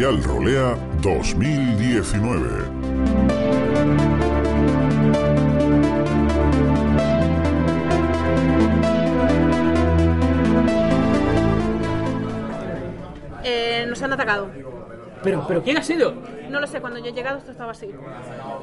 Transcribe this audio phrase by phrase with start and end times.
[0.00, 3.60] Especial Rolea 2019.
[13.44, 14.48] Eh, nos han atacado.
[15.22, 16.14] Pero, pero ¿quién ha sido?
[16.48, 17.90] No lo sé, cuando yo he llegado esto estaba así.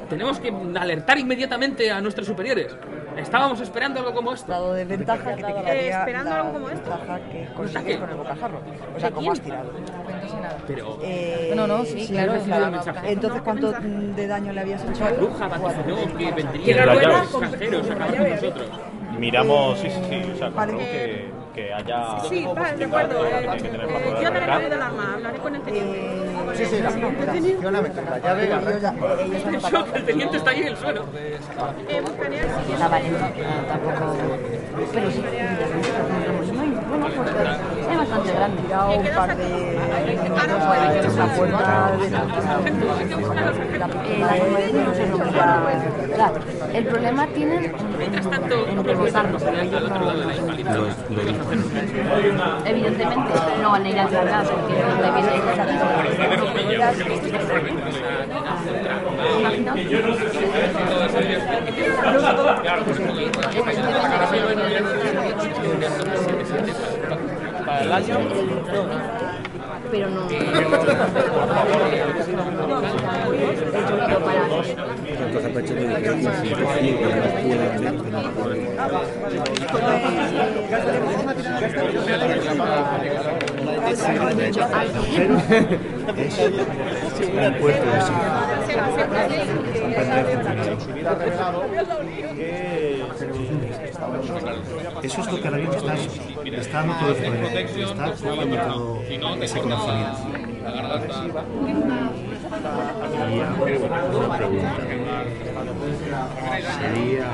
[0.09, 2.75] Tenemos que alertar inmediatamente a nuestros superiores.
[3.15, 4.51] Estábamos esperando algo como esto.
[4.51, 6.89] Dado de ventaja que te Eh, esperando algo como esto.
[6.89, 8.59] ventaja que consigues con el bocajarro.
[8.95, 9.71] O sea, ¿cómo has tirado?
[10.67, 10.97] Pero...
[11.01, 12.81] Eh, No, no, sí, claro, la-.
[13.05, 15.05] Entonces, ¿cuánto de daño le habías hecho?
[15.17, 15.61] Bruja Cuatro.
[15.83, 17.15] vaticinó que vendrían Tiene la los llave.
[17.23, 18.69] extranjeros a acabar con nosotros.
[19.17, 20.77] Miramos, sí, sí, sí, o sea, Vale.
[20.77, 22.19] que, que haya...
[22.29, 23.23] Sí, vale, de tenga- acuerdo.
[23.25, 26.21] tenga- Eh, tiene que tener eh, yo de del arma, hablaré con el teniente.
[26.53, 28.49] Sí, sí, la la llave.
[29.95, 31.05] El teniente está ahí en el suelo.
[33.67, 34.17] Tampoco.
[34.93, 35.23] Pero sí,
[37.05, 38.61] es bastante grande.
[38.61, 40.47] Un par de la
[46.09, 46.31] de la
[46.73, 48.83] el problema tienen en
[49.15, 49.39] al la.
[52.65, 55.37] Evidentemente no van a ir a tirar porque viene
[67.77, 68.19] Para el año,
[69.91, 70.27] pero no.
[95.03, 95.99] Eso es lo que ahora mismo estás,
[96.45, 99.03] está dando todo el poder, está todo
[99.41, 100.17] ese conocimiento.
[100.67, 100.69] Y
[103.39, 103.77] ahora
[104.17, 104.75] una pregunta.
[106.79, 107.31] Sería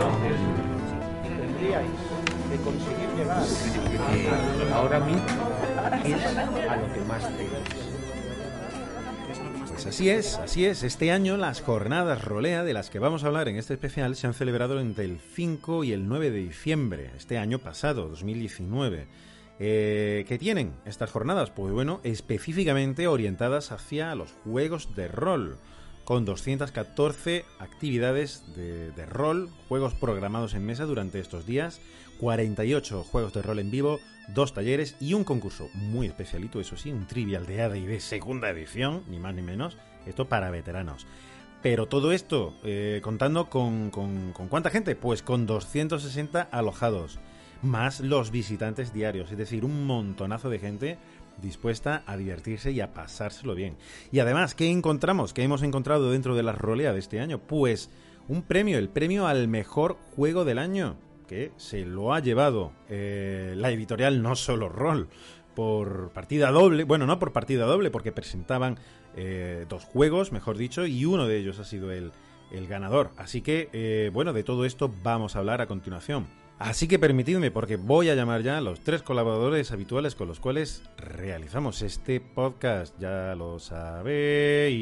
[1.24, 1.90] tendríais
[2.50, 3.44] que conseguir llegar
[4.14, 5.24] eh, ahora mismo
[6.04, 6.26] es
[6.70, 7.93] a lo que más tenéis.
[9.74, 10.84] Pues así es, así es.
[10.84, 14.28] Este año las jornadas rolea de las que vamos a hablar en este especial se
[14.28, 19.08] han celebrado entre el 5 y el 9 de diciembre, este año pasado, 2019.
[19.60, 21.50] Eh, ¿Qué tienen estas jornadas?
[21.50, 25.58] Pues bueno, específicamente orientadas hacia los juegos de rol,
[26.04, 31.82] con 214 actividades de, de rol, juegos programados en mesa durante estos días,
[32.20, 36.92] 48 juegos de rol en vivo, dos talleres y un concurso muy especialito, eso sí,
[36.92, 41.06] un trivial de AD y de segunda edición, ni más ni menos, esto para veteranos.
[41.62, 47.20] Pero todo esto eh, contando con, con, con cuánta gente, pues con 260 alojados,
[47.62, 50.98] más los visitantes diarios, es decir, un montonazo de gente
[51.42, 53.76] dispuesta a divertirse y a pasárselo bien.
[54.12, 55.34] Y además, ¿qué encontramos?
[55.34, 57.40] ¿Qué hemos encontrado dentro de la rolea de este año?
[57.40, 57.90] Pues
[58.28, 60.96] un premio, el premio al mejor juego del año,
[61.58, 65.08] se lo ha llevado eh, la editorial No Solo Roll
[65.56, 68.78] por partida doble, bueno, no por partida doble, porque presentaban
[69.16, 72.12] eh, dos juegos, mejor dicho, y uno de ellos ha sido el,
[72.52, 73.12] el ganador.
[73.18, 76.28] Así que, eh, bueno, de todo esto vamos a hablar a continuación.
[76.60, 80.40] Así que permitidme, porque voy a llamar ya a los tres colaboradores habituales con los
[80.40, 82.98] cuales realizamos este podcast.
[83.00, 84.74] Ya lo sabéis.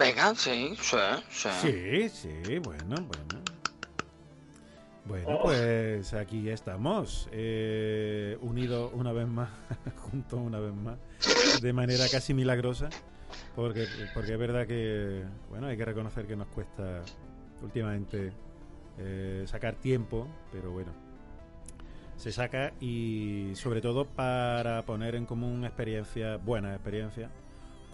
[0.00, 0.96] Venga, sí, sí,
[1.30, 1.48] sí.
[1.60, 3.30] Sí, sí, bueno, bueno.
[5.04, 9.50] Bueno, pues aquí estamos, eh, unidos una vez más,
[10.10, 10.96] juntos una vez más,
[11.60, 12.88] de manera casi milagrosa,
[13.54, 17.02] porque, porque es verdad que, bueno, hay que reconocer que nos cuesta
[17.60, 18.32] últimamente
[18.98, 20.92] eh, sacar tiempo, pero bueno,
[22.16, 27.30] se saca y sobre todo para poner en común experiencias, buenas experiencias,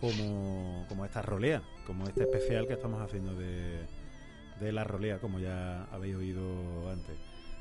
[0.00, 3.80] como, como esta rolea, como este especial que estamos haciendo de,
[4.60, 7.14] de la rolea, como ya habéis oído antes.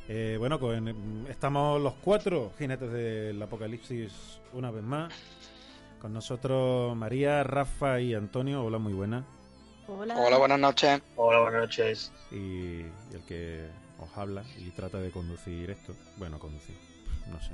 [0.07, 5.11] Eh, bueno, con- estamos los cuatro jinetes del apocalipsis una vez más.
[5.99, 8.63] Con nosotros María, Rafa y Antonio.
[8.63, 9.25] Hola, muy buena.
[9.87, 10.15] Hola.
[10.17, 11.01] Hola, buenas noches.
[11.15, 12.11] Hola, buenas noches.
[12.31, 13.67] Y, y el que
[13.99, 15.95] os habla y trata de conducir esto.
[16.17, 16.75] Bueno, conducir,
[17.31, 17.53] no sé.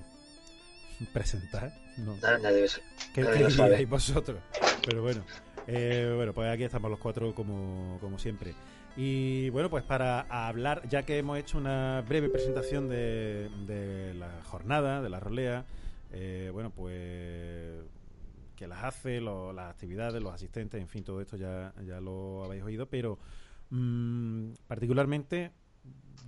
[1.14, 2.18] Presentar, no.
[2.18, 2.68] Nadie,
[3.14, 4.40] ¿Qué, nadie qué diríais vosotros?
[4.86, 5.24] Pero bueno,
[5.68, 8.54] eh, bueno, pues aquí estamos los cuatro como, como siempre.
[8.98, 14.42] Y bueno, pues para hablar, ya que hemos hecho una breve presentación de, de la
[14.44, 15.66] jornada, de la rolea,
[16.12, 17.84] eh, bueno, pues
[18.56, 22.44] que las hace, lo- las actividades, los asistentes, en fin, todo esto ya, ya lo
[22.44, 23.18] habéis oído, pero
[23.70, 25.52] mm, particularmente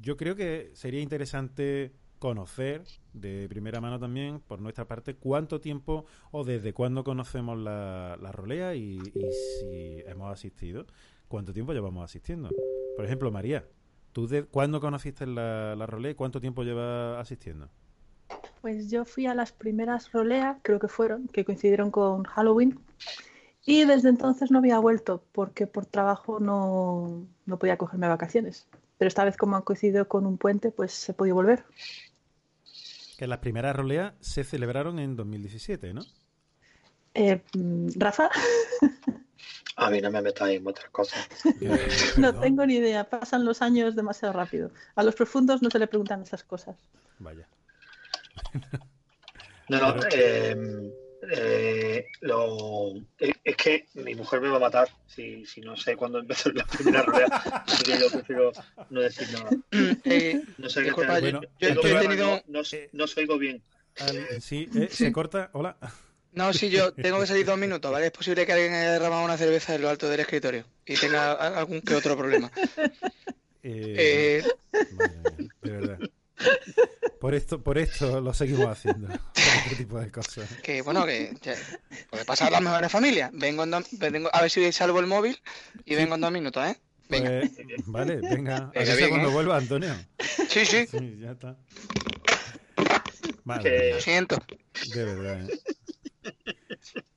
[0.01, 1.92] yo creo que sería interesante
[2.24, 8.18] conocer de primera mano también, por nuestra parte, cuánto tiempo o desde cuándo conocemos la,
[8.22, 10.86] la rolea y, si hemos asistido,
[11.28, 12.50] cuánto tiempo llevamos asistiendo.
[12.96, 13.66] Por ejemplo, María,
[14.14, 17.68] ¿tú de cuándo conociste la, la rolea y cuánto tiempo llevas asistiendo?
[18.62, 22.80] Pues yo fui a las primeras roleas, creo que fueron, que coincidieron con Halloween.
[23.66, 28.70] Y desde entonces no había vuelto porque por trabajo no, no podía cogerme vacaciones.
[28.98, 31.66] Pero esta vez como han coincidido con un puente, pues he podido volver.
[33.18, 36.01] Que las primeras roleas se celebraron en 2017, ¿no?
[37.13, 38.30] Eh, mm, Rafa,
[39.75, 41.27] A mí no me metáis en vuestras cosas.
[42.18, 43.10] no tengo ni idea.
[43.10, 44.71] Pasan los años demasiado rápido.
[44.95, 46.75] A los profundos no se le preguntan esas cosas.
[47.19, 47.48] Vaya.
[49.69, 50.94] No, no, Pero- eh,
[51.31, 55.96] eh, lo, eh, es que mi mujer me va a matar si, si no sé
[55.96, 57.28] cuándo empezó la primera rueda.
[57.68, 58.52] Así que yo prefiero
[58.90, 59.50] no decir nada.
[60.06, 62.62] Eh, No sé qué disculpa, te- yo- yo- yo he tenido- no, no,
[62.92, 63.62] no os oigo bien.
[64.00, 65.50] Al- sí, eh, se corta.
[65.54, 65.78] Hola.
[66.31, 68.08] No, si yo tengo que salir dos minutos, ¿vale?
[68.08, 71.31] Es posible que alguien haya derramado una cerveza en lo alto del escritorio y tenga
[71.34, 72.52] algún que otro problema.
[73.66, 74.44] Eh, Eh,
[74.92, 76.00] madre mía, de verdad.
[77.33, 79.07] Por esto, por esto lo seguimos haciendo.
[79.07, 79.18] Por
[79.63, 80.47] este tipo de cosas.
[80.62, 81.56] que bueno, que ya-
[82.12, 83.31] puede pasar las mejores familias.
[83.33, 85.41] Vengo, en dos- vengo a ver si salvo el móvil
[85.83, 86.80] y vengo en dos minutos, ¿eh?
[87.09, 87.31] Venga.
[87.39, 87.51] Pues,
[87.88, 88.30] vale, venga.
[88.35, 89.33] Venga, Avisa bien, cuando ¿eh?
[89.33, 89.95] vuelva, Antonio.
[90.47, 90.85] Sí, sí.
[90.85, 91.57] Sí, ya está.
[93.45, 94.38] Madre Que- Lo siento.
[94.94, 95.50] de verdad.
[95.50, 95.59] ¿eh?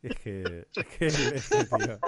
[0.02, 1.98] Es que, es que, es que, tío,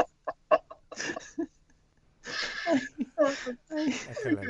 [4.11, 4.47] es que la eh,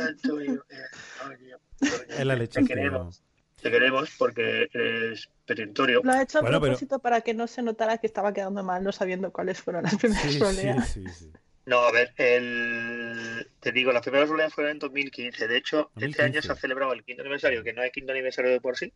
[0.00, 0.76] Antonio, eh,
[1.22, 3.22] Antonio, Es la leche, Te queremos,
[3.62, 6.00] te queremos porque eres perentorio.
[6.04, 8.62] Lo ha hecho a Bueno, pero- propósito para que no se notara que estaba quedando
[8.62, 10.88] mal, no sabiendo cuáles fueron las primeras Sí, sí, roleas.
[10.90, 11.30] sí, sí.
[11.66, 13.46] No, a ver, el...
[13.60, 15.48] te digo, las primeras roleas fueron en 2015.
[15.48, 16.22] De hecho, este 2015.
[16.22, 18.92] año se ha celebrado el quinto aniversario, que no es quinto aniversario de por sí,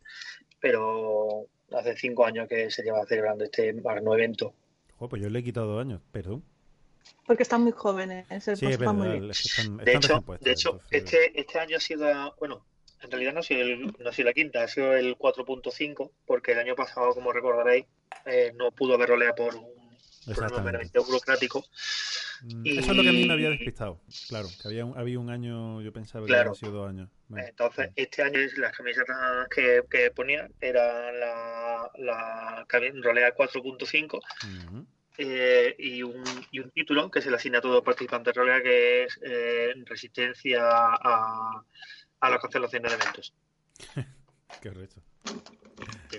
[0.59, 4.53] pero hace cinco años que se lleva celebrando este magno evento.
[4.97, 6.43] Jo, pues yo le he quitado dos años, perdón.
[7.27, 8.93] Porque están muy jóvenes, el Sí, es muy verdad.
[9.19, 9.29] bien.
[9.31, 12.65] están, De hecho, de hecho entonces- este, este año ha sido, bueno,
[13.03, 16.11] en realidad no ha sido, el, no ha sido la quinta, ha sido el 4.5,
[16.25, 17.85] porque el año pasado, como recordaréis,
[18.25, 19.73] eh, no pudo haber rolea por un
[20.25, 21.63] problema meramente burocrático.
[22.43, 23.99] Mm, Y- Eso es lo que a mí me había despistado.
[24.27, 26.51] Claro, que había un, había un año, yo pensaba que Claro.
[26.51, 27.09] habían sido dos años.
[27.27, 32.65] Bueno, Entonces, este año las camisetas que, que ponía eran la,
[33.01, 34.85] rolea 4.5 ujú.
[35.17, 38.61] eh, y, un, y un título que se le asigna a todo participante de rolea
[38.61, 41.63] que es eh, resistencia a,
[42.23, 43.33] a la cancelación de eventos.
[44.61, 45.01] Qué recho.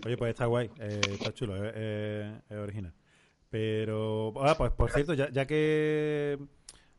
[0.05, 2.93] Oye, pues está guay, eh, está chulo, eh, eh, es original.
[3.49, 6.39] Pero, ah, pues por cierto, ya, ya que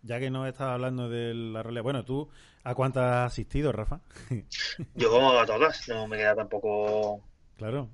[0.02, 2.30] ya que nos estás hablando de la rolea, bueno, tú,
[2.64, 4.02] ¿a cuántas has asistido, Rafa?
[4.96, 7.22] Yo a todas, no me queda tampoco.
[7.58, 7.90] claro,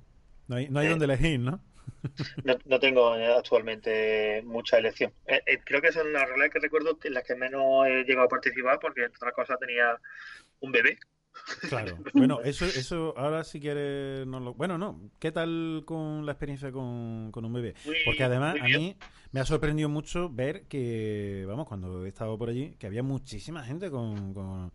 [0.48, 1.60] no hay, no hay donde elegir, ¿no?
[2.44, 5.12] No, no tengo actualmente mucha elección.
[5.26, 8.26] Eh, eh, creo que son las roleas que recuerdo en las que menos he llegado
[8.26, 9.98] a participar porque entre otras cosas tenía
[10.62, 10.98] un bebé.
[11.68, 11.98] Claro.
[12.14, 14.54] Bueno, eso, eso ahora si quieres no lo...
[14.54, 15.00] Bueno, no.
[15.18, 17.74] ¿Qué tal con la experiencia con, con un bebé?
[17.84, 18.96] Muy- Porque además a mí
[19.32, 23.64] me ha sorprendido mucho ver que, vamos, cuando he estado por allí, que había muchísima
[23.64, 24.72] gente con, con,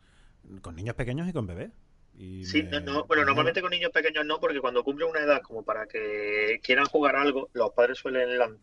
[0.62, 1.72] con niños pequeños y con bebés.
[2.18, 5.10] Y Sí, me- no, no, bueno, me normalmente con niños pequeños no, porque cuando cumplen
[5.10, 8.58] una edad como para que quieran jugar algo, los padres suelen lanzar,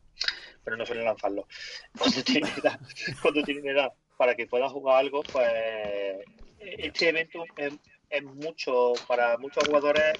[0.64, 1.46] pero no suelen lanzarlo.
[1.98, 2.80] Cuando tienen edad,
[3.22, 3.92] cuando tienen edad
[4.24, 5.46] para que puedan jugar algo, pues
[6.58, 7.74] este evento es,
[8.08, 10.14] es mucho, para muchos jugadores,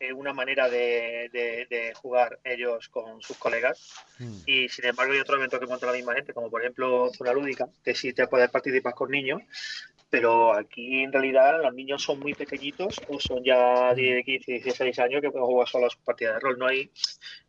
[0.00, 3.92] es una manera de, de- de jugar ellos con sus colegas.
[4.18, 4.38] Mm.
[4.46, 7.34] Y sin embargo hay otros eventos que monta la misma gente, como por ejemplo Zona
[7.34, 9.42] Lúdica, que sí te puedes participar con niños,
[10.08, 14.98] pero aquí en realidad los niños son muy pequeñitos o son ya de 15, 16
[15.00, 16.58] años que pueden jugar solo a sus partidas de rol.
[16.58, 16.90] No hay,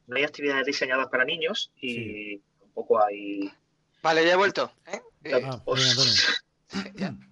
[0.08, 3.50] no hay actividades diseñadas para niños y tampoco hay...
[4.04, 4.72] Vale, ya he vuelto.
[4.86, 5.02] ¿eh?
[5.36, 6.14] Ah, bien, Antonio.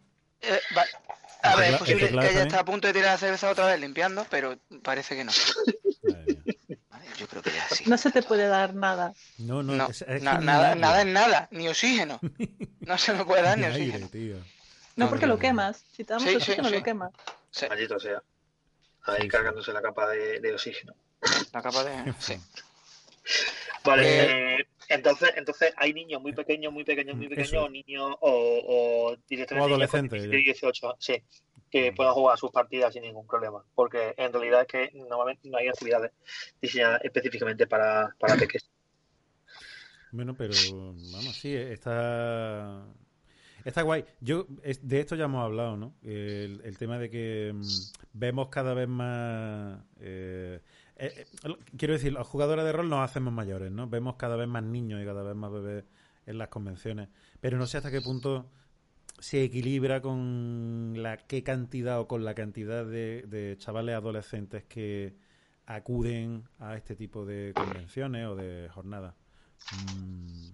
[0.48, 0.86] Eh, va-
[1.42, 3.80] A ver, es posible que ella está a punto de tirar la cerveza otra vez
[3.80, 5.32] limpiando, pero parece que no.
[6.90, 7.84] Vale, yo creo que ya sí.
[7.88, 9.14] No se te puede dar nada.
[9.40, 12.20] No, no, No, es- es na- que ni nada, nada es nada, ni oxígeno.
[12.82, 14.08] No se me puede dar ni aire, oxígeno.
[14.10, 14.38] tío.
[14.96, 15.84] No, porque lo quemas.
[15.92, 16.76] Si te damos Sí, sí, oxígeno, sí.
[16.76, 17.12] lo quemas.
[17.70, 18.22] Maldito sea.
[19.06, 20.94] Ahí cargándose la capa de, de oxígeno.
[21.52, 22.14] La capa de...
[22.20, 22.40] Sí.
[23.84, 24.55] Vale, eh,
[24.90, 27.64] entonces, entonces hay niños muy pequeños, muy pequeños, muy pequeños, Eso.
[27.64, 28.62] o niños o,
[29.12, 31.24] o directamente adolescentes, 17 y 18, sí.
[31.70, 33.64] que puedan jugar sus partidas sin ningún problema.
[33.74, 36.12] Porque en realidad es que normalmente no hay actividades
[36.62, 38.70] diseñadas específicamente para, para peques.
[40.12, 40.54] Bueno, pero
[41.12, 42.86] vamos, sí, está.
[43.66, 44.06] Está guay.
[44.22, 45.94] Yo, de esto ya hemos hablado, ¿no?
[46.04, 47.62] El, el tema de que mm,
[48.14, 49.78] vemos cada vez más.
[50.00, 50.62] eh,
[50.98, 53.88] eh, eh, quiero decir, los jugadores de rol nos hacemos mayores, ¿no?
[53.88, 55.86] Vemos cada vez más niños y cada vez más bebés
[56.26, 57.10] en las convenciones.
[57.42, 58.50] Pero no sé hasta qué punto
[59.20, 65.16] se equilibra con la qué cantidad o con la cantidad de, chavales adolescentes que
[65.66, 69.16] acuden a este tipo de convenciones o de jornadas.
[69.98, 70.50] Mm,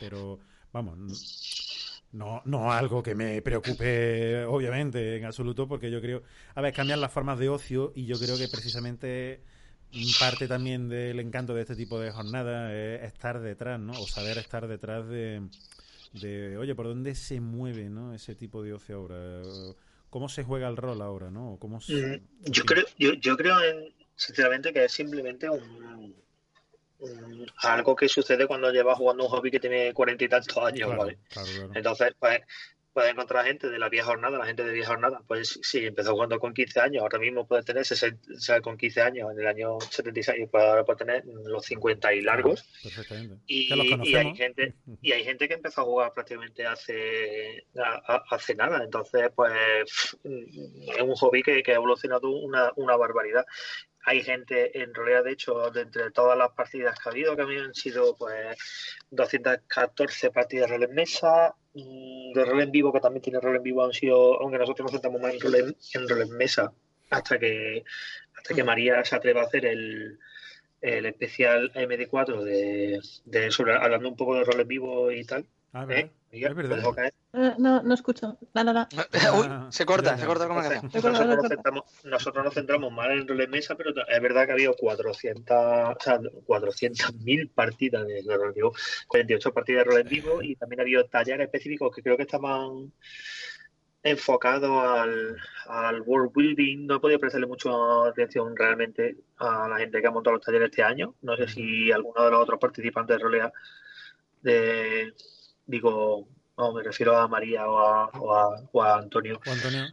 [0.00, 0.38] pero,
[0.72, 0.98] vamos,
[2.12, 6.22] no, no algo que me preocupe, obviamente, en absoluto, porque yo creo,
[6.54, 9.42] a ver, cambian las formas de ocio y yo creo que precisamente
[10.18, 13.92] parte también del encanto de este tipo de jornadas es estar detrás, ¿no?
[14.00, 15.42] O saber estar detrás de,
[16.12, 18.14] de oye, ¿por dónde se mueve, ¿no?
[18.14, 19.42] Ese tipo de ocio ahora.
[20.10, 21.56] ¿Cómo se juega el rol ahora, ¿no?
[21.60, 26.14] ¿Cómo se- Mm, Yo creo, yo, yo creo en, sinceramente que es simplemente un,
[27.00, 30.88] un- algo que sucede cuando llevas jugando un hobby que tiene cuarenta y tantos años,
[30.88, 31.18] Claro, ¿vale?
[31.28, 31.72] claro, claro.
[31.74, 32.40] Entonces, pues,
[32.98, 36.14] puedes encontrar gente de la vieja jornada, la gente de vieja jornada, pues sí, empezó
[36.14, 39.38] jugando con 15 años, ahora mismo puede tener 60, o sea, con 15 años en
[39.38, 42.68] el año 76, pues ahora puede tener los 50 y largos.
[42.82, 43.36] Perfectamente.
[43.46, 47.66] Y, que los y hay gente y hay gente que empezó a jugar prácticamente hace
[47.76, 49.52] a- a- hace nada entonces pues
[50.24, 53.46] es un hobby que, que ha evolucionado una, una barbaridad
[54.08, 57.42] hay gente en realidad de hecho de entre todas las partidas que ha habido que
[57.42, 58.56] habían sido pues
[59.10, 63.62] 214 partidas de rol en mesa de rol en vivo que también tiene rol en
[63.62, 66.72] vivo han sido aunque nosotros nos centramos más en rol en, en rol en mesa
[67.10, 67.84] hasta que
[68.34, 70.18] hasta que María se atreva a hacer el
[70.80, 75.44] el especial MD4 de, de sobre, hablando un poco de rol en vivo y tal.
[75.72, 76.08] Ah, ¿Eh?
[76.30, 76.70] Miguel, Es verdad.
[76.70, 77.14] ¿me dejo caer?
[77.32, 78.38] Eh, no, no escucho.
[78.52, 78.88] La, la, la.
[79.34, 80.84] Uy, se corta, se corta como canción.
[80.92, 84.50] nosotros, nos centramos, nosotros nos centramos más en rol en mesa, pero es verdad que
[84.50, 88.72] ha habido 400, o sea, 400.000 partidas de rol en vivo,
[89.06, 92.24] 48 partidas de rol en vivo y también ha habido talleres específicos que creo que
[92.24, 92.92] estaban
[94.02, 96.86] enfocados al, al world building.
[96.86, 97.70] No he podido prestarle mucha
[98.06, 101.14] atención realmente a la gente que ha montado los talleres este año.
[101.22, 103.52] No sé si alguno de los otros participantes de rolea
[104.42, 105.12] de
[105.68, 109.86] digo no me refiero a María o a, o a, o a Antonio O Antonio.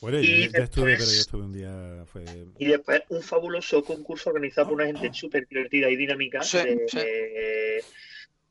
[0.00, 2.04] Bueno, Y yo, yo estuve, después- pero yo estuve un día.
[2.06, 2.24] Fue...
[2.58, 6.84] y después un fabuloso concurso organizado por una gente súper divertida y dinámica Sí, de,
[6.88, 6.98] sí.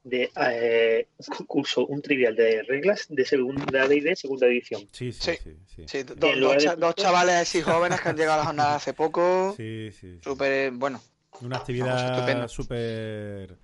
[0.03, 4.87] de, eh, un concurso, un trivial de reglas de segunda de de segunda edición.
[4.91, 5.37] Sí, sí, Sí.
[5.43, 5.57] sí.
[5.75, 5.83] sí.
[5.87, 8.93] Sí, do- en dos, cha- chavales así jóvenes que han llegado a la jornada hace
[8.93, 9.53] poco.
[9.57, 10.19] Sí, sí, sí.
[10.23, 11.01] Súper, bueno.
[11.41, 13.57] Una actividad súper.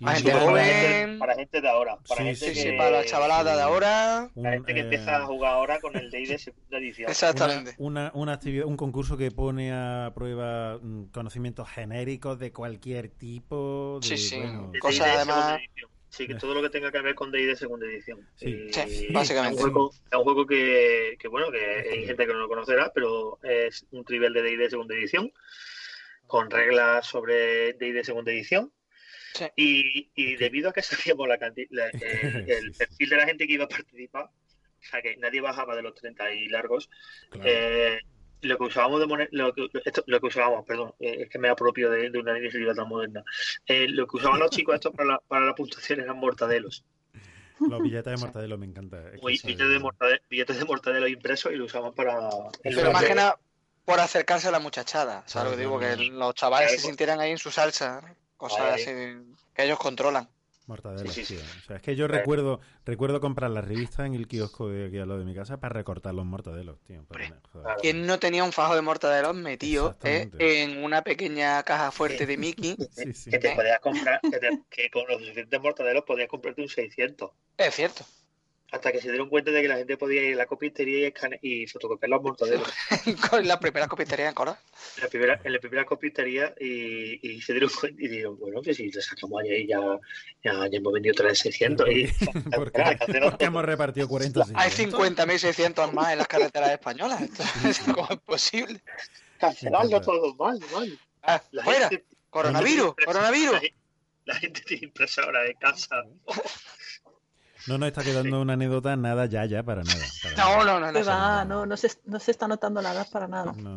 [0.00, 1.18] Para gente joven.
[1.18, 4.30] para de ahora, para Sí, gente Sí, que, sí, para la chavalada de ahora.
[4.34, 7.10] Para gente que eh, empieza a jugar ahora con el D&D segunda edición.
[7.10, 7.74] Exactamente.
[7.78, 13.08] Una, una, una actividad, un concurso que pone a prueba mm, conocimientos genéricos de cualquier
[13.08, 13.98] tipo.
[14.00, 14.36] De, Sí, sí.
[14.38, 15.60] bueno, De Cosas además-.
[16.10, 18.26] Sí, que todo lo que tenga que ver con D&D segunda edición.
[18.36, 18.68] Sí.
[18.68, 19.58] Y Sí, básicamente.
[19.58, 22.48] Es un juego, es un juego que, que, bueno, que hay gente que no lo
[22.48, 25.30] conocerá, pero es un trivial de D&D segunda edición,
[26.26, 28.72] con reglas sobre D&D segunda edición.
[29.38, 29.44] Sí.
[29.56, 33.46] Y, y debido a que sabíamos la canti- la- eh, el perfil de la gente
[33.46, 36.88] que iba a participar, o sea que nadie bajaba de los 30 y largos,
[37.30, 37.48] claro.
[37.48, 38.00] eh,
[38.40, 41.38] lo que usábamos de moneda, lo que, esto- lo que usábamos, perdón, eh, es que
[41.38, 43.22] me apropio de, de una iniciativa tan moderna.
[43.66, 46.84] Eh, lo que usaban los chicos estos para la, para la puntuación eran mortadelos.
[47.60, 48.98] Los billetes de mortadelo me encanta.
[49.08, 52.16] es que Uy, billetes, de mortadelo, billetes de mortadelo impresos y lo usamos para.
[52.62, 53.36] Pero más que nada
[53.84, 55.24] por acercarse a la muchachada.
[55.26, 55.80] ¿Sabes lo que digo?
[55.80, 58.14] Que los chavales se sintieran ahí en su salsa.
[58.38, 60.28] Cosas así que ellos controlan.
[60.66, 61.40] Mortadelo, Sí, sí, tío.
[61.40, 61.46] sí.
[61.58, 62.20] O sea, es que yo Claro.
[62.20, 65.58] recuerdo recuerdo comprar las revistas en el kiosco de aquí al lado de mi casa
[65.58, 67.04] para recortar los mortadelos, tío.
[67.80, 72.36] ¿Quién no tenía un fajo de mortadelos metido eh, en una pequeña caja fuerte de
[72.36, 72.76] Mickey?
[72.92, 73.30] Sí, sí.
[73.30, 77.30] Que te podías comprar, que, te- que con los suficientes mortadelos podías comprarte un 600.
[77.56, 78.04] Es cierto.
[78.70, 81.08] Hasta que se dieron cuenta de que la gente podía ir a la copistería
[81.40, 82.68] y, y fotocopiar los mortadelos.
[83.30, 84.60] Con la primera copistería en Cora.
[84.98, 88.60] En la primera, en la primera copistería y, y se dieron cuenta y dijeron, bueno,
[88.60, 89.80] que si le sacamos ahí ya,
[90.44, 91.90] ya, ya hemos vendido 3.600.
[91.96, 94.92] Y, porque, porque hemos repartido 40 Hay sillas.
[94.92, 97.22] 50.600 más en las carreteras españolas.
[97.94, 98.82] ¿Cómo es posible?
[99.38, 100.98] Cancelarlo todo mal, mal.
[101.22, 101.88] Ah, La fuera.
[101.88, 103.52] gente- Coronavirus, coronavirus.
[103.54, 103.76] La, gente-
[104.26, 106.02] la gente tiene impresora de casa.
[107.68, 110.04] No nos está quedando una anécdota nada ya, ya, para nada.
[110.22, 110.64] para No, nada.
[110.64, 111.06] no, no, no.
[111.06, 113.52] va, no, no, se, no se está notando la edad para nada.
[113.52, 113.76] No,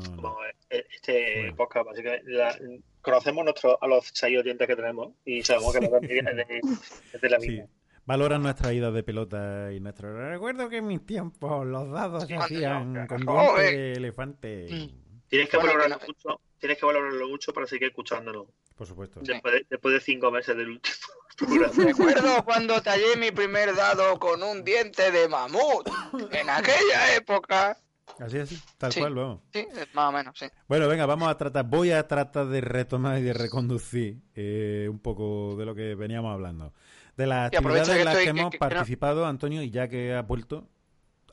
[0.69, 1.55] eh, este Bueno.
[1.57, 2.57] podcast, básicamente, la-
[3.01, 7.39] conocemos nuestro, a los seis oyentes que tenemos y sabemos que la es de, la
[7.39, 7.49] Sí.
[7.49, 7.65] misma.
[8.05, 10.29] valoran nuestra ida de pelota y nuestro...
[10.29, 13.75] Recuerdo que en mis tiempos los dados se hacían con Oh, dientes eh.
[13.77, 14.89] de elefante.
[15.27, 16.41] Tienes que valorarlo que mucho.
[16.59, 18.47] Tienes que valorarlo mucho para seguir escuchándonos.
[18.75, 19.19] Por supuesto.
[19.23, 20.95] Después de, después de cinco meses del último.
[21.77, 25.87] Recuerdo cuando tallé mi primer dado con un diente de mamut.
[26.31, 27.77] En aquella época.
[28.19, 28.99] Así, así, tal Sí.
[28.99, 29.39] cual, vamos.
[29.53, 30.45] Sí, más o menos, sí.
[30.67, 34.99] Bueno, venga, vamos a tratar, voy a tratar de retomar y de reconducir eh, un
[34.99, 36.73] poco de lo que veníamos hablando.
[37.17, 39.71] De las actividades en las que, estoy- que- hemos que- que no- participado, Antonio, y
[39.71, 40.67] ya que has vuelto,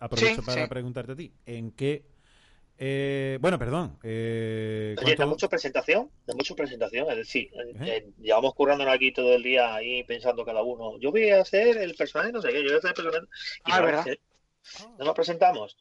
[0.00, 2.06] aprovecho Sí, para preguntarte a ti, ¿en qué...
[2.78, 3.98] eh, bueno, perdón.
[4.02, 7.10] Eh, Oye, ¿cuánto- mucha presentación, da mucha presentación.
[7.10, 10.98] Es decir, eh, llevamos currándonos aquí todo el día ahí pensando cada uno.
[11.00, 13.26] Yo voy a hacer el personaje, no sé qué, yo voy a hacer el personaje.
[13.66, 14.08] Y Ah, no, ¿verdad?
[14.08, 14.20] eh,
[14.98, 15.76] no nos presentamos.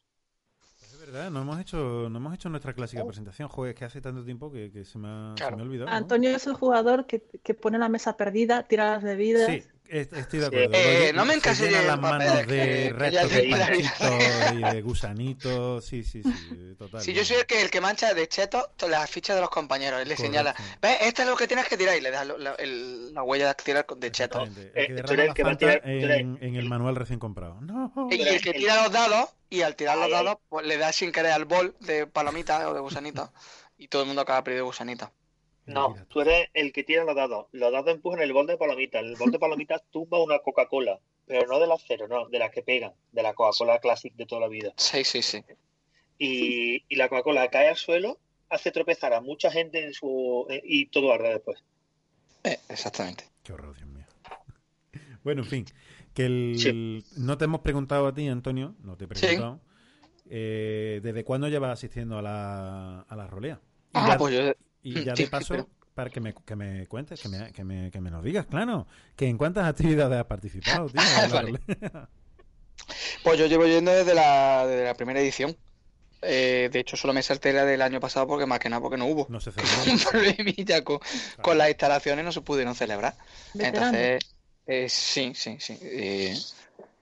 [0.80, 3.48] Es verdad, no hemos hecho, no hemos hecho nuestra clásica presentación.
[3.48, 5.90] Joder, es que hace tanto tiempo que, que se, me ha, se me ha olvidado.
[5.90, 5.96] ¿no?
[5.96, 9.46] Antonio es el jugador que, que pone la mesa perdida, tira las bebidas.
[9.46, 10.70] Sí, estoy de acuerdo.
[10.74, 14.82] Eh, no me se encasille llenan en las manos de restos de panchitos y de
[14.82, 15.84] gusanitos.
[15.84, 17.00] Sí, sí, sí, total.
[17.00, 20.00] Si yo soy el que, el que mancha de cheto las fichas de los compañeros,
[20.02, 20.32] él le Correcto.
[20.38, 20.98] señala, ¿ves?
[21.02, 23.46] Esto es lo que tienes que tirar y le das lo- la, el- la huella
[23.46, 24.42] dactilar de cheto.
[24.42, 27.60] El que Eh, el que va a tirar- en, en el manual recién comprado.
[27.60, 27.92] No.
[28.10, 31.10] Y el que tira los dados, y al tirar los dados, pues le da sin
[31.12, 33.32] querer al bol de palomita o de gusanita.
[33.78, 35.12] Y todo el mundo acaba perdiendo gusanita.
[35.74, 37.46] No, tú eres el que tira los dados.
[37.52, 39.02] Los dados empujan el bol de palomitas.
[39.02, 40.98] El bol de palomitas tumba una Coca-Cola.
[41.26, 42.92] Pero no de las cero, no, de las que pegan.
[43.12, 44.72] De la Coca-Cola Classic de toda la vida.
[44.76, 45.42] Sí, sí, sí.
[46.18, 50.62] Y, y la Coca-Cola cae al suelo, hace tropezar a mucha gente en su eh,
[50.64, 51.62] y todo arde después.
[52.44, 53.24] Eh, exactamente.
[53.42, 54.04] Qué horror, Dios mío.
[55.24, 55.64] Bueno, en fin,
[56.14, 57.04] que el...
[57.18, 59.20] no te hemos preguntado a ti, Antonio, no te he Sí.
[59.20, 59.60] preguntado,
[60.30, 63.60] eh, ¿desde cuándo llevas asistiendo a la, a la rolea?
[63.92, 66.86] Ah, ya, pues yo- y ya Sí, de paso, pero- para que me, que me
[66.86, 68.86] cuentes, que me, que, me, que me lo digas, claro,
[69.16, 71.00] que en cuántas actividades has participado, tío,
[71.32, 71.58] Vale.
[73.22, 75.56] Pues yo llevo yendo desde la, desde la primera edición.
[76.22, 78.96] Eh, de hecho, solo me salté la del año pasado porque más que nada porque
[78.96, 79.26] no hubo.
[79.28, 79.50] No se
[79.90, 80.98] Un problemilla con,
[81.42, 83.14] con las instalaciones no se pudieron celebrar.
[83.58, 84.20] Entonces,
[84.66, 85.78] eh, sí, sí, sí.
[85.82, 86.36] eh,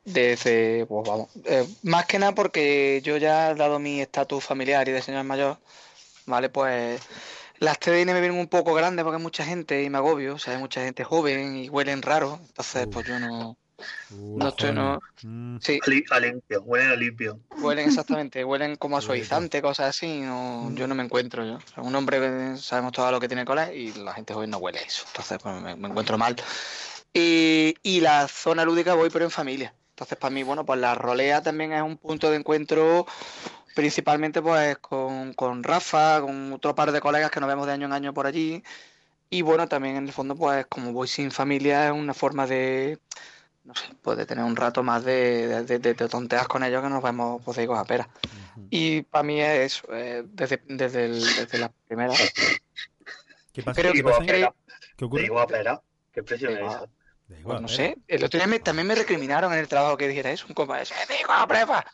[0.04, 1.28] desde, pues vamos.
[1.44, 5.58] eh, más que nada porque yo ya, dado mi estatus familiar y de señor mayor,
[6.26, 6.48] ¿vale?
[6.48, 7.00] Pues
[7.58, 10.34] las TDN me vienen un poco grandes porque hay mucha gente y me agobio.
[10.34, 12.40] O sea, hay mucha gente joven y huelen raro.
[12.48, 13.56] Entonces, pues yo no.
[14.10, 15.00] No estoy, no.
[15.22, 15.58] Mm.
[15.60, 15.78] Sí.
[16.10, 17.40] A limpio, huelen a limpio.
[17.58, 20.20] Huelen exactamente, huelen como a suavizante, cosas así.
[20.20, 21.56] No, yo no me encuentro yo.
[21.56, 24.50] O sea, un hombre que sabemos todo lo que tiene cola y la gente joven
[24.50, 25.04] no huele eso.
[25.08, 26.36] Entonces, pues me, me encuentro mal.
[27.12, 29.74] Y, y la zona lúdica voy, pero en familia.
[29.90, 33.06] Entonces, para mí, bueno, pues la rolea también es un punto de encuentro
[33.76, 37.84] principalmente pues con, con Rafa, con otro par de colegas que nos vemos de año
[37.86, 38.64] en año por allí.
[39.28, 42.98] Y bueno, también en el fondo, pues como voy sin familia, es una forma de,
[43.64, 46.82] no sé, pues de tener un rato más de, de, de- de tonteas con ellos
[46.82, 48.08] que nos vemos, pues digo, a pera.
[48.70, 52.14] Y para mí es eso, eh, desde, desde, el- desde la primera.
[53.52, 53.80] ¿Qué pasa?
[53.80, 54.24] Creo ¿Qué que pasa?
[54.24, 54.54] creo-
[54.96, 55.22] ¿Qué ocurre?
[55.24, 55.82] Digo, espera,
[56.14, 56.86] ¿qué precio es esa?
[57.42, 60.30] Pues no sé, el otro día me- también me recriminaron en el trabajo que dijera
[60.30, 60.86] eso, un compa, "Eh,
[61.18, 61.84] digo, a prepa.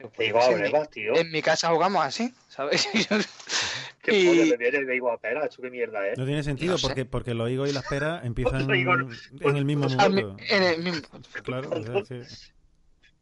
[0.00, 1.14] Digo, pues, Digo, en, a tío.
[1.14, 2.88] en mi casa jugamos así, ¿sabes?
[4.02, 5.44] ¿Qué y- pollo te vienes de igual pera?
[5.44, 6.16] ¿Esto qué mierda es?
[6.18, 6.86] No tiene sentido No sé.
[6.86, 10.36] porque, porque los higos y las peras empiezan en el mismo momento.
[10.48, 11.06] en el mismo.
[11.44, 12.22] Claro, o sea, sí.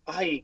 [0.07, 0.43] Ay,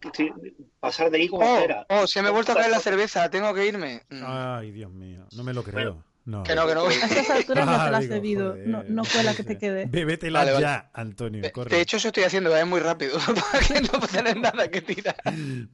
[0.80, 1.86] pasar de higo a Oh, pera.
[1.88, 4.02] oh, se me ha vuelto a caer la cerveza, tengo que irme.
[4.10, 6.04] Mm, Ay, Dios mío, no me lo creo.
[6.26, 6.42] No.
[6.42, 6.86] Que no, que no.
[6.86, 8.56] A estas alturas no te la has bebido.
[8.56, 9.84] No, no fue la que te quede.
[9.86, 10.62] Bébetela Vale, vale.
[10.62, 11.76] ya, Antonio, corre.
[11.76, 13.18] De hecho, eso estoy haciendo, es muy rápido,
[13.52, 15.16] para que no tener nada que tirar.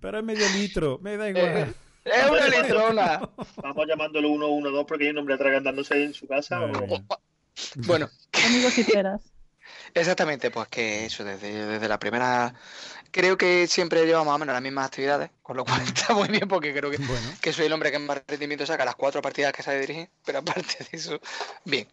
[0.01, 1.75] Pero es medio litro, me da igual.
[2.05, 3.21] Es una litrona.
[3.63, 6.61] Vamos llamándolo 112 porque hay un hombre atragandándose en su casa.
[6.63, 7.05] O-.
[7.77, 8.09] Bueno,
[8.47, 9.21] Amigos y peras.
[9.93, 12.55] exactamente, pues que eso, desde, desde la primera.
[13.13, 16.29] Creo que siempre llevamos más o menos las mismas actividades, con lo cual está muy
[16.29, 19.21] bien porque creo que, Bueno, que soy el hombre que más rendimiento saca las cuatro
[19.23, 21.19] partidas que sabe dirigir, pero aparte de eso,
[21.65, 21.89] bien.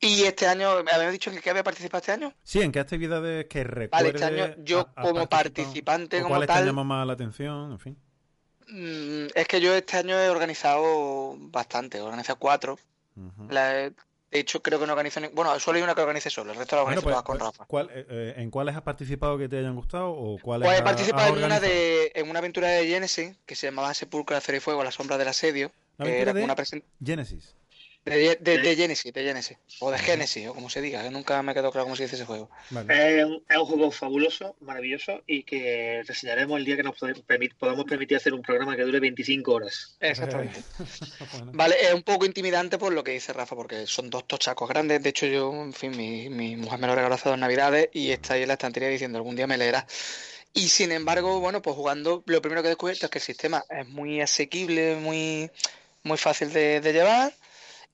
[0.00, 2.34] Y este año, ¿habíamos dicho en qué había participado este año?
[2.42, 3.74] sí, ¿en qué actividades que Vale,
[4.08, 7.72] recuerdes este año yo como participante, ¿O como cuáles te tal, llaman más la atención?
[7.72, 7.98] En fin.
[8.68, 12.78] mm, es que yo este año he organizado bastante, he organizado cuatro.
[13.48, 13.92] La he-
[14.32, 15.28] de hecho, creo que no organizo ni...
[15.28, 17.46] Bueno, solo hay una que organicé solo, el resto la Bueno, organizo pues, con pues,
[17.50, 17.64] Rafa.
[17.66, 20.10] ¿cuál- eh, eh, ¿En cuáles has participado que te hayan gustado?
[20.10, 23.66] ¿O cuáles Pues he participado en una de en una aventura de Genesis que se
[23.68, 25.70] llamaba Sepulcro de Acero y Fuego, la sombra del asedio.
[25.98, 27.54] ¿Una que era de una presen- Genesis.
[28.04, 29.56] De, de, de Genesis, de Genesis.
[29.78, 32.16] O de Genesis, o como se diga, que nunca me quedó claro cómo se dice
[32.16, 32.50] ese juego.
[32.88, 37.54] Es, un, es un juego fabuloso, maravilloso y que reseñaremos el día que nos permit-
[37.56, 39.96] podamos permitir hacer un programa que dure 25 horas.
[40.00, 40.60] Exactamente.
[41.52, 45.00] Vale, es un poco intimidante por lo que dice Rafa, porque son dos tochacos grandes.
[45.00, 48.10] De hecho, yo, en fin, mi, mi mujer me lo regaló hace dos navidades y
[48.10, 49.86] está ahí en la estantería diciendo algún día me leerá.
[50.54, 53.64] Y sin embargo, bueno, pues jugando, lo primero que he descubierto es que el sistema
[53.70, 55.50] es muy asequible, muy,
[56.02, 57.32] muy fácil de, de llevar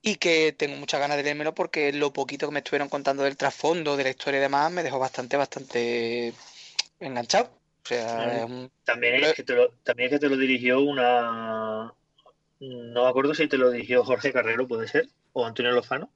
[0.01, 3.37] y que tengo muchas ganas de leérmelo porque lo poquito que me estuvieron contando del
[3.37, 6.33] trasfondo, de la historia y demás, me dejó bastante, bastante
[7.01, 7.51] enganchado.
[7.85, 10.81] O sea, es un- También es que te lo, también es que te lo dirigió
[10.81, 11.93] una.
[12.61, 16.11] No me acuerdo si te lo dirigió Jorge Carrero, puede ser, o Antonio Lozano.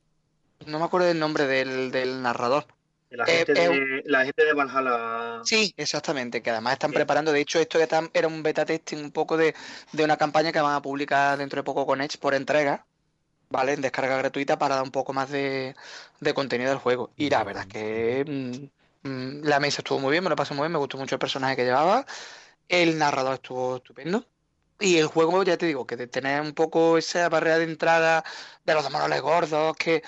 [0.67, 2.67] no me acuerdo del nombre del, del narrador.
[3.11, 5.43] La gente, eh, de, la gente de Valhalla.
[5.45, 9.13] Sí, exactamente, que además están preparando, de hecho esto ya era un beta testing un
[9.13, 9.55] poco de,
[9.93, 12.87] de una campaña que van a publicar dentro de poco con Edge por entrega,
[13.53, 13.75] ¿vale?
[13.75, 15.77] En descarga gratuita para dar un poco más de,
[16.21, 17.11] de contenido del juego.
[17.17, 18.71] Y la verdad es que
[19.05, 21.15] mm, mm, la mesa estuvo muy bien, me lo pasé muy bien, me gustó mucho
[21.17, 22.07] el personaje que llevaba,
[22.69, 24.27] el narrador estuvo estupendo.
[24.81, 28.25] Y el juego, ya te digo, que de tener un poco esa barrera de entrada
[28.65, 30.03] de los demonios gordos, que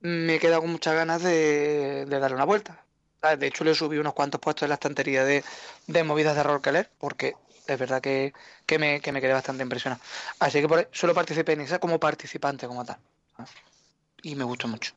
[0.00, 2.84] me he quedado con muchas ganas de, de darle una vuelta.
[3.20, 3.38] ¿sabes?
[3.40, 5.44] De hecho, le subí unos cuantos puestos en la estantería de,
[5.86, 8.32] de movidas de rol que leer, porque es verdad que,
[8.66, 10.00] que me, que me quedé bastante impresionado.
[10.40, 12.98] Así que por solo participé en esa como participante, como tal.
[14.22, 14.94] Y me gustó mucho.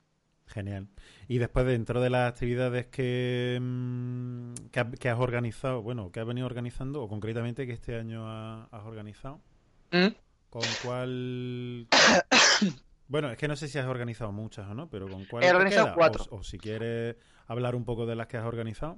[0.47, 0.88] Genial.
[1.27, 6.21] Y después, dentro de las actividades que, mm, que, ha- que has organizado, bueno, que
[6.21, 9.41] has venido organizando, o concretamente que este año ha- has organizado,
[9.91, 10.08] ¿Mm?
[10.49, 11.88] ¿con cuál...?
[13.10, 15.49] Bueno, es que no sé si has organizado muchas o no, pero ¿con cuál He
[15.49, 15.95] organizado queda?
[15.95, 16.25] cuatro.
[16.30, 17.15] O, o si quieres
[17.47, 18.97] hablar un poco de las que has organizado.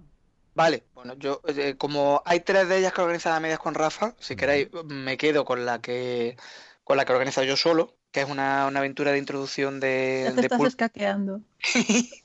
[0.60, 4.14] Vale, bueno, yo eh, como hay tres de ellas que organizan a medias con Rafa,
[4.20, 6.36] si queréis me quedo con la que
[6.84, 10.24] con la que he organizado yo solo, que es una, una aventura de introducción de,
[10.26, 11.40] Ya te de estás escaqueando.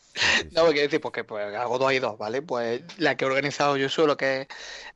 [0.53, 2.41] No, quiero decir, porque pues hago dos y dos, ¿vale?
[2.41, 4.47] Pues la que he organizado yo solo, que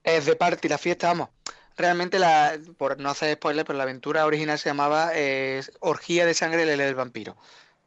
[0.05, 1.31] es de party, la fiesta, vamos.
[1.77, 6.35] Realmente, la, por no hacer spoiler, pero la aventura original se llamaba eh, Orgía de
[6.35, 7.37] Sangre del del Vampiro.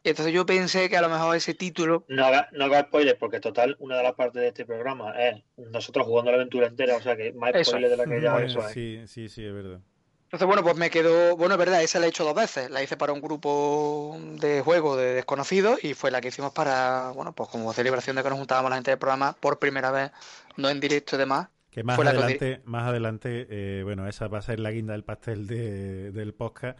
[0.03, 3.19] Y entonces yo pensé que a lo mejor ese título No haga, no haga spoilers,
[3.19, 6.95] porque total, una de las partes de este programa es nosotros jugando la aventura entera,
[6.97, 7.71] o sea que más Eso.
[7.71, 8.71] spoilers de la que ya Bueno, eso es.
[8.73, 9.79] sí, sí, sí, es verdad.
[10.23, 12.71] Entonces, bueno, pues me quedó, bueno, es verdad, esa la he hecho dos veces.
[12.71, 17.11] La hice para un grupo de juego de desconocidos y fue la que hicimos para,
[17.11, 20.11] bueno, pues como celebración de que nos juntábamos la gente del programa por primera vez,
[20.55, 21.49] no en directo y demás.
[21.69, 24.61] Que más Fue la que os adelante, más adelante eh, bueno, esa va a ser
[24.61, 26.79] la guinda del pastel de- del podcast.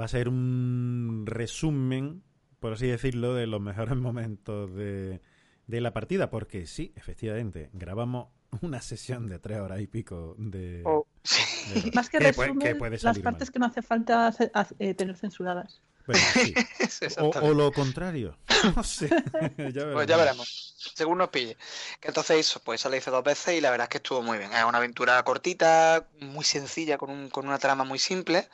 [0.00, 2.22] Va a ser un resumen,
[2.62, 5.20] por así decirlo, de los mejores momentos de,
[5.66, 6.30] de la partida.
[6.30, 8.28] Porque sí, efectivamente, grabamos
[8.62, 10.82] una sesión de tres horas y pico de...
[10.86, 11.06] Oh,
[11.74, 13.32] de- Más que puede- resumen, que puede las salir mal.
[13.34, 15.82] partes que no hace falta hace- haz- eh, tener censuradas.
[16.06, 16.54] Bueno, sí.
[17.18, 18.36] o, o lo contrario.
[18.76, 19.08] No sé.
[19.74, 21.56] ya Pues ya veremos, según nos pille.
[22.00, 24.22] Que entonces eso, pues esa la hice dos veces y la verdad es que estuvo
[24.22, 24.52] muy bien.
[24.52, 28.48] Es una aventura cortita, muy sencilla, con, un, con una trama muy simple.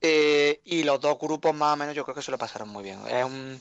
[0.00, 2.84] Eh, y los dos grupos más o menos yo creo que se lo pasaron muy
[2.84, 3.00] bien.
[3.08, 3.60] Es un,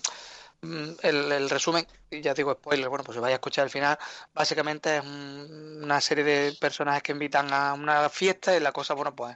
[0.62, 3.70] mm, el, el resumen, y ya digo spoiler, bueno, pues si vais a escuchar al
[3.72, 3.98] final,
[4.34, 8.94] básicamente es un- una serie de personajes que invitan a una fiesta y la cosa,
[8.94, 9.36] bueno, pues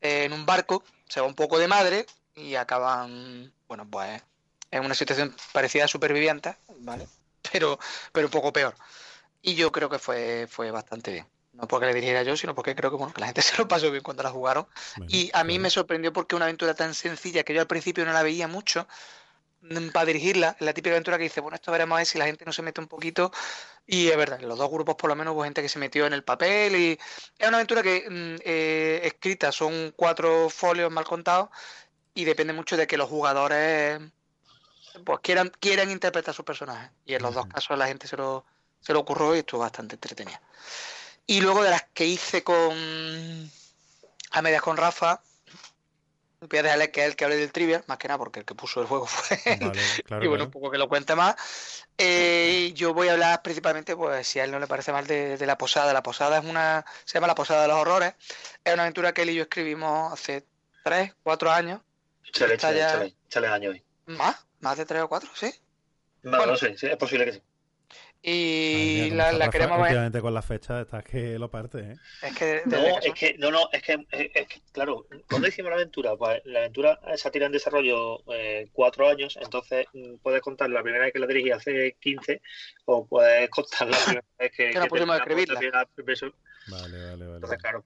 [0.00, 2.06] eh, en un barco se va un poco de madre
[2.40, 4.22] y acaban, bueno, pues
[4.70, 7.06] en una situación parecida a supervivientes, ¿vale?
[7.52, 7.78] Pero,
[8.12, 8.74] pero un poco peor.
[9.42, 11.26] Y yo creo que fue, fue bastante bien.
[11.52, 13.66] No porque le dirigiera yo, sino porque creo que, bueno, que la gente se lo
[13.66, 14.66] pasó bien cuando la jugaron.
[15.08, 18.12] y a mí me sorprendió porque una aventura tan sencilla que yo al principio no
[18.12, 18.86] la veía mucho
[19.62, 22.26] mm, para dirigirla, la típica aventura que dice, bueno, esto veremos a ver si la
[22.26, 23.32] gente no se mete un poquito.
[23.86, 26.06] Y es verdad, en los dos grupos por lo menos hubo gente que se metió
[26.06, 26.98] en el papel y
[27.38, 31.48] es una aventura que mm, eh, escrita son cuatro folios mal contados
[32.14, 34.00] y depende mucho de que los jugadores
[35.04, 36.90] pues quieran, quieran interpretar sus personajes.
[37.04, 38.44] Y en los dos casos la gente se lo,
[38.80, 40.40] se lo ocurrió y estuvo bastante entretenida.
[41.26, 42.74] Y luego de las que hice con
[44.32, 45.20] a medias con Rafa,
[46.40, 48.54] voy a dejarle que él que hable del trivia, más que nada porque el que
[48.54, 49.60] puso el juego fue él.
[49.60, 51.36] Vale, claro, y bueno, un poco que lo cuente más.
[51.98, 55.36] Eh, yo voy a hablar principalmente, pues si a él no le parece mal, de,
[55.36, 55.92] de La Posada.
[55.92, 58.14] La Posada es una, se llama La Posada de los Horrores.
[58.64, 60.44] Es una aventura que él y yo escribimos hace
[60.82, 61.80] tres, cuatro años.
[62.30, 63.82] Échale, Está échale, ya- échale, échale año hoy.
[64.06, 64.46] ¿Más?
[64.60, 65.28] ¿Más de tres o cuatro?
[65.34, 65.50] Sí.
[66.22, 67.42] No, no sé, sí, es posible que sí.
[68.22, 70.20] Y la, la queremos ver.
[70.20, 71.96] Con la fecha estás que lo parte, ¿eh?
[72.20, 75.70] Es que No, es que, no, no, es que, es, es que, claro, cuando hicimos
[75.70, 80.42] la aventura, pues la aventura se tira en desarrollo eh, cuatro años, entonces mm, puedes
[80.42, 82.42] contar la primera vez que la dirigí hace 15,
[82.84, 85.54] o puedes contar la primera vez que, Que nos pusimos a terminamos escribirla.
[85.54, 86.34] también al primer-
[86.66, 87.34] Vale, vale, vale.
[87.36, 87.84] Entonces, claro.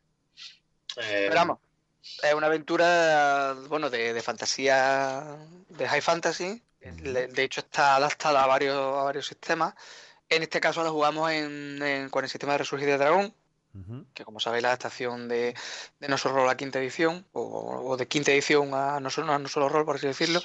[0.96, 1.58] eh, Pero vamos,
[2.22, 5.36] Es una aventura, bueno, de, de fantasía,
[5.68, 6.62] de high fantasy.
[6.80, 9.74] De hecho, está adaptada a varios, a varios sistemas.
[10.28, 13.34] En este caso la jugamos en, en- con el sistema de Resurgir de Dragón,
[14.14, 15.54] que como sabéis la adaptación de,
[16.00, 19.32] de No Solo Rol a quinta edición, o, o de quinta edición a No Solo,
[19.32, 20.40] a no solo Rol, por así decirlo.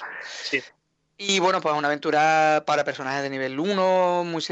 [1.18, 4.42] Y bueno, pues una aventura para personajes de nivel 1, muy,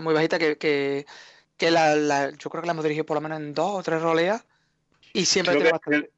[0.00, 1.06] muy bajita, que, que,
[1.56, 3.82] que la, la- yo creo que la hemos dirigido por lo menos en dos o
[3.82, 4.42] tres roleas.
[5.12, 6.10] Y siempre Creo que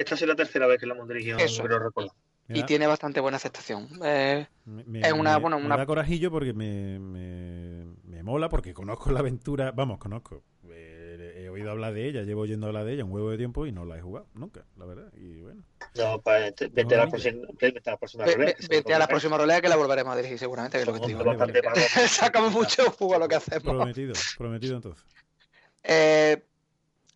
[0.00, 1.62] esta es la tercera vez que la hemos dirigido, Eso.
[1.62, 2.14] creo recordar.
[2.48, 3.88] y tiene bastante buena aceptación.
[4.02, 8.48] Eh, Me- es una, me- bueno, me una da corajillo porque me, me, me mola,
[8.48, 10.42] porque conozco la aventura, vamos, conozco.
[10.68, 13.66] Eh, he oído hablar de ella, llevo oyendo hablar de ella un huevo de tiempo
[13.66, 15.12] y no la he jugado nunca, la verdad.
[15.16, 15.62] Y bueno.
[15.96, 18.98] No, pues, te- vete, a la próxima, vete a la próxima rolea, ve- vete a
[18.98, 21.22] la próxima rolea que la volveremos a dirigir seguramente, que es lo que te digo.
[22.08, 23.62] Sacamos mucho jugo a lo que hacemos.
[23.62, 25.04] Prometido, prometido entonces.
[25.84, 26.42] Eh,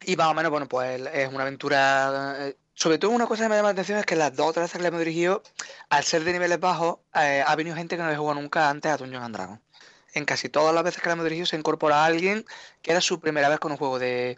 [0.06, 2.52] y más o menos, bueno, pues es una aventura.
[2.74, 4.64] Sobre todo una cosa que me llama la atención es que las dos o tres
[4.64, 5.42] veces que la hemos dirigido,
[5.88, 8.90] al ser de niveles bajos, eh, ha venido gente que no había jugado nunca antes
[8.92, 9.60] a Dungeons and Dragons.
[10.14, 12.44] En casi todas las veces que la hemos dirigido se incorpora a alguien
[12.82, 14.36] que era su primera vez con un juego de,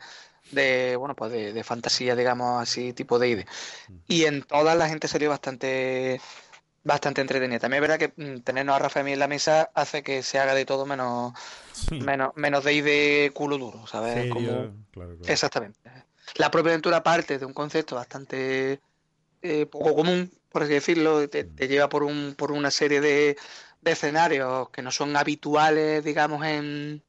[0.53, 3.46] de bueno, pues de, de fantasía, digamos así, tipo de ID.
[4.09, 6.20] Y en todas la gente salió bastante
[6.85, 7.59] bastante entretenida.
[7.59, 10.03] También es verdad que mm, tenernos a Rafa y a mí en la mesa hace
[10.03, 11.33] que se haga de todo menos
[12.01, 14.27] menos, menos de ID culo duro, ¿sabes?
[14.33, 14.40] Como-
[14.92, 15.33] claro, claro.
[15.33, 15.81] Exactamente.
[16.37, 18.81] La propia aventura parte de un concepto bastante
[19.43, 23.37] eh, poco común, por así decirlo, te, te lleva por un por una serie de,
[23.81, 27.03] de escenarios que no son habituales, digamos, en,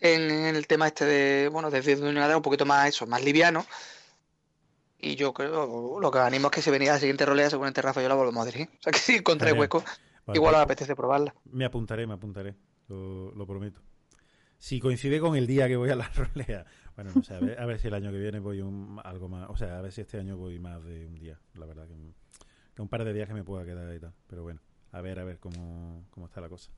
[0.00, 3.66] en, en el tema este de, bueno, desde un poquito más eso, más liviano.
[4.98, 8.02] Y yo creo, lo que animo es que si venía la siguiente rolea, seguramente Rafa
[8.02, 8.68] yo la volvemos a dirigir.
[8.78, 9.58] O sea que si Genial.
[9.58, 9.84] hueco,
[10.24, 11.34] Vale, igual os apetece probarla.
[11.44, 12.54] Me apuntaré, me apuntaré,
[12.88, 13.82] lo, lo prometo.
[14.58, 16.64] Si coincide con el día que voy a la rolea,
[16.96, 19.28] bueno, no sé, a ver, a ver si el año que viene voy un, algo
[19.28, 21.86] más, o sea, a ver si este año voy más de un día, la verdad,
[21.86, 24.60] que, un par de días que me pueda quedar y tal, pero bueno,
[24.92, 26.72] a ver, a ver cómo, cómo está la cosa.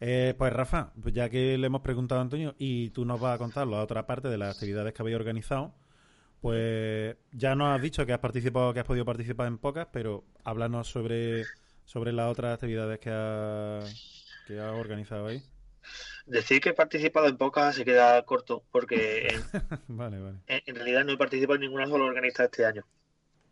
[0.00, 3.34] Eh, pues Rafa, pues ya que le hemos preguntado a Antonio y tú nos vas
[3.34, 5.74] a contar la otra parte de las actividades que habéis organizado,
[6.40, 10.24] pues ya nos has dicho que has participado, que has podido participar en pocas, pero
[10.44, 11.44] háblanos sobre,
[11.84, 15.42] sobre las otras actividades que has, que has organizado ahí.
[16.26, 19.42] Decir que he participado en pocas se queda corto, porque en,
[19.88, 20.38] Vale, vale.
[20.46, 22.84] en- en realidad no he participado en ninguna sola organizada este año.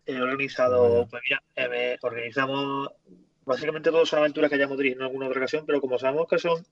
[0.04, 2.90] He organizado, pues mira, eh, organizamos,
[3.44, 6.38] básicamente todas son aventuras que hayamos dirigido en alguna otra ocasión, pero como sabemos que
[6.38, 6.64] son,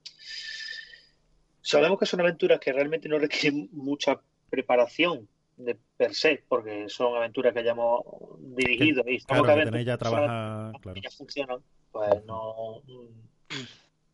[1.61, 7.15] sabemos que son aventuras que realmente no requieren mucha preparación de per se, porque son
[7.15, 8.01] aventuras que hayamos
[8.39, 11.01] dirigido y Claro, que tenéis ya trabajar, claro.
[11.01, 11.59] ya funcionan,
[11.91, 13.63] pues no mm,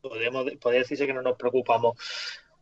[0.02, 1.98] podemos podría decirse que no nos preocupamos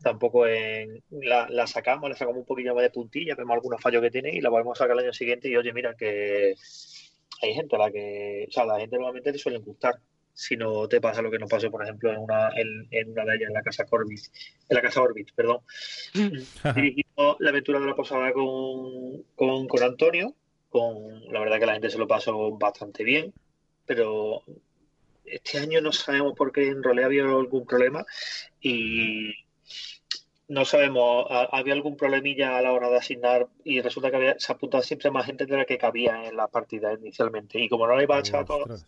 [0.01, 4.01] tampoco en la, la sacamos, la sacamos un poquillo más de puntilla, vemos algunos fallos
[4.01, 6.55] que tiene y la volvemos a sacar el año siguiente y oye, mira que
[7.41, 9.95] hay gente a la que, o sea, a la gente normalmente le suelen gustar.
[10.33, 13.25] Si no te pasa lo que nos pasó, por ejemplo, en una, en, en una
[13.25, 14.21] de ellas, en la casa Corbit,
[14.69, 15.59] en la casa Orbit, perdón.
[16.75, 20.33] Dirigimos la aventura de la posada con, con, con Antonio,
[20.69, 23.33] con la verdad que la gente se lo pasó bastante bien,
[23.85, 24.43] pero
[25.31, 28.05] este año no sabemos por qué en realidad había algún problema
[28.61, 29.33] y
[30.47, 34.39] no sabemos, ha- había algún problemilla a la hora de asignar y resulta que había,
[34.39, 37.85] se apuntaba siempre más gente de la que cabía en la partida inicialmente y como
[37.87, 38.85] no la iba a echar a todos,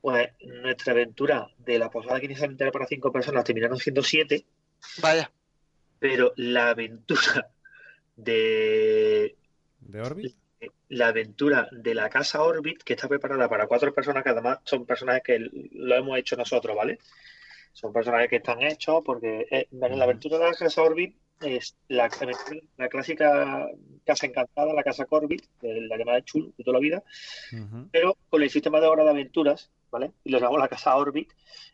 [0.00, 0.28] pues
[0.62, 4.44] nuestra aventura de la posada que inicialmente era para cinco personas terminaron siendo siete.
[5.02, 5.32] Vaya.
[5.98, 7.50] Pero la aventura
[8.16, 9.34] de
[9.80, 10.34] ¿De Orbit?
[10.88, 14.86] La aventura de la casa Orbit, que está preparada para cuatro personas, que además son
[14.86, 15.38] personajes que
[15.72, 16.98] lo hemos hecho nosotros, ¿vale?
[17.72, 21.76] Son personajes que están hechos porque eh, bueno, la aventura de la casa Orbit es
[21.88, 22.08] la,
[22.76, 23.68] la clásica
[24.04, 27.02] casa encantada, la casa Corbit, la llamada Chul de toda la vida,
[27.90, 30.12] pero con el sistema de hora de aventuras, ¿vale?
[30.24, 31.30] Y lo llamamos la casa Orbit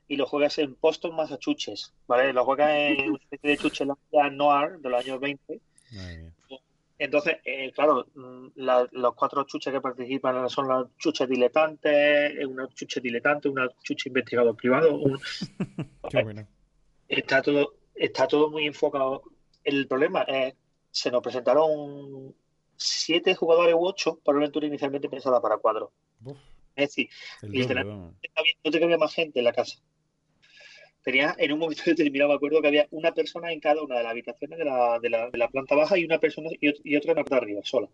[0.09, 2.33] y lo juegas en Boston, Massachusetts, ¿vale?
[2.33, 5.61] Lo juegas en una especie de chuchelandia noir de los años 20.
[6.99, 12.69] Entonces, eh, claro, mm, la- los cuatro chuches que participan son las chuches diletantes, una
[12.69, 14.95] chuche diletante, una chuche investigador privado.
[14.95, 15.19] un-
[16.11, 16.47] Qué bueno.
[17.09, 19.23] está todo está todo muy enfocado.
[19.65, 20.55] El problema es
[20.91, 22.35] se nos presentaron
[22.77, 25.93] siete jugadores u ocho para una aventura inicialmente pensada para cuatro.
[26.75, 27.09] Es decir,
[28.65, 29.79] no te cabía más gente en la casa.
[31.03, 34.03] Tenía en un momento determinado, me acuerdo que había una persona en cada una de
[34.05, 36.81] las habitaciones de la, de la, de la planta baja y una persona y, ot-
[36.85, 37.89] y otra en la planta arriba, sola.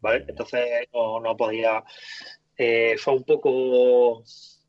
[0.00, 0.24] ¿Vale?
[0.28, 1.82] Entonces no, no podía.
[2.58, 4.22] eh, fue un poco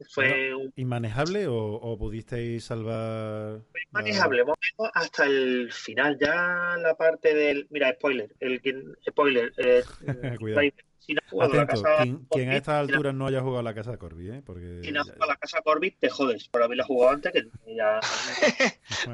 [0.09, 3.61] Fue un ¿Inmanejable o, o pudisteis salvar?
[3.91, 6.17] manejable, más o menos hasta el final.
[6.19, 7.67] Ya la parte del.
[7.69, 8.33] Mira, spoiler.
[8.39, 8.61] El
[9.09, 9.51] spoiler.
[9.57, 9.83] eh,
[10.39, 10.67] Cuidado.
[11.07, 13.27] Si no has jugado la Atento, casa quien, quien a estas si no- alturas no
[13.27, 14.41] haya jugado a la casa de Corby, ¿eh?
[14.45, 17.31] Porque si no has jugado a la casa Corby, te jodes por haberla jugado antes.
[17.33, 17.99] Que ya.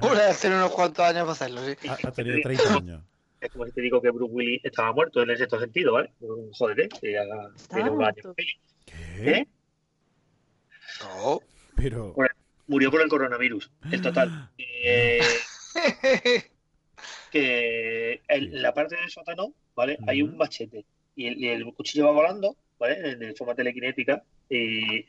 [0.01, 1.88] Una vez tener unos cuantos años para hacerlo, sí.
[1.88, 3.01] ha, ha tenido 30 años.
[3.39, 6.12] Es como si te digo que Bruce Willis estaba muerto en ese sentido, ¿vale?
[6.53, 7.23] Jódete, que ya
[7.73, 8.34] tiene un año.
[9.17, 9.45] ¿Eh?
[11.01, 11.39] No.
[11.75, 12.15] Pero.
[12.67, 14.49] Murió por el coronavirus, en total.
[14.86, 15.19] Eh,
[17.32, 19.97] que en la parte del sótano, ¿vale?
[20.08, 23.15] Hay un machete y el, cuchillo va volando, ¿vale?
[23.15, 25.06] De forma telequinética y,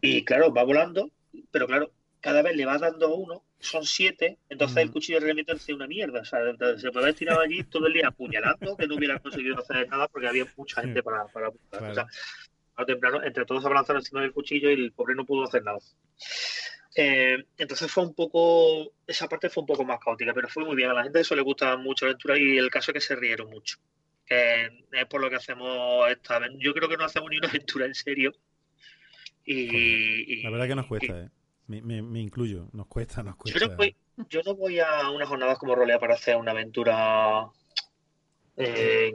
[0.00, 1.10] y claro, va volando,
[1.50, 5.74] pero claro, cada vez le va dando uno, son siete, entonces el cuchillo realmente hace
[5.74, 6.40] una mierda, o sea,
[6.76, 10.08] se puede haber tirado allí todo el día apuñalando, que no hubiera conseguido hacer nada
[10.08, 11.90] porque había mucha gente para, para apuntar.
[11.90, 12.06] O sea,
[12.76, 15.64] o temprano, entre todos se abalanzaron encima del cuchillo y el pobre no pudo hacer
[15.64, 15.78] nada.
[16.94, 20.76] Eh, entonces fue un poco, esa parte fue un poco más caótica, pero fue muy
[20.76, 20.90] bien.
[20.90, 23.16] A la gente eso le gusta mucho la aventura y el caso es que se
[23.16, 23.78] rieron mucho.
[24.30, 26.40] Eh, es por lo que hacemos esta.
[26.58, 28.32] Yo creo que no hacemos ni una aventura en serio.
[29.44, 31.30] Y, y- La verdad que nos cuesta, ¿eh?
[31.66, 33.68] Me, me- me incluyo, nos cuesta, nos yo, cuesta.
[33.68, 33.96] no voy,
[34.30, 37.46] yo no voy a unas jornadas como rolea para hacer una aventura.
[38.56, 39.12] eh,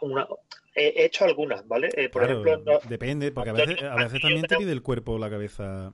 [0.00, 0.26] una-
[0.74, 1.88] he he hecho algunas, ¿vale?
[1.96, 4.82] Eh, por Claro, ejemplo, no- depende, porque a veces, a veces también te pide el
[4.82, 5.92] cuerpo o la cabeza.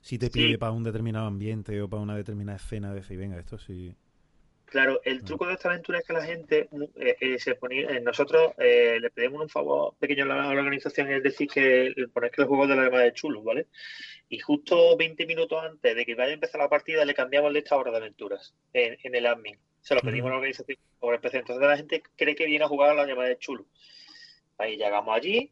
[0.00, 3.58] Si te pide para un determinado ambiente o para una determinada escena, decir, venga, esto
[3.58, 3.94] sí.
[4.70, 8.00] Claro, el truco de esta aventura es que la gente eh, eh, se ponía, eh,
[8.00, 12.30] nosotros le pedimos un favor pequeño a la, a la organización, es decir, que poner
[12.30, 13.66] que el juego de la llamada de chulo, ¿vale?
[14.28, 17.54] Y justo 20 minutos antes de que vaya a empezar la partida, le cambiamos el
[17.54, 19.58] listado de aventuras en, en el admin.
[19.80, 21.38] Se lo pedimos a la organización por el PC.
[21.38, 23.66] Entonces la gente cree que viene a jugar a la llamada de chulo.
[24.56, 25.50] Ahí llegamos allí,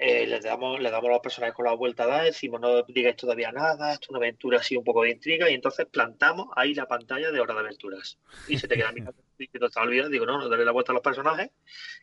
[0.00, 2.84] eh, le damos, le damos a los personajes con la vuelta a dar, decimos no
[2.84, 6.46] digáis todavía nada, esto es una aventura así un poco de intriga, y entonces plantamos
[6.54, 8.16] ahí la pantalla de hora de aventuras.
[8.46, 10.94] Y se te queda mirando diciendo, está olvidado, digo, no, no, darle la vuelta a
[10.94, 11.50] los personajes,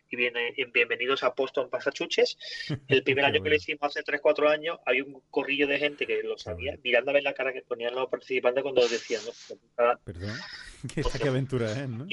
[0.10, 2.38] y viene en bienvenidos a Boston Pasachuches.
[2.90, 6.22] El primer año que lo hicimos hace 3-4 años, había un corrillo de gente que
[6.22, 9.98] lo sabía, mirando a ver la cara que ponían los participantes cuando decían, ¿no?
[10.04, 10.38] Perdón.
[10.94, 12.06] ¿Qué, esta qué aventura es, no?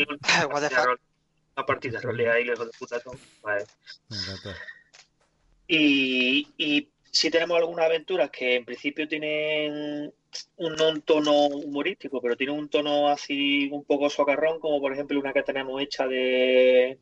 [1.54, 3.00] Una partida de rolea ahí, lejos de puta.
[3.00, 3.14] todo.
[3.42, 3.66] Vale.
[4.08, 4.56] Me encanta.
[5.68, 10.12] Y, y si tenemos algunas aventuras que en principio tienen
[10.56, 14.92] un, no un tono humorístico, pero tienen un tono así un poco socarrón, como por
[14.92, 16.98] ejemplo una que tenemos hecha de,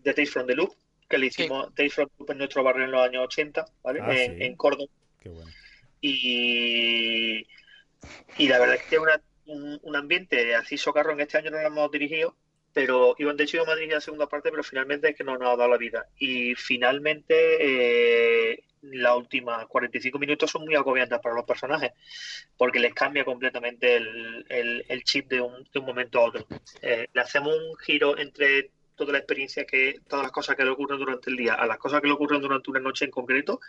[0.00, 0.72] de Tales from the Loop,
[1.08, 4.00] que le hicimos Tales from the Loop en nuestro barrio en los años 80, ¿vale?
[4.02, 4.44] Ah, en, sí.
[4.44, 4.90] en Córdoba.
[5.20, 5.50] Qué bueno.
[6.00, 7.46] Y,
[8.38, 11.20] y la verdad es que tiene una- un, un ambiente así socarrón.
[11.20, 12.36] Este año no lo hemos dirigido,
[12.76, 15.48] pero iban de hecho a dirigir la segunda parte, pero finalmente es que no nos
[15.48, 16.06] ha dado la vida.
[16.18, 17.34] Y finalmente
[18.52, 21.92] eh, las últimas 45 minutos son muy agobiantes para los personajes,
[22.58, 26.46] porque les cambia completamente el, el- el chip de un, de un momento a otro.
[26.82, 30.70] Eh, le hacemos un giro entre toda la experiencia que, todas las cosas que le
[30.70, 33.60] ocurren durante el día, a las cosas que le ocurren durante una noche en concreto,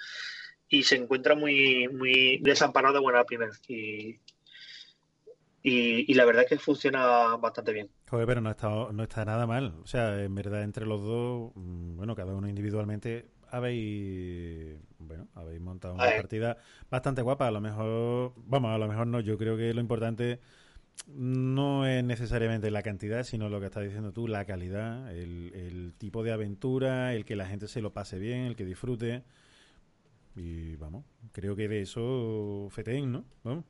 [0.70, 3.52] y se encuentra muy, muy desamparado de buena primera.
[3.68, 4.20] Y,
[5.70, 7.90] y, y la verdad es que funciona bastante bien.
[8.10, 9.76] Joder, pero no está, no está nada mal.
[9.84, 15.60] O sea, en verdad, entre los dos, mm, bueno, cada uno individualmente, habéis, bueno, habéis
[15.60, 16.56] montado una partida
[16.90, 17.48] bastante guapa.
[17.48, 19.20] A lo mejor, vamos, a lo mejor no.
[19.20, 20.40] Yo creo que lo importante
[21.08, 25.94] no es necesariamente la cantidad, sino lo que estás diciendo tú, la calidad, el, el
[25.98, 29.24] tipo de aventura, el que la gente se lo pase bien, el que disfrute.
[30.34, 31.04] Y vamos,
[31.34, 33.26] creo que de eso feten, ¿no?
[33.44, 33.66] Vamos.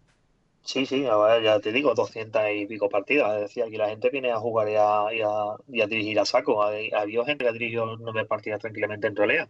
[0.67, 3.35] Sí, sí, ya te digo, 200 y pico partidas.
[3.35, 6.19] Es decir, aquí la gente viene a jugar y a, y a, y a dirigir
[6.19, 6.61] a saco.
[6.63, 9.45] Ha, ha habido gente que ha dirigido nueve partidas tranquilamente en rolea.
[9.45, 9.49] O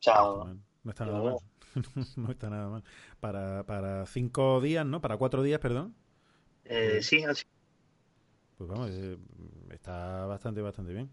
[0.00, 0.14] sea,
[0.84, 1.38] No está nada mal.
[2.16, 2.84] no está nada mal.
[3.20, 5.00] Para, para cinco días, ¿no?
[5.00, 5.94] Para cuatro días, perdón.
[6.64, 7.44] eh, sí, así.
[8.56, 9.16] Pues vamos, eh,
[9.70, 11.10] está bastante, bastante bien.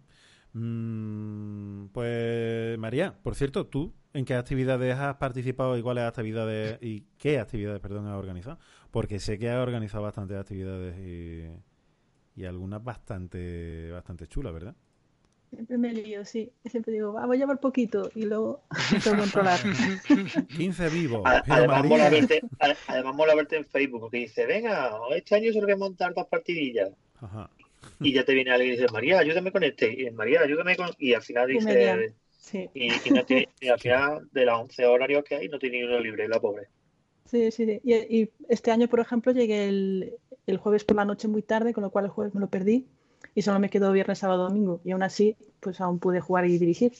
[0.57, 7.03] Mm, pues María, por cierto, ¿tú en qué actividades has participado y cuáles actividades y
[7.17, 8.57] qué actividades, perdón, has organizado?
[8.91, 14.75] Porque sé que has organizado bastantes actividades y, y algunas bastante, bastante chulas, ¿verdad?
[15.51, 16.51] Siempre me lío, sí.
[16.65, 18.63] Siempre digo, va, voy a llevar poquito y luego
[19.03, 19.59] que controlar.
[20.57, 21.21] 15 vivos.
[21.25, 25.51] Además María- mola, verte, a- además mola verte en Facebook que dice, venga, este año
[25.53, 26.89] solo voy a montar dos partidillas.
[27.21, 27.49] Ajá.
[27.99, 30.01] Y ya te viene alguien y dice, María, ayúdame con este.
[30.01, 30.89] Y María, ayúdame con...
[30.97, 32.13] Y al final dice...
[32.39, 32.69] Sí.
[32.75, 35.77] Y, y no tiene- y al final de las 11 horarios que hay, no tiene
[35.79, 36.67] ni uno libre, la pobre.
[37.25, 37.81] Sí, sí, sí.
[37.83, 40.13] Y, y este año, por ejemplo, llegué el,
[40.45, 42.85] el jueves por la noche muy tarde, con lo cual el jueves me lo perdí
[43.33, 44.79] y solo me quedó viernes, sábado, domingo.
[44.85, 46.91] Y aún así, pues aún pude jugar y dirigir.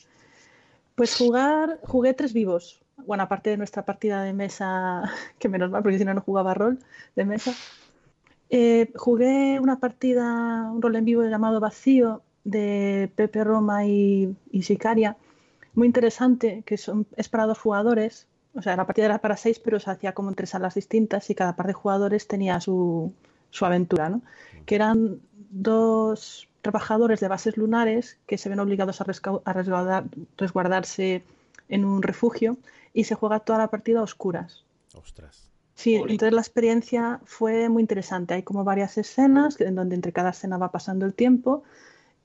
[0.96, 5.02] Pues jugar, jugué tres vivos, bueno, aparte de nuestra partida de mesa,
[5.38, 6.78] que menos mal, porque si no, no jugaba rol
[7.14, 7.54] de mesa,
[8.50, 15.16] eh, jugué una partida, un rol en vivo llamado Vacío de Pepe Roma y, Sicaria,
[15.74, 18.26] muy interesante, que son, es para dos jugadores.
[18.54, 21.28] O sea, la partida era para seis, pero se hacía como en tres salas distintas
[21.28, 23.12] y cada par de jugadores tenía su,
[23.50, 24.22] su aventura, ¿no?
[24.64, 25.20] Que eran
[25.50, 29.06] dos trabajadores de bases lunares que se ven obligados a,
[30.36, 31.22] resguardarse
[31.68, 32.56] en un refugio
[32.92, 34.64] y se juega toda la partida a oscuras.
[34.94, 35.45] Ostras.
[35.76, 38.32] Sí, entonces la experiencia fue muy interesante.
[38.32, 41.64] Hay como varias escenas en donde entre cada escena va pasando el tiempo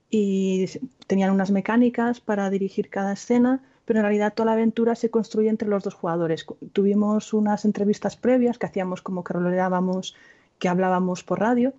[0.09, 0.67] y
[1.05, 5.49] tenían unas mecánicas para dirigir cada escena, pero en realidad toda la aventura se construye
[5.49, 6.45] entre los dos jugadores.
[6.71, 10.15] Tuvimos unas entrevistas previas que hacíamos como que roleábamos,
[10.57, 11.73] que hablábamos por radio.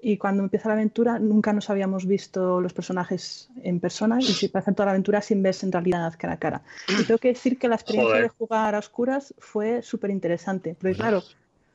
[0.00, 4.48] Y cuando empieza la aventura nunca nos habíamos visto los personajes en persona y se
[4.48, 6.62] pasan toda la aventura sin verse en realidad cara a cara.
[6.88, 8.22] Y tengo que decir que la experiencia Joder.
[8.22, 10.76] de jugar a oscuras fue súper interesante.
[10.78, 11.22] Porque claro,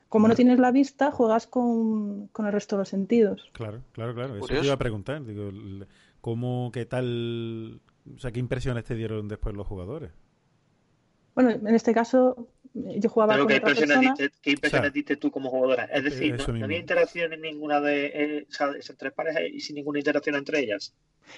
[0.07, 3.49] como no tienes la vista, juegas con, con el resto de los sentidos.
[3.51, 4.37] Claro, claro, claro.
[4.37, 5.25] Eso te iba a preguntar.
[5.25, 5.49] Digo,
[6.21, 7.81] ¿cómo, qué tal,
[8.15, 10.11] o sea, qué impresiones te dieron después los jugadores?
[11.35, 14.15] Bueno, en este caso yo jugaba Pero con ¿qué otra impresiones, persona.
[14.17, 15.85] diste, qué impresiones O sea, diste tú como jugadora?
[15.85, 19.43] Es decir, no, no había interacción en ninguna de eh, o sea, esas tres parejas
[19.51, 20.93] y sin ninguna interacción entre ellas.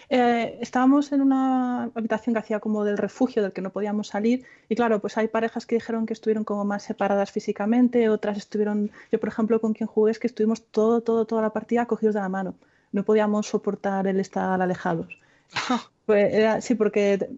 [0.10, 4.46] Eh, estábamos en una habitación que hacía como del refugio del que no podíamos salir
[4.70, 8.92] y claro, pues hay parejas que dijeron que estuvieron como más separadas físicamente, otras estuvieron,
[9.12, 12.16] yo por ejemplo con quien jugué es que estuvimos todo, todo, toda la partida cogidos
[12.16, 12.56] de la mano,
[12.92, 15.20] no podíamos soportar el estar alejados.
[16.06, 17.30] Pues era, sí, porque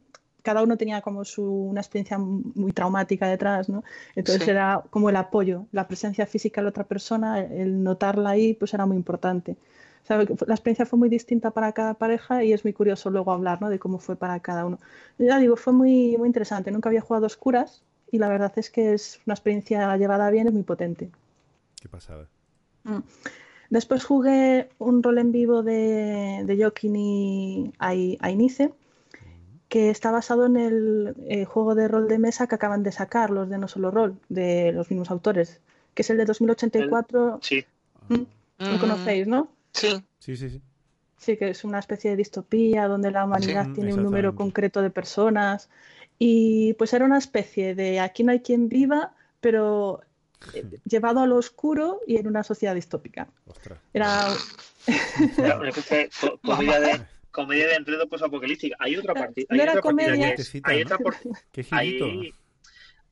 [0.48, 3.84] cada uno tenía como su, una experiencia muy traumática detrás, ¿no?
[4.16, 4.52] Entonces Sí.
[4.52, 8.74] era como el apoyo, la presencia física de la otra persona, el notarla ahí, pues
[8.74, 9.58] era muy importante.
[10.04, 13.34] O sea, la experiencia fue muy distinta para cada pareja y es muy curioso luego
[13.34, 13.70] hablar, ¿no?
[13.70, 14.80] De cómo fue para cada uno.
[15.18, 16.72] Ya digo, fue muy, muy interesante.
[16.72, 20.48] Nunca había jugado a oscuras y la verdad es que es una experiencia llevada bien,
[20.48, 21.12] es muy potente.
[21.82, 22.30] Qué pasada.
[22.86, 23.00] Mm.
[23.70, 27.74] Después jugué un rol en vivo de, de Joaquín y
[28.22, 28.72] Ainice,
[29.70, 33.30] que está basado en el eh, juego de rol de mesa que acaban de sacar,
[33.30, 35.60] los de No Solo Rol, de los mismos autores,
[35.94, 37.40] que es el de 2084.
[37.42, 37.66] Sí.
[38.08, 38.24] Mm,
[38.60, 39.50] Lo conocéis, ¿no?
[39.74, 40.02] Sí.
[40.20, 40.62] Sí, sí, sí.
[41.18, 44.82] Sí, que es una especie de distopía donde la humanidad Sí, tiene un número concreto
[44.82, 45.70] de personas.
[46.20, 50.02] Y pues era una especie de aquí no hay quien viva, pero
[50.54, 53.28] eh, llevado a lo oscuro y en una sociedad distópica.
[53.94, 54.28] Era
[55.38, 57.02] Era una especie de
[57.38, 58.76] comedia de enredo posapocalíptica.
[58.80, 59.46] Hay otra partida.
[59.50, 60.36] No Hay era otra partida comedia.
[60.36, 61.16] que es- hay otra por-
[61.52, 62.32] Qué hay,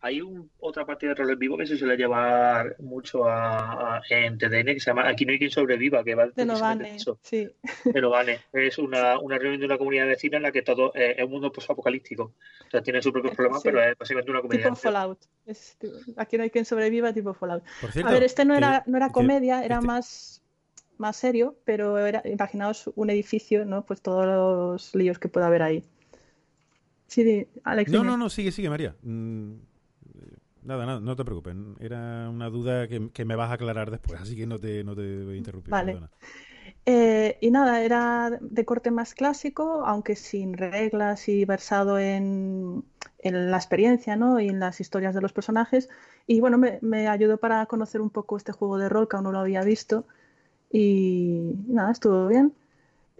[0.01, 4.01] hay un- otra partida de rol en vivo que se suele llevar mucho a, a-
[4.09, 7.49] en TDN que se llama Aquí no hay quien sobreviva, que va de Novane, sí.
[7.85, 8.39] de Novane.
[8.53, 11.31] Es una, una reunión de una comunidad vecina en la que todo eh, es un
[11.31, 12.23] mundo posapocalíptico.
[12.67, 13.69] O sea, tiene sus propios problemas, Sí.
[13.69, 14.63] pero es básicamente una comedia.
[14.65, 15.19] Tipo Fallout.
[15.45, 17.63] Es tipo- aquí no hay quien sobreviva, tipo Fallout.
[17.81, 20.43] Por cierto, a ver, este no que- era, no era que comedia, era este- más,
[20.97, 23.85] más serio, pero era, imaginaos un edificio, ¿no?
[23.85, 25.83] Pues todos los líos que puede haber ahí.
[27.07, 27.91] Sí, Alex.
[27.91, 28.95] No, no, no, sigue, sigue, María.
[29.03, 29.53] Mm,
[30.65, 31.55] Nada, nada, no te preocupes.
[31.79, 34.95] Era una duda que, que me vas a aclarar después, así que no te, no
[34.95, 35.71] te voy a interrumpir.
[35.71, 35.99] Vale.
[36.87, 42.83] Eh, y nada, era de corte más clásico, aunque sin reglas y versado en,
[43.19, 44.39] en la experiencia, ¿no?
[44.39, 45.87] Y en las historias de los personajes.
[46.25, 49.25] Y bueno, me, me ayudó para conocer un poco este juego de rol que aún
[49.25, 50.07] no lo había visto.
[50.71, 52.53] Y nada, estuvo bien.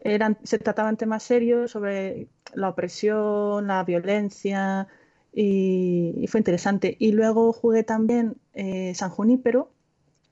[0.01, 4.87] Eran, se trataban temas serios sobre la opresión, la violencia,
[5.33, 6.95] y, y fue interesante.
[6.99, 9.71] Y luego jugué también eh, San Junípero,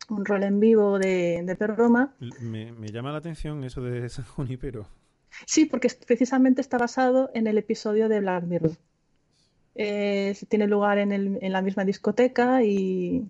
[0.09, 2.14] un rol en vivo de, de Roma.
[2.41, 4.88] Me, me llama la atención eso de San Junípero.
[5.47, 8.72] Sí, porque precisamente está basado en el episodio de Black Mirror.
[9.76, 13.26] Eh, tiene lugar en, el- en la misma discoteca y,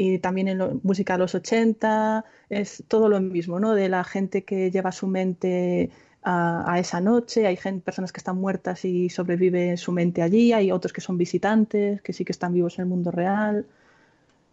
[0.00, 3.74] y también en lo- música de los 80, es todo lo mismo, ¿no?
[3.74, 5.90] De la gente que lleva su mente
[6.22, 10.70] a, esa noche, hay gente, personas que están muertas y sobrevive su mente allí, hay
[10.72, 13.66] otros que son visitantes, que sí que están vivos en el mundo real.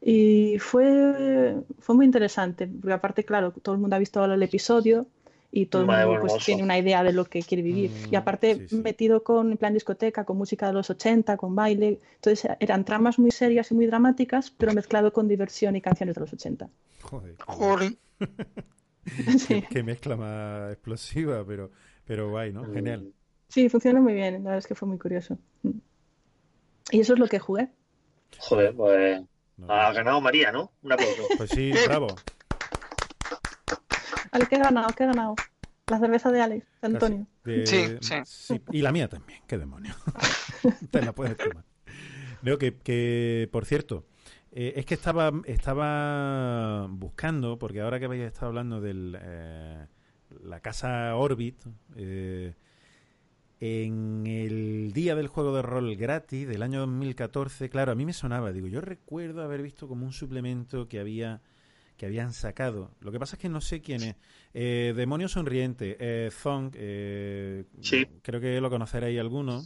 [0.02, 5.08] Y fue, fue muy interesante, porque aparte, claro, todo el mundo ha visto el episodio
[5.52, 7.92] y todo el mundo pues, tiene una idea de lo que quiere vivir.
[8.12, 12.00] y aparte, metido con en plan discoteca, con música de los 80, con baile.
[12.16, 16.22] Entonces, eran tramas muy serias y muy dramáticas, pero mezclado con diversión y canciones de
[16.22, 16.70] los 80.
[17.02, 17.36] Joder.
[17.36, 17.94] qué Joder.
[19.48, 21.72] Qué, qué mezcla más explosiva, pero,
[22.04, 22.66] pero guay, ¿no?
[22.74, 23.14] Genial.
[23.48, 25.38] Sí, funcionó muy bien, la verdad es que fue muy curioso.
[25.64, 25.80] Mm.
[26.92, 27.70] Y eso es lo que jugué.
[28.38, 29.22] Joder, pues.
[29.68, 30.72] Ha ganado María, ¿no?
[30.84, 31.24] Un aplauso.
[31.38, 32.08] Pues sí, bravo.
[34.38, 34.88] Ale, ¿qué he ganado?
[34.96, 35.34] ¿Qué he ganado?
[35.88, 37.28] La cerveza de Alex, de Antonio.
[37.44, 38.16] De- Sí, sí.
[38.24, 39.96] sí, Y la mía también, qué demonio.
[40.92, 41.64] Te la puedes tomar.
[42.44, 44.06] Veo que, que, por cierto,
[44.52, 48.94] eh, es que estaba, estaba buscando, porque ahora que habéis estado hablando de
[50.44, 51.56] la casa Orbit,
[51.96, 52.54] eh,
[53.60, 58.14] en el día del juego de rol gratis del año 2014, claro, a mí me
[58.14, 61.42] sonaba, digo, yo recuerdo haber visto como un suplemento que había
[61.98, 62.92] que habían sacado.
[63.02, 64.16] Lo que pasa es que no sé quién es.
[64.54, 67.66] Eh, Demonio Sonriente, eh, Zong, eh,
[68.22, 69.64] creo que lo conoceréis alguno.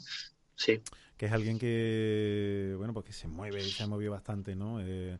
[0.56, 0.82] Sí.
[1.18, 4.80] Que es alguien que, bueno, pues que se mueve y se ha movido bastante, ¿no?
[4.82, 5.18] Eh,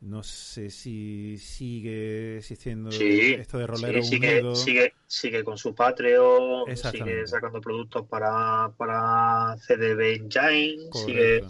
[0.00, 4.54] no sé si sigue existiendo esto de rolero sí, sigue.
[4.54, 11.42] Sigue, sigue con su Patreon, sigue sacando productos para, para CDB Engine, sigue...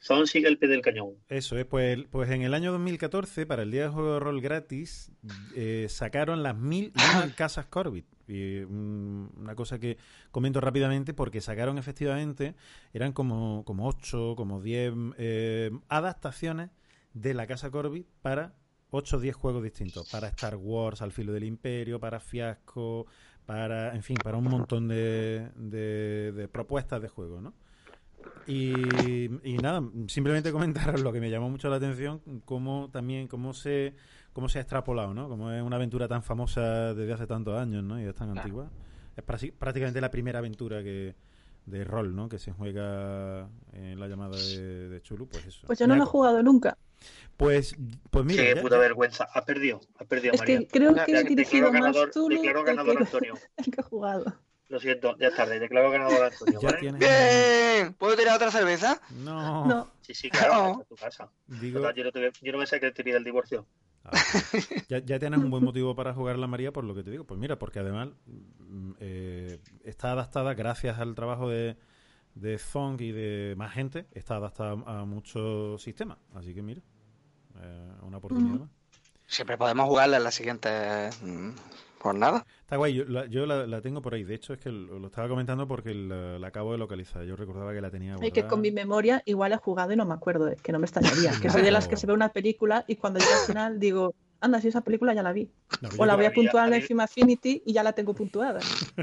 [0.00, 1.10] Son sigue el pie del cañón.
[1.28, 4.40] Eso es, pues, pues en el año 2014, para el día de juego de rol
[4.40, 5.12] gratis,
[5.54, 6.92] eh, sacaron las mil
[7.36, 8.06] casas Corbit.
[8.26, 9.98] Y mm, una cosa que
[10.30, 12.54] comento rápidamente, porque sacaron efectivamente,
[12.94, 16.70] eran como, como 8, como 10 eh, adaptaciones
[17.12, 18.54] de la casa Corbit para
[18.92, 20.08] 8 o 10 juegos distintos.
[20.10, 23.06] Para Star Wars, Al filo del imperio, para Fiasco,
[23.44, 27.52] para, en fin, para un montón de, de, de propuestas de juego, ¿no?
[28.46, 28.72] Y,
[29.48, 33.94] y, nada, simplemente comentaros lo que me llamó mucho la atención, cómo también, cómo se,
[34.32, 35.28] cómo se ha extrapolado, ¿no?
[35.28, 38.00] Como es una aventura tan famosa desde hace tantos años, ¿no?
[38.00, 38.70] Y es tan antigua.
[39.16, 41.14] Es prácticamente la primera aventura que
[41.66, 42.28] de rol, ¿no?
[42.28, 45.66] Que se juega en la llamada de, de Chulu, pues eso.
[45.66, 46.76] Pues yo no lo he jugado nunca.
[47.36, 47.74] Pues,
[48.10, 48.42] pues mira.
[48.42, 49.28] Qué ya- puta vergüenza.
[49.32, 50.58] Ha perdido, ha perdido Es María.
[50.60, 52.10] que creo que he dirigido más declaro
[52.64, 53.34] que- ganador que- Antonio.
[53.56, 54.34] el que he jugado.
[54.70, 55.58] Lo siento, ya es tarde.
[55.58, 56.92] Declaro ganador Antonio, ¿vale?
[56.92, 59.00] Bien, ¿puedo tirar otra cerveza?
[59.10, 59.66] No.
[59.66, 59.90] No.
[60.00, 60.84] Sí, sí, claro, No.
[60.88, 61.28] tu casa.
[61.46, 63.66] Digo- Total, yo, no te- yo no me sé que del divorcio.
[64.88, 67.24] Ya, ya tienes un buen motivo para jugar la María por lo que te digo.
[67.24, 71.76] Pues mira, porque además mm, eh, está adaptada gracias al trabajo de,
[72.34, 76.18] de Zong y de más gente, está adaptada a muchos sistemas.
[76.34, 76.80] Así que mira,
[77.60, 78.70] eh, una oportunidad más.
[79.26, 81.50] Siempre podemos jugarla en la siguiente mm,
[82.00, 82.46] jornada.
[82.60, 84.24] Está guay, yo, la, yo la, la tengo por ahí.
[84.24, 87.24] De hecho, es que lo, lo estaba comentando porque la, la acabo de localizar.
[87.24, 90.06] Yo recordaba que la tenía Es que con mi memoria igual he jugado y no
[90.06, 91.32] me acuerdo, es que no me extrañaría.
[91.40, 94.14] Que soy de las que se ve una película y cuando llega al final digo,
[94.40, 95.50] anda, si esa película ya la vi.
[95.80, 98.60] No, O la voy a puntuar en Film Affinity y ya la tengo puntuada.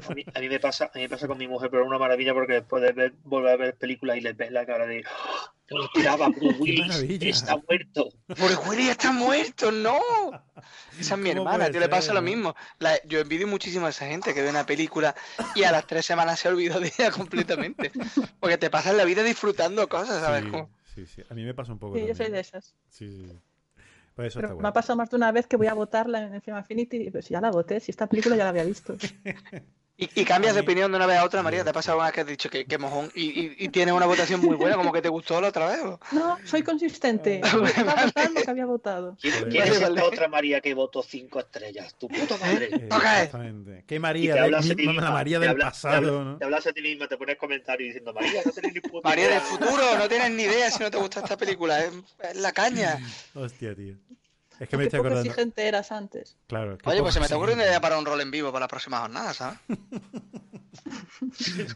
[0.07, 1.87] A mí, a mí me pasa, a mí me pasa con mi mujer, pero es
[1.87, 4.85] una maravilla porque después de ver, volver a ver películas y les ves la cara
[4.85, 6.79] de "Oh, no lo esperaba, Bruce Willis
[7.21, 8.09] está muerto.
[8.27, 9.99] Bruce Willis está muerto, no.
[10.99, 12.55] Esa es mi ¿Cómo hermana, tío, le pasa lo mismo.
[12.79, 15.15] La- yo envidio muchísimo a esa gente que ve una película
[15.55, 17.91] y a las tres semanas se olvidó de ella completamente.
[18.39, 20.45] Porque te pasas la vida disfrutando cosas, ¿sabes?
[20.45, 21.23] Sí, sí, sí.
[21.29, 22.75] A mí me pasa un poco Sí, yo soy de esas.
[22.89, 23.39] Sí, sí, sí.
[24.17, 26.23] Pues eso Pero está me ha pasado más de una vez que voy a votarla
[26.23, 28.97] en Film Affinity y pues ya la voté, si esta película ya la había visto.
[29.99, 31.63] Y, y cambias de opinión de una vez a otra, María.
[31.63, 33.95] ¿Te ha pasado alguna vez que has dicho que, que mojón y, y- y tienes
[33.95, 35.79] una votación muy buena, como que te gustó la otra vez?
[35.81, 35.99] o?
[36.11, 37.41] No, soy consistente.
[37.51, 39.17] Voy a votar lo que había votado.
[39.19, 39.33] ¿Quién,
[39.63, 40.01] es vale.
[40.03, 41.95] otra María que votó cinco estrellas?
[41.97, 42.69] Tu puta madre.
[42.71, 42.89] Eh.
[42.91, 43.83] Exactamente.
[43.87, 44.33] ¿Qué María?
[44.33, 46.37] te de- hablas a ti la misma, María te del hablas- te pasado, hablas- ¿no?
[46.37, 49.25] Te hablas a ti misma, te pones comentarios diciendo María, no tenés ni puta María
[49.25, 49.33] idea".
[49.39, 51.83] del futuro, no tienes ni idea si no te gusta esta película.
[51.83, 51.91] Es,
[52.21, 52.99] es la caña.
[53.33, 53.95] Hostia, tío.
[54.59, 55.21] Es que me Qué estoy acordando.
[55.29, 56.35] exigente eras antes.
[56.47, 56.77] Claro.
[56.85, 58.67] Oye, pues se me te ocurre una idea para un rol en vivo para la
[58.67, 59.59] próxima jornada, ¿sabes?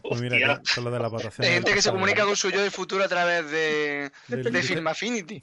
[0.02, 1.46] Pues mira, con, lo de la votación.
[1.46, 4.44] Hay gente que se está comunica con su yo del futuro a través de, Del-
[4.52, 5.42] de Film Affinity.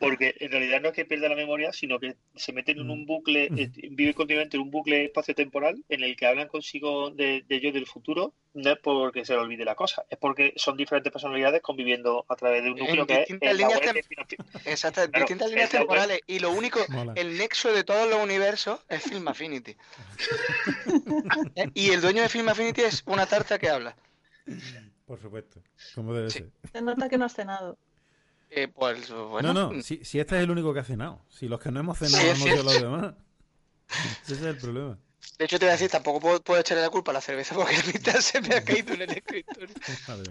[0.00, 2.90] Porque en realidad no es que pierda la memoria, sino que se meten en Mm.
[2.90, 7.44] un bucle, eh, vive continuamente en un bucle espacio-temporal en el que hablan consigo de,
[7.48, 8.34] de yo del futuro.
[8.54, 12.36] No es porque se le olvide la cosa, es porque son diferentes personalidades conviviendo a
[12.36, 14.36] través de un núcleo En que es distintas líneas tem-.
[14.66, 16.20] Exacto, Claro, distintas líneas temporales.
[16.26, 17.12] Y lo único, Mola.
[17.16, 19.76] el nexo de todos los universos es Film Affinity.
[21.56, 21.68] ¿Eh?
[21.74, 23.96] y el dueño de Film Affinity es una tarta que habla.
[25.06, 25.60] Por supuesto.
[25.94, 26.38] Como debe Sí.
[26.38, 26.50] ser.
[26.72, 27.76] Se nota que no has cenado.
[28.56, 29.52] Eh, pues bueno.
[29.52, 29.82] no, no.
[29.82, 31.24] Si, si este es el único que ha cenado.
[31.28, 32.64] Si los que no hemos cenado Sí, hemos sido cierto.
[32.72, 33.14] los demás.
[34.24, 34.98] Ese es el problema.
[35.38, 37.54] De hecho, te voy a decir, tampoco puedo, puedo echarle la culpa a la cerveza
[37.54, 39.68] porque la mitad se me ha caído en el escritorio.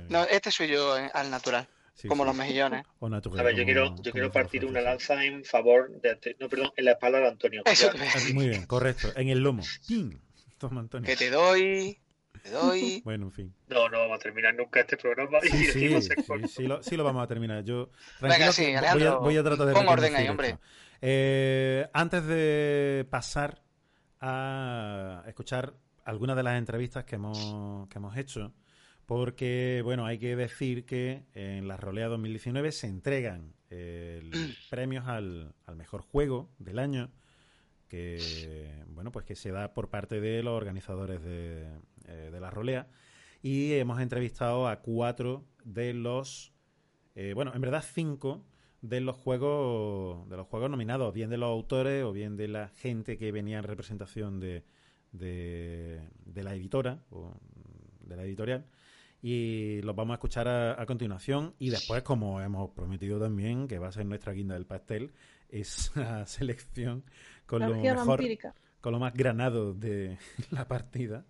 [0.09, 2.28] No, este soy yo eh, al natural, Sí, como sí.
[2.28, 2.86] los mejillones.
[2.99, 6.36] O natural, A ver, yo como- quiero, yo quiero partir una lanza en favor de,
[6.39, 7.61] no, perdón, en la espalda de Antonio.
[7.65, 8.34] Eso te voy a decir.
[8.36, 9.11] Muy bien, correcto.
[9.15, 9.63] En el lomo.
[9.88, 10.19] ¡Pim!
[10.59, 11.05] Toma, Antonio.
[11.07, 11.99] Que te doy,
[12.43, 13.01] te doy.
[13.05, 13.53] Bueno, en fin.
[13.69, 15.39] No, no vamos a terminar nunca este programa.
[15.43, 17.63] y Sí, sí, sí, sí, lo, sí lo vamos a terminar.
[17.63, 17.89] Yo,
[18.21, 20.57] Venga, sí, que voy, a, Alejandro, voy a tratar de pon orden ahí, hombre.
[21.01, 23.61] Eh, antes de pasar
[24.21, 25.73] a escuchar
[26.05, 28.53] algunas de las entrevistas que hemos, que hemos hecho,
[29.05, 34.31] porque, bueno, hay que decir que en la Rolea 2019 se entregan eh, el-
[34.69, 37.11] premios al, al mejor juego del año,
[37.89, 41.67] que, bueno, pues que se da por parte de los organizadores de,
[42.07, 42.87] eh, de la Rolea,
[43.41, 46.53] y hemos entrevistado a cuatro de los
[47.15, 48.43] eh, bueno, en verdad cinco
[48.81, 52.67] de los juegos de los juegos nominados, bien de los autores o bien de la
[52.69, 54.63] gente que venía en representación de,
[55.11, 57.33] de, de la editora o
[58.01, 58.65] de la editorial.
[59.21, 61.53] Y los vamos a escuchar a, a continuación.
[61.59, 65.13] Y después, como hemos prometido también, que va a ser nuestra guinda del pastel,
[65.47, 67.05] esa selección
[67.45, 68.53] con La lo mejor, vampírica.
[68.81, 70.17] con lo más granado de
[70.51, 71.25] la partida.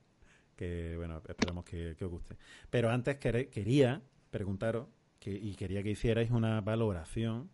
[0.55, 2.37] Que bueno, esperamos que, que os guste.
[2.69, 4.87] Pero antes quería preguntaros
[5.19, 7.49] que, y quería que hicierais una valoración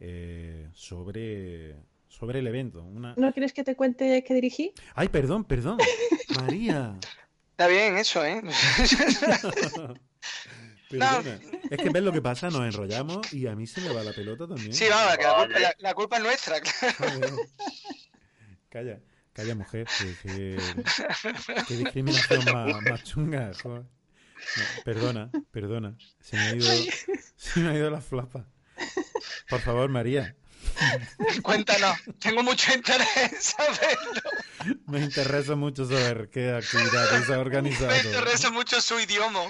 [0.00, 1.76] eh, sobre,
[2.08, 2.82] sobre el evento.
[2.82, 3.14] Una...
[3.16, 4.72] ¿No quieres que te cuente qué dirigí?
[4.94, 5.78] Ay, perdón, perdón.
[6.40, 6.98] María.
[7.52, 8.42] Está bien eso, ¿eh?
[10.90, 11.40] Perdona.
[11.70, 14.12] Es que ves lo que pasa, nos enrollamos y a mí se me va la
[14.12, 14.72] pelota también.
[14.74, 17.36] Sí, vamos, que la culpa, la- la culpa es nuestra, claro.
[18.72, 19.02] Joder.
[19.32, 23.82] Calla, calla mujer, que, que- qué discriminación más, más chunga, joder.
[23.82, 26.66] No, perdona, perdona, se me ha ido,
[27.36, 28.44] se me ha ido la flapa.
[29.48, 30.34] Por favor, María,
[31.42, 34.22] Cuéntanos, tengo mucho interés en saberlo.
[34.86, 37.90] me interesa mucho saber qué actividades ha organizado.
[37.90, 39.40] Me interesa mucho su idioma.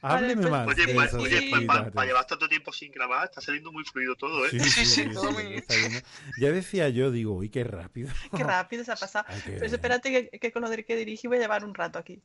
[0.00, 4.46] Hábleme más Oye, pa- para llevar tanto tiempo sin grabar, está saliendo muy fluido todo,
[4.46, 4.50] ¿eh?
[4.50, 6.00] Sí, sí, sí, sí, está yendo.
[6.38, 8.10] Ya decía yo, digo, uy, qué rápido.
[8.36, 9.24] Qué rápido se ha pasado.
[9.28, 11.98] Ay, Pues espérate que, que con lo de que dirigí voy a llevar un rato
[11.98, 12.20] aquí.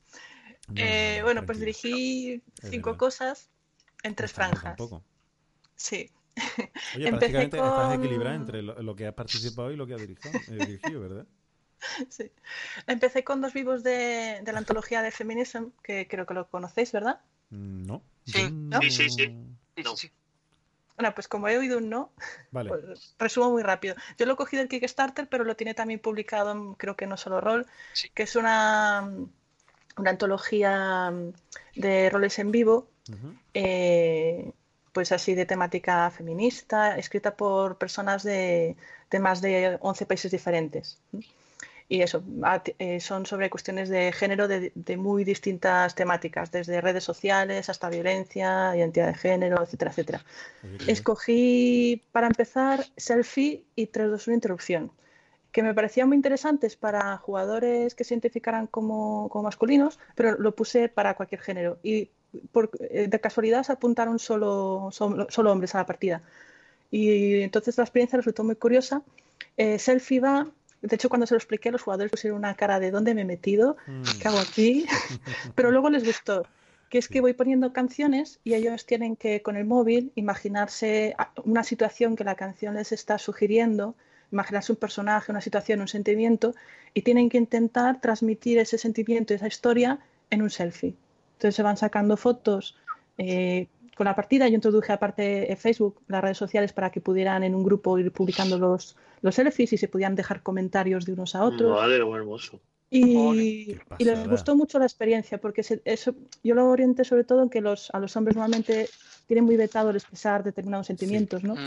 [0.76, 3.50] Eh, bueno, pues dirigí cinco cosas
[4.02, 4.62] en tres franjas.
[4.76, 5.02] Tampoco.
[5.76, 6.10] Sí.
[6.96, 9.94] Oye, Empecé prácticamente estás con- equilibrada entre lo, lo que has participado y lo que
[9.94, 11.26] has dirigido, eh, dirigido, ¿verdad?
[12.08, 12.30] Sí.
[12.86, 16.92] Empecé con dos vivos de, de la antología de Feminism, que creo que lo conocéis,
[16.92, 17.20] ¿verdad?
[17.54, 18.02] Mm, No.
[18.26, 18.48] Sí.
[18.50, 18.80] ¿No?
[18.80, 19.28] Sí, sí, sí.
[19.82, 19.94] No.
[20.96, 22.12] Bueno, pues como he oído un no,
[22.52, 22.68] Vale.
[22.68, 23.96] pues resumo muy rápido.
[24.16, 27.40] Yo lo cogí del Kickstarter, pero lo tiene también publicado, en, creo que no solo
[27.40, 27.66] rol,
[28.14, 29.10] que es una,
[29.96, 31.12] una antología
[31.74, 32.88] de roles en vivo,
[33.54, 34.52] eh,
[34.92, 38.76] pues así de temática feminista, escrita por personas de,
[39.10, 41.00] de más de 11 países diferentes.
[41.88, 42.22] Y eso,
[42.78, 47.90] eh, son sobre cuestiones de género de, de muy distintas temáticas, desde redes sociales hasta
[47.90, 50.24] violencia, identidad de género, etcétera, etcétera.
[50.86, 54.92] Escogí para empezar Selfie y 321 Interrupción,
[55.52, 60.54] que me parecían muy interesantes para jugadores que se identificaran como, como masculinos, pero lo
[60.54, 61.78] puse para cualquier género.
[61.82, 62.08] Y
[62.50, 66.22] por, eh, de casualidad se apuntaron solo, solo, solo hombres a la partida.
[66.90, 69.02] Y entonces la experiencia resultó muy curiosa.
[69.56, 70.46] Eh, selfie va,
[70.84, 73.24] de hecho cuando se lo expliqué los jugadores pusieron una cara de ¿dónde me he
[73.24, 73.76] metido?
[74.20, 74.86] ¿Qué hago aquí?
[75.54, 76.46] Pero luego les gustó,
[76.90, 81.64] que es que voy poniendo canciones y ellos tienen que con el móvil imaginarse una
[81.64, 83.94] situación que la canción les está sugiriendo,
[84.30, 86.54] imaginarse un personaje, una situación, un sentimiento
[86.92, 90.94] y tienen que intentar transmitir ese sentimiento y esa historia en un selfie.
[91.34, 92.76] Entonces se van sacando fotos
[93.16, 94.48] eh, con la partida.
[94.48, 98.12] Yo introduje aparte eh, Facebook, las redes sociales, para que pudieran en un grupo ir
[98.12, 101.72] publicando los, los selfies y se pudieran dejar comentarios de unos a otros.
[101.80, 102.60] Vale, lo hermoso.
[102.90, 106.14] Y, y les gustó mucho la experiencia, porque se- eso,
[106.44, 108.94] yo lo orienté sobre todo en que los, a los hombres normalmente
[109.26, 111.60] tienen muy vetado el expresar determinados sentimientos, ¿no?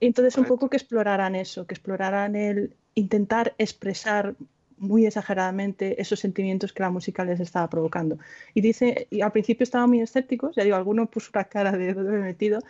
[0.00, 4.34] Y entonces un poco que exploraran eso, que exploraran el intentar expresar
[4.76, 8.18] muy exageradamente esos sentimientos que la música les estaba provocando.
[8.54, 11.90] Y dice, y al principio estaban muy escépticos, ya digo, alguno puso una cara de
[11.90, 12.60] he metido,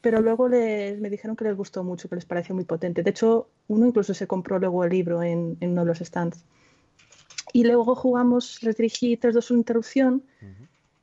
[0.00, 3.02] pero luego les, me dijeron que les gustó mucho, que les pareció muy potente.
[3.02, 6.44] De hecho, uno incluso se compró luego el libro en, en uno de los stands.
[7.52, 10.24] Y luego jugamos, les dirigí 3, 2, 1 interrupción.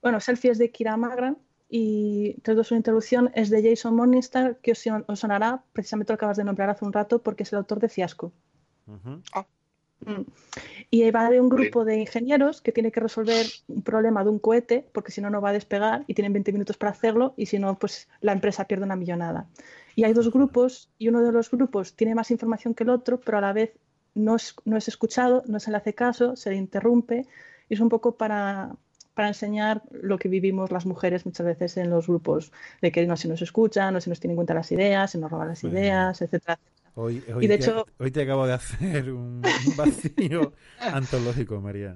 [0.02, 1.38] Bueno, Selfie es de Kira Magran
[1.70, 6.16] y 3, 2, 1 interrupción es de Jason Morningstar, que os, os sonará, precisamente lo
[6.16, 8.32] acabas de nombrar hace un rato, porque es el autor de Fiasco.
[8.86, 9.16] Mm.
[10.89, 14.39] Y va de un grupo de ingenieros que tiene que resolver un problema de un
[14.39, 17.48] cohete, porque si no, no va a despegar y tienen 20 minutos para hacerlo, y
[17.48, 19.48] si no, pues la empresa pierde una millonada.
[19.95, 23.20] Y hay dos grupos, y uno de los grupos tiene más información que el otro,
[23.20, 23.74] pero a la vez
[24.16, 27.26] no es, no es escuchado, no se le hace caso, se le interrumpe,
[27.70, 28.76] y es un poco para,
[29.14, 33.18] para enseñar lo que vivimos las mujeres muchas veces en los grupos, de que no
[33.18, 35.64] se nos escucha, no se nos tiene en cuenta las ideas, se nos roban las
[35.64, 36.60] ideas, etcétera.
[37.00, 41.62] Hoy, hoy, Y de te, hecho- hoy te acabo de hacer un, un vacío antológico,
[41.62, 41.95] María.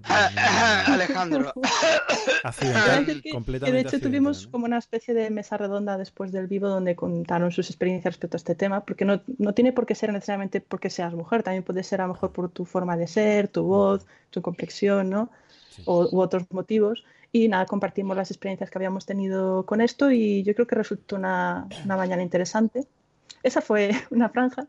[0.86, 1.52] Alejandro.
[2.44, 6.32] Accidental, Que- que completamente de hecho accidental, tuvimos como una especie de mesa redonda después
[6.32, 9.86] del vivo donde contaron sus experiencias respecto a este tema, porque no, no tiene por
[9.86, 12.96] qué ser necesariamente porque seas mujer, también puede ser a lo mejor por tu forma
[12.98, 15.30] de ser, tu voz, tu complexión, ¿no?
[15.86, 17.04] O, u otros motivos.
[17.32, 21.16] Y nada, compartimos las experiencias que habíamos tenido con esto y yo creo que resultó
[21.16, 22.86] una, una mañana interesante.
[23.42, 24.68] Esa fue una franja.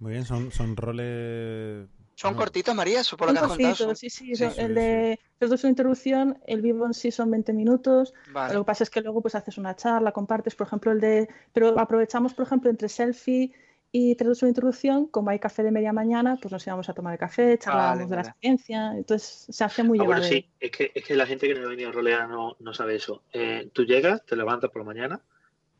[0.00, 3.94] Muy bien, son, son roles Son cortitos, María, eso por Son lo que has contado.
[3.94, 7.52] sí, sí, son- el de los dos una interrupción, el vivo en sí son 20
[7.52, 8.12] minutos.
[8.32, 8.54] Vale.
[8.54, 11.28] Lo que pasa es que luego pues haces una charla, compartes, por ejemplo, el de.
[11.52, 13.52] Pero aprovechamos, por ejemplo, entre selfie
[13.92, 16.94] y tres dos una interrupción, como hay café de media mañana, pues nos íbamos a
[16.94, 20.46] tomar el café, charlábamos Vale, de la ciencia, entonces se hace muy Ah, bueno, sí,
[20.60, 22.94] es que, es que la gente que no ha venido a rolear no, no sabe
[22.96, 23.22] eso.
[23.32, 25.20] Eh, tú llegas, te levantas por la mañana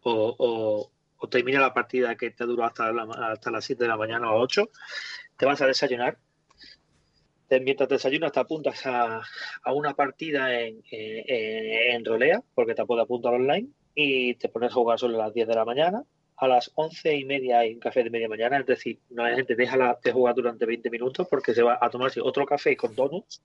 [0.03, 0.91] o, o,
[1.21, 4.33] o termina la partida que te duró hasta, la- hasta las 7 de la mañana
[4.33, 4.69] o 8,
[5.37, 6.19] te vas a desayunar.
[7.51, 9.21] Mientras te desayunas te apuntas a,
[9.65, 14.71] a una partida en, eh, en rolea, porque te puedes apuntar online, y te pones
[14.71, 16.05] a jugar solo a las 10 de la mañana.
[16.37, 19.35] A las once y media hay un café de media mañana, es decir, no hay
[19.35, 22.77] gente deja la- de jugar durante 20 minutos porque se va a tomarse otro café
[22.77, 23.43] con donuts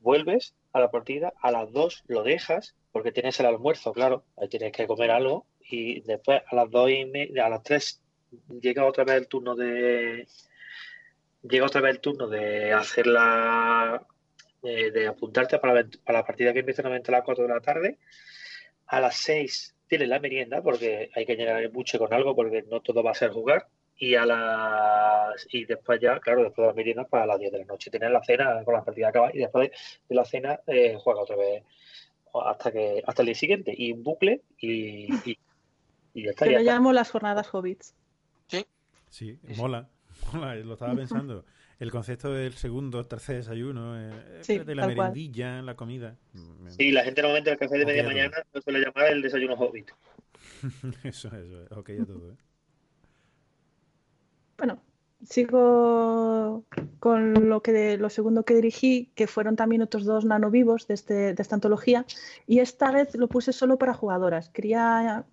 [0.00, 4.48] vuelves a la partida, a las 2 lo dejas, porque tienes el almuerzo, claro, ahí
[4.48, 8.00] tienes que comer algo, y después a las 2 y media, a las 3
[8.60, 10.26] llega otra vez el turno de
[11.42, 14.06] llega otra vez el turno de hacer la
[14.62, 17.60] de, apuntarte para la, para la partida que empieza normalmente a las 4 de la
[17.60, 17.98] tarde.
[18.86, 22.62] A las 6 tienes la merienda, porque hay que llenar el buche con algo, porque
[22.62, 23.66] no todo va a ser jugar.
[23.96, 27.58] Y a las y después ya, claro, después de la merienda, para las 10 de
[27.58, 29.70] la noche tienes la cena con la partida acabada y después
[30.08, 31.64] de, la cena eh, juega otra vez
[32.32, 35.08] hasta que hasta el día siguiente y un bucle y,
[36.20, 36.44] y ya está.
[36.44, 36.72] Que ya lo está.
[36.72, 37.94] llamo las jornadas hobbits.
[39.10, 39.88] Sí, mola.
[40.34, 41.44] mola, Lo estaba pensando.
[41.78, 45.08] El concepto del segundo, tercer desayuno, eh, Sí, de la tal cual.
[45.12, 46.16] merendilla, la comida.
[46.34, 49.54] Mm, Sí, la gente normalmente el café de media mañana lo suele llamar el desayuno
[49.54, 49.90] hobbit.
[51.04, 51.78] eso, eso.
[51.78, 52.36] Ok a todo, ¿eh?
[54.58, 54.82] Bueno,
[55.24, 56.64] sigo
[56.98, 61.34] con lo que lo segundo que dirigí, que fueron también otros dos nanovivos de, este,
[61.34, 62.04] de esta antología,
[62.46, 64.48] y esta vez lo puse solo para jugadoras.
[64.50, 65.24] Quería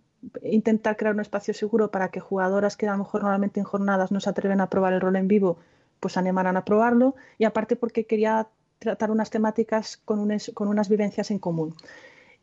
[0.43, 4.11] intentar crear un espacio seguro para que jugadoras que a lo mejor normalmente en jornadas
[4.11, 5.57] no se atreven a probar el rol en vivo,
[5.99, 8.47] pues animaran a probarlo, y aparte porque quería
[8.79, 11.75] tratar unas temáticas con, con unas vivencias en común.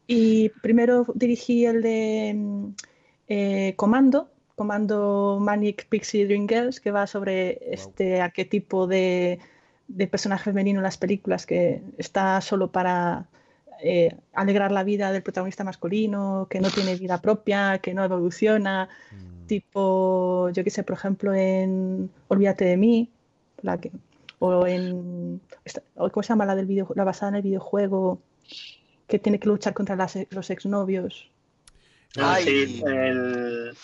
[0.06, 2.66] Y primero dirigí el de mm,
[3.28, 9.38] eh, Comando, Comando Manic Pixie Dream Girls, que va sobre este arquetipo de,
[9.88, 13.28] de personaje femenino en las películas que está solo para
[13.84, 18.88] eh, alegrar la vida del protagonista masculino, que no tiene vida propia, que no evoluciona,
[19.46, 23.10] tipo, yo qué sé, por ejemplo, en Olvídate de mí,
[23.60, 23.90] la que,
[24.38, 25.40] o en,
[25.96, 28.20] ¿cómo se llama la del video, la basada en el videojuego,
[29.08, 31.28] que tiene que luchar contra las- los exnovios?
[32.18, 32.44] Ah, Ay.
[32.44, 33.74] sí, el...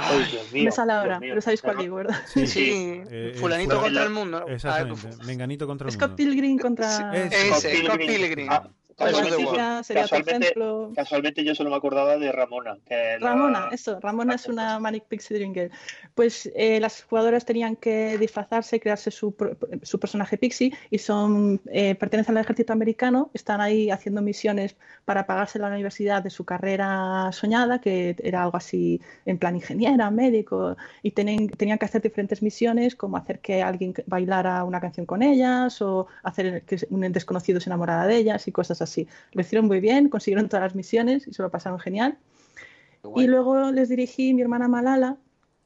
[0.00, 0.64] Ay, Dios mío.
[0.64, 2.16] Me sale ahora, pero sabéis cuál digo, ¿verdad?
[2.26, 4.40] Sí, Eh, fulanito contra el mundo.
[4.40, 4.48] ¿no?
[4.48, 5.24] Exactamente.
[5.24, 6.16] Menganito contra el Scott mundo.
[6.16, 6.88] Pilgrim contra...
[7.30, 8.48] Scott Pilgrim.
[8.48, 8.68] Ah,
[8.98, 10.92] casualmente, sería, casualmente, ejemplo.
[10.94, 12.78] casualmente yo solo me acordaba de Ramona.
[12.86, 15.70] Que Ramona, eso, Ramona es una Manic Pixie Dream Girl.
[16.14, 19.34] Pues eh, las jugadoras tenían que disfrazarse, crearse su,
[19.82, 25.26] su personaje Pixie y son eh, pertenecen al ejército americano, están ahí haciendo misiones para
[25.26, 30.76] pagarse la universidad de su carrera soñada, que era algo así en plan ingeniera, médico,
[31.02, 35.22] y tenen- tenían que hacer diferentes misiones como hacer que alguien bailara una canción con
[35.22, 38.87] ellas o hacer que un desconocido se enamorara de ellas y cosas así.
[39.32, 42.16] Lo hicieron muy bien, consiguieron todas las misiones y se lo pasaron genial.
[43.16, 45.16] Y luego les dirigí mi hermana Malala,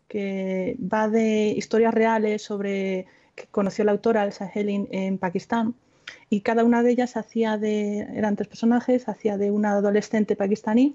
[0.09, 5.75] que va de historias reales sobre que conoció la autora Elsa Helin en Pakistán.
[6.29, 10.95] Y cada una de ellas hacía de, eran tres personajes, hacía de una adolescente pakistaní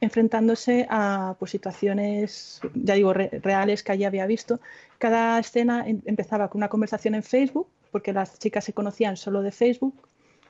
[0.00, 4.60] enfrentándose a pues, situaciones, ya digo, re- reales que allí había visto.
[4.98, 9.42] Cada escena em- empezaba con una conversación en Facebook, porque las chicas se conocían solo
[9.42, 9.94] de Facebook,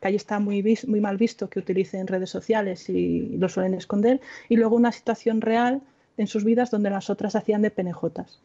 [0.00, 4.20] que allí está muy, muy mal visto que utilicen redes sociales y lo suelen esconder,
[4.48, 5.82] y luego una situación real
[6.16, 8.40] en sus vidas donde las otras hacían de penejotas.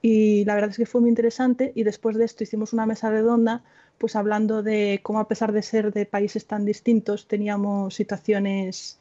[0.00, 3.10] Y la verdad es que fue muy interesante y después de esto hicimos una mesa
[3.10, 3.64] redonda
[3.98, 8.98] pues hablando de cómo a pesar de ser de países tan distintos teníamos situaciones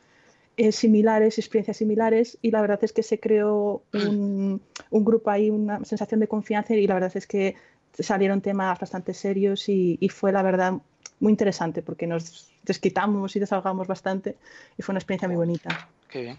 [0.57, 5.51] eh, similares, experiencias similares y la verdad es que se creó un, un grupo ahí,
[5.51, 7.55] una sensación de confianza y la verdad es que
[7.93, 10.73] salieron temas bastante serios y, y fue la verdad
[11.19, 14.37] muy interesante porque nos desquitamos y desahogamos bastante
[14.77, 15.89] y fue una experiencia muy bonita.
[16.09, 16.37] Qué bien.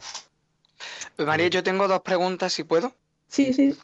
[1.18, 2.94] María, yo tengo dos preguntas, si puedo.
[3.28, 3.76] Sí, sí.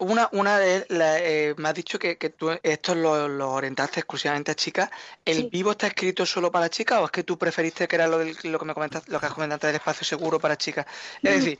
[0.00, 4.00] Una, una de la- eh, me has dicho que, que tú esto lo, lo orientaste
[4.00, 4.88] exclusivamente a chicas.
[5.24, 5.48] ¿El Sí.
[5.52, 8.36] vivo está escrito solo para chicas o es que tú preferiste que era lo, del-
[8.44, 10.86] lo que me comentaste, lo que has comentado del espacio seguro para chicas?
[11.22, 11.34] Es Mm.
[11.38, 11.58] decir,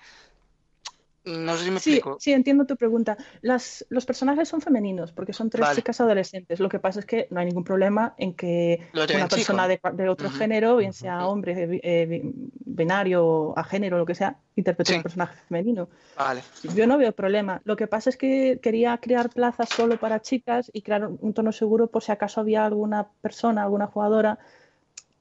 [1.29, 2.17] No sé si me Sí, explico.
[2.19, 3.17] sí, entiendo tu pregunta.
[3.43, 5.77] Las, los personajes son femeninos porque son tres Vale.
[5.77, 6.59] chicas adolescentes.
[6.59, 8.81] Lo que pasa es que no hay ningún problema en que
[9.15, 12.33] una persona de, de otro género, bien sea hombre, eh, bi-
[12.65, 15.89] binario, a género, lo que sea, interprete un personaje femenino.
[16.17, 16.43] Vale.
[16.75, 17.61] Yo no veo problema.
[17.65, 21.53] Lo que pasa es que quería crear plazas solo para chicas y crear un tono
[21.53, 24.39] seguro por si acaso había alguna persona, alguna jugadora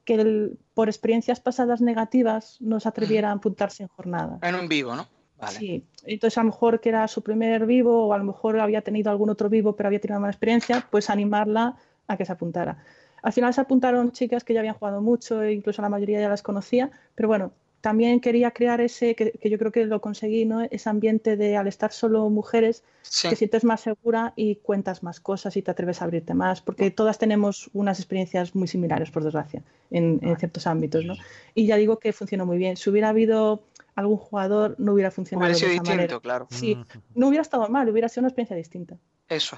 [0.05, 4.39] que el- por experiencias pasadas negativas no se atreviera a apuntarse en jornada.
[4.41, 5.07] En un vivo, ¿no?
[5.45, 8.81] Sí, entonces a lo mejor que era su primer vivo o a lo mejor había
[8.81, 11.77] tenido algún otro vivo pero había tenido mala experiencia, pues animarla
[12.07, 12.77] a que se apuntara.
[13.21, 16.29] Al final se apuntaron chicas que ya habían jugado mucho e incluso la mayoría ya
[16.29, 17.51] las conocía, pero bueno,
[17.87, 20.61] también quería crear ese, que, que yo creo que lo conseguí, ¿no?
[20.69, 23.29] Ese ambiente de al estar solo mujeres, Sí.
[23.29, 26.91] te sientes más segura y cuentas más cosas y te atreves a abrirte más, porque
[26.91, 31.13] todas tenemos unas experiencias muy similares, por desgracia, en, en ciertos ámbitos, ¿no?
[31.55, 32.75] Y ya digo que funcionó muy bien.
[32.75, 33.63] Si hubiera habido
[33.95, 36.19] algún jugador, no hubiera funcionado Hubiera de sido esa distinto, manera.
[36.19, 36.47] claro.
[36.51, 36.77] Sí,
[37.15, 38.97] no hubiera estado mal, hubiera sido una experiencia distinta.
[39.29, 39.57] Eso.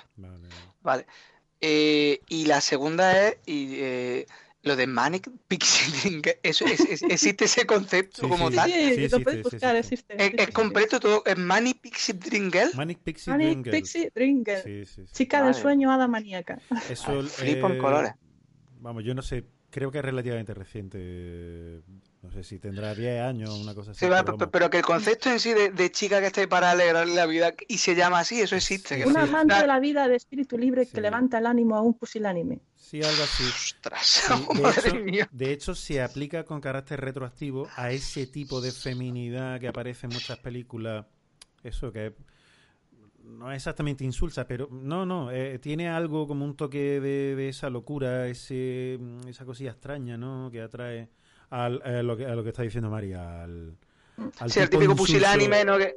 [0.84, 1.08] Vale.
[1.60, 4.26] Eh, y la segunda es y, eh,
[4.64, 5.30] lo de Manic.
[5.50, 6.22] Girl.
[6.44, 8.72] Eso, es- es- ¿Existe ese concepto Sí, como sí, tal?
[8.72, 10.26] Sí, sí, lo sí, puedes sí, buscar, sí, existe.
[10.26, 11.24] ¿Es, es completo todo?
[11.26, 12.70] ¿Es Manic Pixie Dream Girl?
[12.76, 13.76] Manic Pixie Manic Dream Girl.
[13.76, 14.62] Pixie Dream Girl.
[14.64, 15.14] Sí, sí, sí.
[15.14, 15.62] Chica del Vale.
[15.62, 16.60] sueño, hada maníaca.
[16.90, 18.12] Eso, Ay, flipo en eh, colores.
[18.82, 21.82] Vamos, yo no sé, creo que es relativamente reciente.
[22.22, 24.06] No sé si tendrá 10 años o una cosa así.
[24.06, 24.12] Sí,
[24.52, 27.26] pero que el concepto en sí de, de chica que está ahí para alegrarle la
[27.26, 28.98] vida y se llama así, eso existe.
[28.98, 30.92] que Un amante de la vida de espíritu libre Sí.
[30.94, 32.60] que levanta el ánimo a un pusilánime.
[32.90, 33.44] Sí, algo así.
[33.44, 35.30] Ostras, Sí, de, madre hecho, mía.
[35.32, 40.14] de hecho, se aplica con carácter retroactivo a ese tipo de feminidad que aparece en
[40.14, 41.06] muchas películas.
[41.64, 42.16] Eso que
[43.24, 47.50] no es exactamente insulsa, pero no, no, eh, tiene algo como un toque de, de
[47.50, 50.50] esa locura, ese, mm, esa cosilla extraña, ¿no?
[50.52, 51.10] Que atrae
[51.52, 53.78] al, a, lo que, a lo que está diciendo María, al,
[54.40, 55.78] al Sí, el típico pusilánime, ¿no?
[55.78, 55.94] Que-.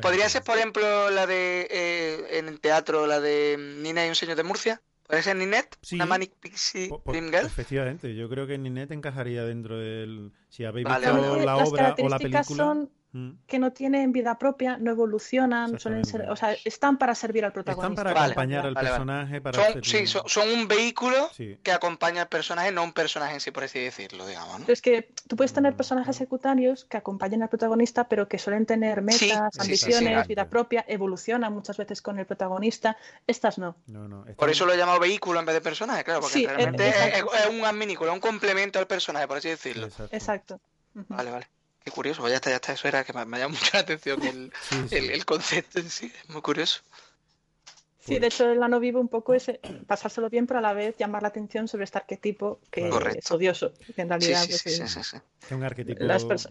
[0.00, 4.14] ¿Podría ser, por ejemplo, la de eh, en el teatro, la de Nina y un
[4.14, 4.80] señor de Murcia?
[5.06, 5.76] ¿Podría ser Ninette?
[5.82, 5.94] Sí.
[5.96, 7.46] ¿Una Manic Pixie Po- po- Dream Girl?
[7.46, 10.32] Efectivamente, yo creo que Ninette encajaría dentro del...
[10.48, 11.44] Si habéis Vale, visto vale, vale.
[11.44, 12.44] la Las obra o la película...
[12.44, 12.90] son
[13.46, 17.52] que no tienen vida propia, no evolucionan, suelen ser, o sea, están para servir al
[17.52, 17.86] protagonista.
[17.88, 19.04] Están para Vale, acompañar al vale, vale.
[19.04, 21.58] personaje, para Son, sí, son, son un vehículo Sí.
[21.62, 24.66] que acompaña al personaje, no un personaje en sí, por así decirlo, digamos, ¿no?
[24.66, 28.66] Pero es que tú puedes tener personajes secundarios que acompañan al protagonista, pero que suelen
[28.66, 30.28] tener metas, Sí, ambiciones, sí, sí.
[30.28, 32.96] vida propia, evolucionan muchas veces con el protagonista.
[33.26, 33.76] Estas no.
[33.86, 36.34] No, no, están- Por eso lo he llamado vehículo en vez de personaje, claro, porque
[36.34, 37.34] Sí, realmente es, exacto.
[37.34, 39.88] es un adminículo, un complemento al personaje, por así decirlo.
[40.10, 40.60] Exacto.
[41.08, 41.46] Vale, vale.
[41.86, 43.78] Qué curioso, pues ya está, ya está, eso era que me, me llama mucho la
[43.78, 44.96] atención el, Sí, sí.
[44.96, 46.80] el, el concepto en sí, es muy curioso.
[48.00, 50.72] Sí, de hecho, el ano vivo un poco es eh, pasárselo bien, pero a la
[50.72, 53.18] vez llamar la atención sobre este arquetipo que Correcto.
[53.20, 53.72] es odioso.
[53.94, 55.16] Que en realidad, sí, pues, sí, eh, sí, sí, sí.
[55.44, 56.04] Es un arquetipo...
[56.04, 56.50] Las perso-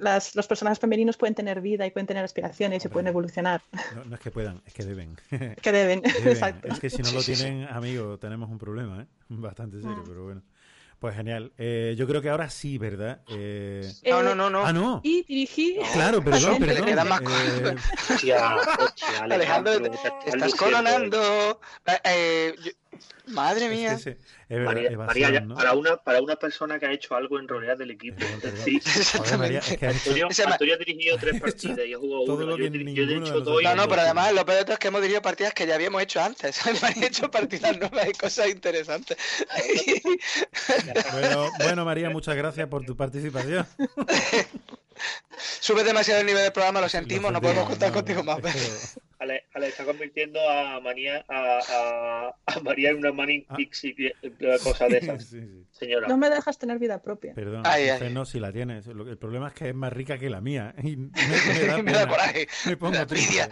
[0.00, 3.62] las- los personajes femeninos pueden tener vida y pueden tener aspiraciones y pueden evolucionar.
[3.94, 5.16] No, no es que puedan, es que deben.
[5.62, 6.28] Que deben, Deben.
[6.28, 6.68] exacto.
[6.68, 9.06] Es que si no lo tienen, amigo, tenemos un problema, ¿eh?
[9.30, 10.42] Bastante serio, pero bueno.
[10.98, 11.52] Pues genial.
[11.58, 13.20] Eh, yo creo que ahora sí, ¿verdad?
[13.28, 14.66] Eh, No, Eh, no, no, no.
[14.66, 15.00] Ah, no.
[15.04, 15.78] Y dirigí.
[15.92, 16.88] Claro, perdón, Siempre le perdón.
[16.88, 17.74] queda más Eh,
[18.10, 19.90] Hostia, hostia, Alejandro, te,
[20.26, 21.60] estás coronando.
[21.86, 22.70] Eh, eh, yo-
[23.26, 23.98] Madre es que mía.
[23.98, 24.18] sí, es
[24.48, 25.54] verdad, María, evasión, María, ya- ¿no?
[25.54, 28.18] para, una, para una persona que ha hecho algo en realidad del equipo.
[28.64, 28.80] Sí.
[29.16, 32.36] Joder, María, es que has hecho- Antonio, ha dirigido tres partidas y ha jugado Todo
[32.36, 32.44] una.
[32.46, 34.46] lo Yo, he que diri- yo he ninguno hecho dos No, no, pero además lo
[34.46, 36.58] peor de todo es que hemos dirigido partidas que ya habíamos hecho antes.
[36.80, 39.16] Me han hecho partidas nuevas y cosas interesantes.
[41.12, 43.66] Bueno, bueno, María, muchas gracias por tu participación.
[45.60, 48.36] Sube demasiado el nivel del programa, lo sentimos, no podemos contar No, contigo no,
[49.18, 49.20] más.
[49.20, 53.56] esto- Ale, Ale está convirtiendo a, Manía, a, a, a María en una Manning Ah.
[53.56, 55.24] Pixie, eh, cosa de esas.
[55.28, 55.66] Sí, sí.
[55.72, 56.08] Señora.
[56.08, 57.34] No me dejas tener vida propia.
[57.34, 58.12] Perdón, Ay, ay.
[58.12, 58.86] no, si la tienes.
[58.86, 60.74] El problema es que es más rica que la mía.
[60.82, 62.08] Y me, me da, Me da.
[62.66, 63.48] Me pongo triste.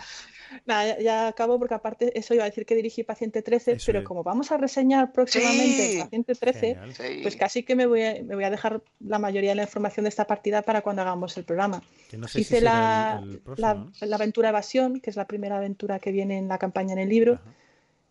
[0.65, 3.87] Nada, ya, ya acabo porque aparte eso iba a decir que dirigí Paciente 13, Eso
[3.87, 4.05] pero es.
[4.05, 5.99] como vamos a reseñar próximamente Sí.
[6.01, 6.95] Paciente 13, Genial.
[6.95, 7.19] Sí.
[7.23, 10.05] pues casi que me voy, a, me voy a dejar la mayoría de la información
[10.05, 11.83] de esta partida para cuando hagamos el programa.
[12.17, 13.91] No sé Hice la, el- el próximo, la- ¿no?
[14.01, 17.09] la aventura Evasión, que es la primera aventura que viene en la campaña en el
[17.09, 17.45] libro, Ajá.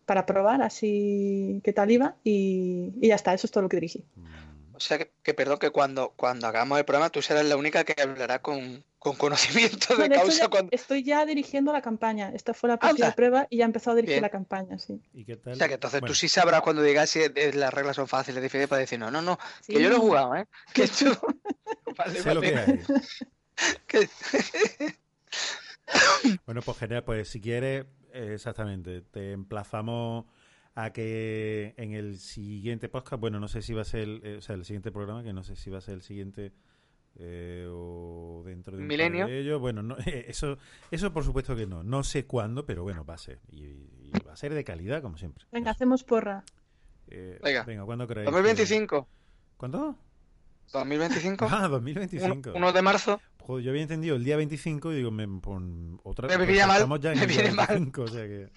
[0.04, 3.76] para probar así qué tal iba y, y ya está, eso es todo lo que
[3.78, 4.04] dirigí.
[4.76, 7.84] O sea que, que perdón, que cuando, cuando hagamos el programa tú serás la única
[7.84, 10.68] que hablará con, con conocimiento No, de causa ya cuando.
[10.72, 12.30] estoy ya dirigiendo la campaña.
[12.34, 14.22] Esta fue la de prueba y ya he empezado a dirigir Bien.
[14.22, 15.00] la campaña, sí.
[15.14, 15.54] ¿Y qué tal?
[15.54, 17.20] O sea que entonces Bueno, tú sí sabrás cuando digas si
[17.54, 19.72] las reglas son fáciles, difíciles para decir, no, no, no, Sí.
[19.74, 20.46] que yo lo he jugado, ¿eh?
[20.74, 21.16] Que tú...
[21.96, 22.80] Vale, sé lo que hay.
[23.86, 24.08] Que-
[26.44, 30.24] Bueno, pues genial, pues si quieres, exactamente, te emplazamos
[30.76, 34.36] a que en el siguiente podcast, bueno, no sé si va a ser, el, eh,
[34.36, 36.52] o sea, el siguiente programa, que no sé si va a ser el siguiente
[37.18, 39.26] eh, o dentro de un Milenio.
[39.26, 39.58] de ellos.
[39.58, 40.58] Bueno, no, eso,
[40.90, 41.82] eso por supuesto que no.
[41.82, 43.40] No sé cuándo, pero bueno, va a ser.
[43.50, 45.46] Y, y va a ser de calidad, como siempre.
[45.50, 46.44] Venga, hacemos porra.
[47.08, 47.84] Eh, Venga.
[47.86, 48.26] ¿cuándo creéis?
[48.26, 49.08] 2025.
[49.56, 49.96] ¿Cuándo?
[50.74, 51.46] 2025.
[51.50, 52.52] Ah, 2025.
[52.54, 53.20] 1 de marzo.
[53.38, 56.66] Joder, yo había entendido el día 25 y digo, me pon otra Me pues pilla
[56.66, 57.66] mal, Estamos ya en me viene mal.
[57.68, 58.50] 25, o sea que...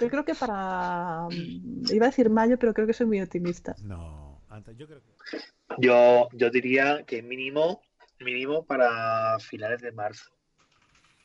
[0.00, 1.26] Yo creo que para.
[1.30, 3.74] mm, Iba a decir mayo, pero creo que soy muy optimista.
[3.82, 5.38] No, antes, yo creo que...
[5.78, 7.82] Yo, yo diría que mínimo,
[8.20, 10.30] mínimo para finales de marzo.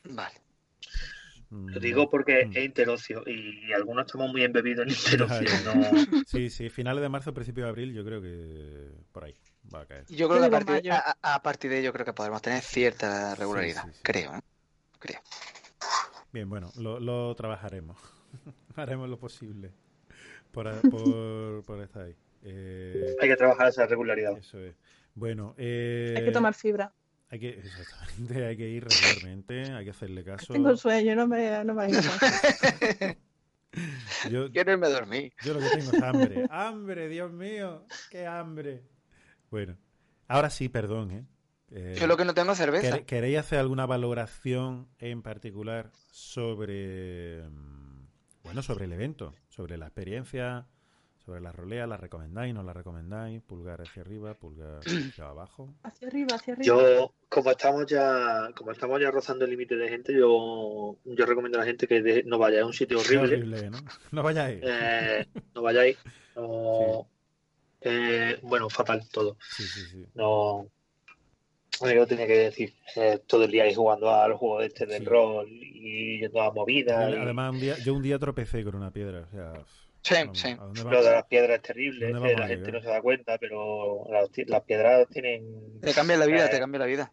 [0.04, 0.34] Vale.
[1.50, 5.48] Lo digo porque es interocio y algunos estamos muy embebidos en interocio.
[5.64, 6.24] No...
[6.26, 9.34] Sí, sí, finales de marzo, principio de abril, yo creo que por ahí
[9.72, 10.04] va a caer.
[10.08, 10.92] Yo creo que a partir, mayo.
[10.94, 13.84] a, a partir de ello creo que podremos tener cierta regularidad.
[13.84, 14.02] Sí, sí, sí.
[14.02, 14.40] Creo, ¿eh?
[14.98, 15.20] Creo.
[16.32, 17.96] Bien, bueno, lo, lo trabajaremos.
[18.76, 19.72] Haremos lo posible
[20.52, 22.14] por, por, por estar ahí.
[22.42, 24.36] Eh, Hay que trabajar esa regularidad.
[24.36, 24.74] Eso es.
[25.14, 26.92] Bueno, eh, Hay que tomar fibra.
[27.30, 30.52] Hay que, exactamente, hay que ir regularmente, hay que hacerle caso.
[30.52, 31.88] Tengo sueño, no me, no me.
[34.30, 35.32] Yo, Quiero irme a dormir.
[35.44, 36.46] yo lo que tengo es hambre.
[36.48, 37.84] ¡Hambre, Dios mío!
[38.10, 38.82] ¡Qué hambre!
[39.50, 39.76] Bueno,
[40.28, 41.24] ahora sí, perdón, ¿eh?
[41.72, 42.98] Eh, Yo lo que no tengo es cerveza.
[42.98, 47.83] ¿quere- ¿Queréis hacer alguna valoración en particular sobre, mm,
[48.44, 50.66] bueno, sobre el evento, sobre la experiencia,
[51.24, 51.86] sobre la rolea?
[51.86, 53.42] ¿La recomendáis, no la recomendáis?
[53.42, 55.74] Pulgar hacia arriba, pulgar hacia abajo.
[55.82, 56.66] Hacia arriba, hacia arriba.
[56.66, 61.58] Yo, como estamos ya, como estamos ya rozando el límite de gente, yo, yo recomiendo
[61.58, 63.36] a la gente que de- no vaya a un sitio horrible.
[63.36, 63.78] horrible, ¿no?
[64.12, 64.60] No vayáis.
[64.62, 65.96] Eh, no vayáis.
[66.36, 67.06] No,
[67.80, 69.36] eh, bueno, fatal todo.
[69.40, 70.06] Sí, sí, sí.
[71.80, 71.90] No.
[71.92, 75.08] Yo tenía que decir, eh, todo el día ahí jugando al juego este del Sí.
[75.08, 77.10] rol y yendo a movidas.
[77.12, 79.52] y- Además, un día, yo un día tropecé con una piedra, o sea...
[80.02, 80.48] Sí, vamos, sí.
[80.48, 82.80] ¿a dónde Lo de las piedras es terrible, ¿Dónde es que vamos la gente no
[82.82, 85.80] se da cuenta, pero las, piedras tienen.
[85.80, 87.12] Te cambia la vida, Eh, te cambia la vida.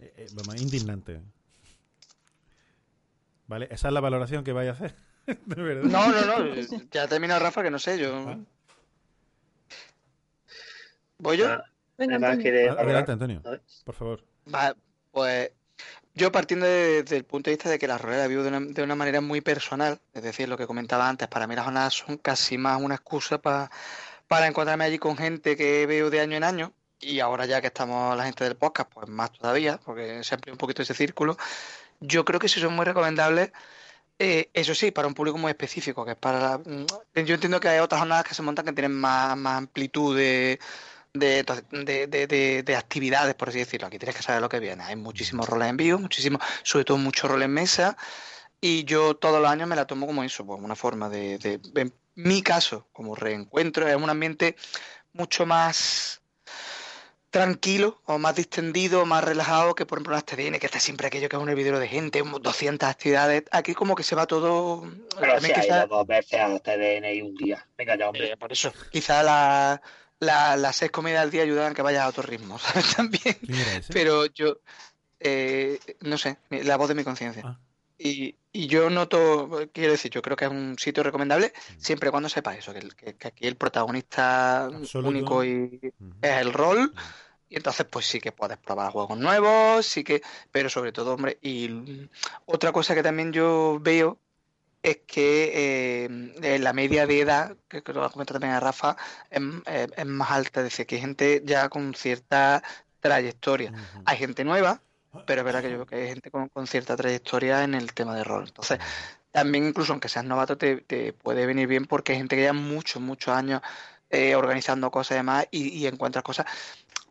[0.00, 1.20] Eh, eh, vamos, indignante.
[3.46, 3.68] ¿Vale?
[3.70, 4.94] ¿Esa es la valoración que vais a hacer?
[5.46, 5.84] De verdad.
[5.84, 6.54] No, no, no.
[6.90, 8.16] Ya ha terminado Rafa, que no sé, yo.
[8.16, 8.38] Ah.
[11.18, 11.48] ¿Voy yo?
[11.48, 11.64] Ah,
[11.98, 12.42] Venga, Antonio.
[12.80, 13.12] Adelante.
[13.12, 13.42] Antonio,
[13.84, 14.24] por favor.
[14.54, 14.74] Va,
[15.10, 15.50] pues
[16.14, 18.82] yo partiendo de- del punto de vista de que la rolera vivo de una, de
[18.82, 22.16] una manera muy personal, es decir, lo que comentaba antes, para mí las jornadas son
[22.18, 23.70] casi más una excusa pa-
[24.26, 27.68] para encontrarme allí con gente que veo de año en año y ahora ya que
[27.68, 31.36] estamos la gente del podcast, pues más todavía, porque se amplía un poquito ese círculo,
[32.00, 33.50] yo creo que sí son muy recomendables.
[34.20, 36.60] eh, eso sí, para un público muy específico, que es para la-
[37.22, 40.58] Yo entiendo que hay otras jornadas que se montan que tienen más, más amplitud de,
[41.18, 43.86] de, de, de- de- de actividades, por así decirlo.
[43.86, 44.82] Aquí tienes que saber lo que viene.
[44.84, 47.96] Hay muchísimos roles en vivo, muchísimos, sobre todo muchos roles en mesa.
[48.60, 51.60] Y yo todos los años me la tomo como eso, pues una forma de, de-
[51.76, 54.56] en mi caso, como reencuentro, es un ambiente
[55.12, 56.20] mucho más
[57.30, 61.28] tranquilo o más distendido, más relajado que por ejemplo las TDN, que está siempre aquello
[61.28, 63.44] que es un hervidero de gente, un- 200 actividades.
[63.52, 64.90] Aquí como que se va todo...
[65.20, 67.66] Pero si ha ido dos veces a TDN y un día.
[67.76, 68.32] Venga ya, hombre.
[68.32, 68.72] eh, por eso.
[68.90, 69.80] Quizá la,
[70.20, 72.94] la, las seis comidas al día ayudan a que vayas a otro ritmo, ¿sabes?
[72.96, 73.36] También.
[73.92, 74.58] Pero yo,
[75.20, 77.42] eh, no sé, la voz de mi conciencia.
[77.44, 77.58] Ah.
[77.98, 82.12] Y, y yo noto, quiero decir, yo creo que es un sitio recomendable siempre y
[82.12, 85.08] cuando sepa eso, que, que- que aquí el protagonista Absoluto.
[85.08, 85.80] único y
[86.22, 86.92] es el rol.
[87.50, 91.38] Y entonces, pues sí que puedes probar juegos nuevos, sí que, pero sobre todo, hombre,
[91.40, 92.08] y mm,
[92.46, 94.18] otra cosa que también yo veo
[94.90, 98.56] es que eh, eh, la media de edad, que creo que lo ha comentado también
[98.56, 98.96] a Rafa,
[99.30, 102.62] es, es- es más alta, es decir, que hay gente ya con cierta
[103.00, 103.72] trayectoria.
[104.04, 104.80] Hay gente nueva,
[105.26, 107.92] pero es verdad que yo creo que hay gente con, con cierta trayectoria en el
[107.94, 108.44] tema de rol.
[108.48, 108.78] Entonces,
[109.32, 112.54] también incluso aunque seas novato, te, te puede venir bien porque hay gente que lleva
[112.54, 113.60] muchos, muchos años
[114.10, 116.46] eh, organizando cosas y demás y, y encuentras cosas,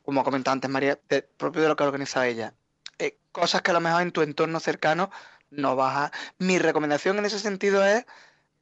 [0.03, 2.53] como comentaba antes María, de- propio de lo que organiza ella.
[2.99, 5.11] Eh, cosas que a lo mejor en tu entorno cercano
[5.51, 6.11] no vas a...
[6.39, 8.05] Mi recomendación en ese sentido es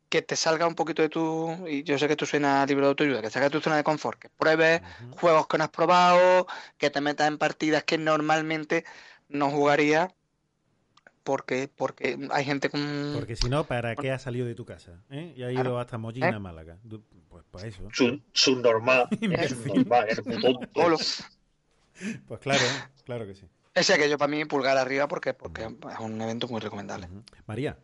[0.09, 2.85] que te salga un poquito de tu, y yo sé que tú suena a libro
[2.85, 4.81] de autoayuda, que salga de tu zona de confort, que pruebes
[5.19, 8.85] juegos que no has probado, que te metas en partidas que normalmente
[9.29, 10.13] no jugaría
[11.23, 15.01] porque porque hay gente con Porque si no, ¿para qué has salido de tu casa?
[15.09, 15.33] ¿Eh?
[15.35, 15.79] Y ha ido Claro.
[15.79, 16.39] hasta Mollina, ¿Eh?
[16.39, 16.77] Málaga.
[17.29, 17.89] Pues para eso.
[17.91, 19.09] Su- Subnormal.
[20.73, 20.97] Polo.
[22.27, 22.63] Pues claro,
[23.05, 23.47] claro que sí.
[23.75, 27.07] Ese que yo para mí pulgar arriba porque porque es un evento muy recomendable.
[27.45, 27.77] María,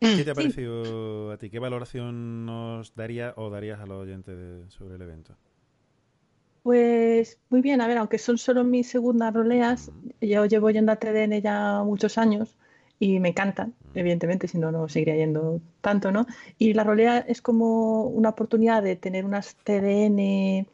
[0.00, 0.34] ¿qué te ha Sí.
[0.34, 1.50] parecido a ti?
[1.50, 5.34] ¿Qué valoración nos daría o darías a los oyentes de- sobre el evento?
[6.62, 9.90] Pues muy bien, a ver, aunque son solo mis segundas roleas,
[10.20, 12.56] yo llevo yendo a TDN ya muchos años
[13.00, 16.26] y me encantan, evidentemente, si no, no seguiría yendo tanto, ¿no?
[16.58, 20.66] Y la rolea es como una oportunidad de tener unas TDN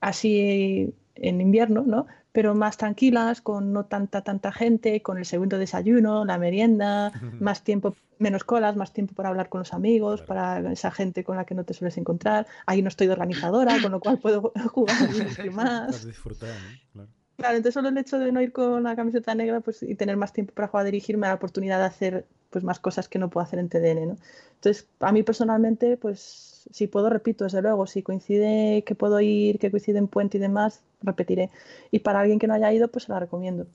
[0.00, 2.06] así en invierno, ¿no?
[2.32, 7.62] Pero más tranquilas, con no tanta, tanta gente, con el segundo desayuno, la merienda, más
[7.62, 11.44] tiempo, menos colas, más tiempo para hablar con los amigos, para esa gente con la
[11.44, 12.46] que no te sueles encontrar.
[12.66, 14.96] Ahí no estoy de organizadora, con lo cual puedo jugar
[15.52, 16.06] más.
[16.38, 17.08] Claro.
[17.40, 20.14] Claro, entonces solo el hecho de no ir con la camiseta negra pues, y tener
[20.18, 23.18] más tiempo para jugar a dirigirme da la oportunidad de hacer pues, más cosas que
[23.18, 24.08] no puedo hacer en TDN.
[24.08, 24.16] ¿no?
[24.56, 29.58] Entonces, a mí personalmente, pues si puedo, repito, desde luego, si coincide que puedo ir,
[29.58, 31.50] que coincide en puente y demás, repetiré.
[31.90, 33.66] Y para alguien que no haya ido, pues se la recomiendo.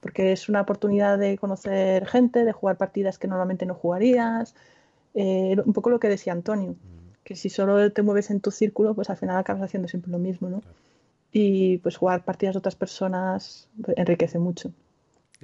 [0.00, 4.54] Porque es una oportunidad de conocer gente, de jugar partidas que normalmente no jugarías.
[5.14, 6.76] Eh, un poco lo que decía Antonio,
[7.24, 10.18] que si solo te mueves en tu círculo, pues al final acabas haciendo siempre lo
[10.18, 10.62] mismo, ¿no?
[11.34, 14.70] y pues jugar partidas de otras personas enriquece mucho.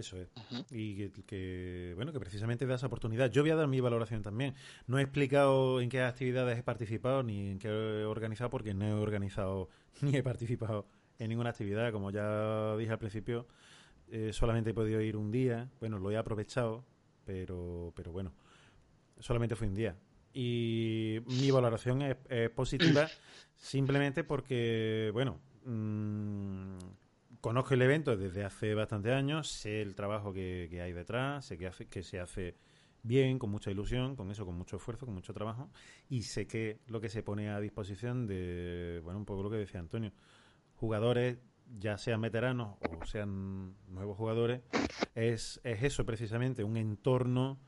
[0.01, 0.29] Eso es.
[0.71, 3.31] Y que, que, bueno, que precisamente da esa oportunidad.
[3.31, 4.55] Yo voy a dar mi valoración también.
[4.87, 8.87] No he explicado en qué actividades he participado ni en qué he organizado porque no
[8.87, 9.69] he organizado
[10.01, 10.87] ni he participado
[11.19, 11.93] en ninguna actividad.
[11.93, 13.47] Como ya dije al principio,
[14.11, 15.69] eh, solamente he podido ir un día.
[15.81, 16.83] Bueno, lo he aprovechado,
[17.27, 18.33] pero, pero bueno,
[19.19, 19.97] solamente fue un día.
[20.33, 23.07] Y mi valoración es, es positiva
[23.59, 26.79] simplemente porque, bueno, mmm,
[27.41, 31.59] conozco el evento desde hace bastante años, sé el trabajo que, que hay detrás, sé
[31.59, 32.57] que, hace, que se hace
[33.03, 35.71] bien, con mucha ilusión, con eso, con mucho esfuerzo, con mucho trabajo,
[36.09, 39.57] y sé que lo que se pone a disposición de, bueno, un poco lo que
[39.57, 40.13] decía Antonio,
[40.75, 41.39] jugadores,
[41.79, 44.63] ya sean veteranos o sean nuevos jugadores,
[45.15, 47.61] es, es eso precisamente, un entorno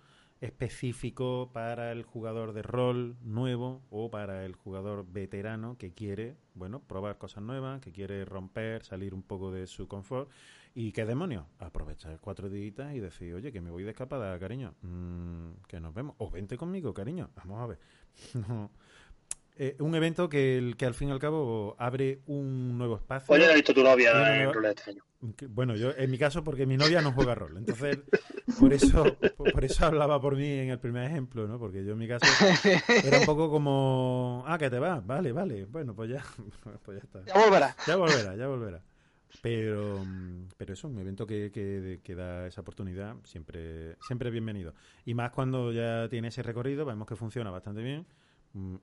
[0.43, 6.81] específico para el jugador de rol nuevo o para el jugador veterano que quiere, bueno,
[6.81, 10.29] probar cosas nuevas, que quiere romper, salir un poco de su confort.
[10.75, 14.75] Y qué demonios, aprovechar cuatro días y decir, oye, que me voy de escapada, cariño,
[14.83, 17.79] mm, que nos vemos, o vente conmigo, cariño, vamos a ver.
[19.65, 23.33] Eh, un evento que, el, que al fin y al cabo abre un nuevo espacio.
[23.33, 25.05] Oye, ¿has visto tu novia en rol este año?
[25.51, 28.01] Bueno, yo en mi caso porque mi novia no juega rol, entonces
[28.59, 29.17] por eso
[29.53, 31.61] por eso hablaba por mí en el primer ejemplo, ¿no?
[31.61, 32.27] Porque yo en mi caso
[33.05, 36.25] era un poco como, ah, que te vas, vale, vale, bueno, pues ya,
[36.85, 37.25] pues ya está.
[37.25, 37.77] Ya volverá.
[37.87, 38.83] Ya volverá, ya volverá.
[39.43, 40.05] Pero,
[40.57, 44.75] pero eso, un evento que, que, que da esa oportunidad siempre siempre bienvenido.
[45.05, 48.05] Y más cuando ya tiene ese recorrido, vemos que funciona bastante bien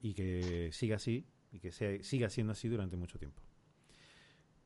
[0.01, 3.41] y que siga así y que sea, siga siendo así durante mucho tiempo.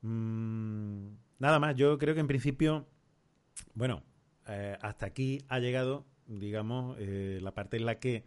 [0.02, 2.86] Mm, nada más, yo creo que en principio,
[3.74, 4.02] bueno,
[4.46, 8.24] eh, hasta aquí ha llegado, digamos, eh, la parte en la que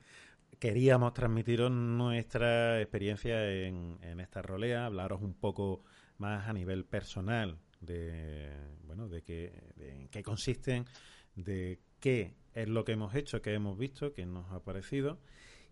[0.59, 5.83] queríamos transmitiros nuestra experiencia en, en esta rolea, hablaros un poco
[6.17, 8.51] más a nivel personal de,
[8.85, 10.85] bueno, de, qué, en qué consisten,
[11.35, 15.19] de qué es lo que hemos hecho, qué hemos visto, qué nos ha parecido.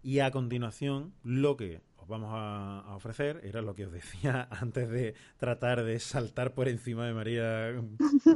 [0.05, 4.47] Y a continuación, lo que os vamos a, a, ofrecer era lo que os decía
[4.51, 7.73] antes de tratar de saltar por encima de María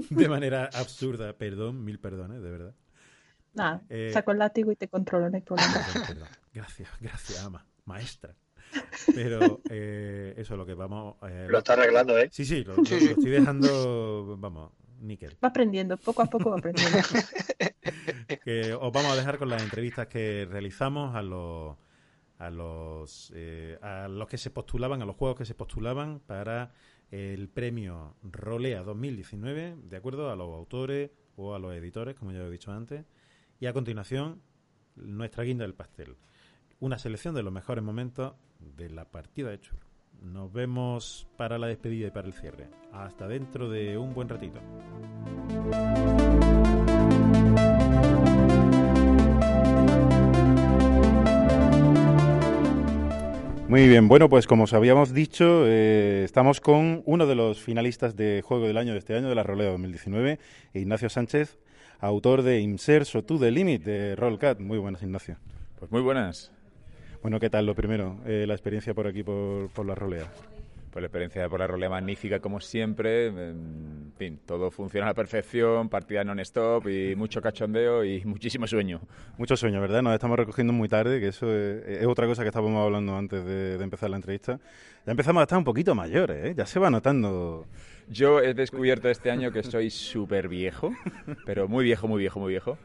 [0.09, 1.33] de manera absurda.
[1.33, 2.73] Perdón, mil perdones, de verdad.
[3.53, 5.71] Nada, eh, saco el látigo y te controlo, no hay problema.
[5.71, 6.27] Perdón, perdón.
[6.55, 8.33] Gracias, gracias, ama, maestra.
[9.13, 11.17] Pero eh, eso es lo que vamos.
[11.29, 12.29] Eh, lo está arreglando, ¿eh?
[12.31, 15.37] Sí, sí, lo, lo, lo estoy dejando, vamos, níquel.
[15.43, 16.97] Va aprendiendo, poco a poco va aprendiendo.
[18.43, 21.77] que os vamos a dejar con las entrevistas que realizamos a los
[22.37, 26.71] a los eh, a los que se postulaban, a los juegos que se postulaban para
[27.11, 32.39] el premio Rolea 2019, de acuerdo a los autores o a los editores, como ya
[32.39, 33.05] he dicho antes,
[33.59, 34.41] y a continuación
[34.95, 36.17] nuestra guinda del pastel,
[36.79, 39.88] una selección de los mejores momentos de la partida de Churro.
[40.21, 42.67] Nos vemos para la despedida y para el cierre.
[42.91, 44.59] Hasta dentro de un buen ratito.
[53.69, 58.15] Muy bien, bueno, pues como os habíamos dicho, eh, estamos con uno de los finalistas
[58.15, 60.39] de Juego del Año de este año, de la Rolea 2019,
[60.73, 61.59] Ignacio Sánchez,
[61.99, 64.59] autor de Inserso to the Limit de Rollcat.
[64.59, 65.37] Muy buenas, Ignacio.
[65.77, 66.51] Pues muy buenas.
[67.21, 68.17] Bueno, ¿qué tal lo primero?
[68.25, 70.31] Eh, la experiencia por aquí, por, por la rolea.
[70.89, 73.27] Pues la experiencia por la rolea magnífica, como siempre.
[73.27, 79.01] En fin, todo funciona a la perfección, partida non-stop y mucho cachondeo y muchísimo sueño.
[79.37, 80.01] Mucho sueño, ¿verdad?
[80.01, 83.43] Nos estamos recogiendo muy tarde, que eso es, es otra cosa que estábamos hablando antes
[83.43, 84.59] de, de, empezar la entrevista.
[85.05, 86.53] Ya empezamos a estar un poquito mayores, ¿eh?
[86.55, 87.65] Ya se va notando.
[88.07, 90.91] Yo he descubierto este año que soy súper viejo,
[91.45, 92.77] pero muy viejo, muy viejo, muy viejo.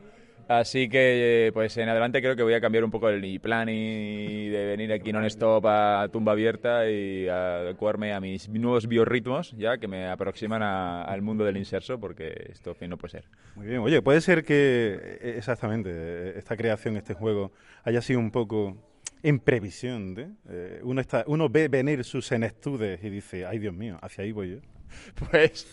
[0.48, 4.48] Así que, pues en adelante creo que voy a cambiar un poco el plan y
[4.48, 9.88] de venir aquí non-stop a tumba abierta y adecuarme a mis nuevos biorritmos, ya que
[9.88, 13.24] me aproximan a, al mundo del inserso, porque esto fin no puede ser.
[13.54, 17.52] Muy bien, oye, puede ser que exactamente esta creación, este juego,
[17.84, 18.76] haya sido un poco
[19.22, 20.28] en previsión de.
[20.48, 24.32] Eh, uno, está, uno ve venir sus enestudes y dice, ay Dios mío, hacia ahí
[24.32, 24.56] voy yo.
[25.30, 25.66] Pues,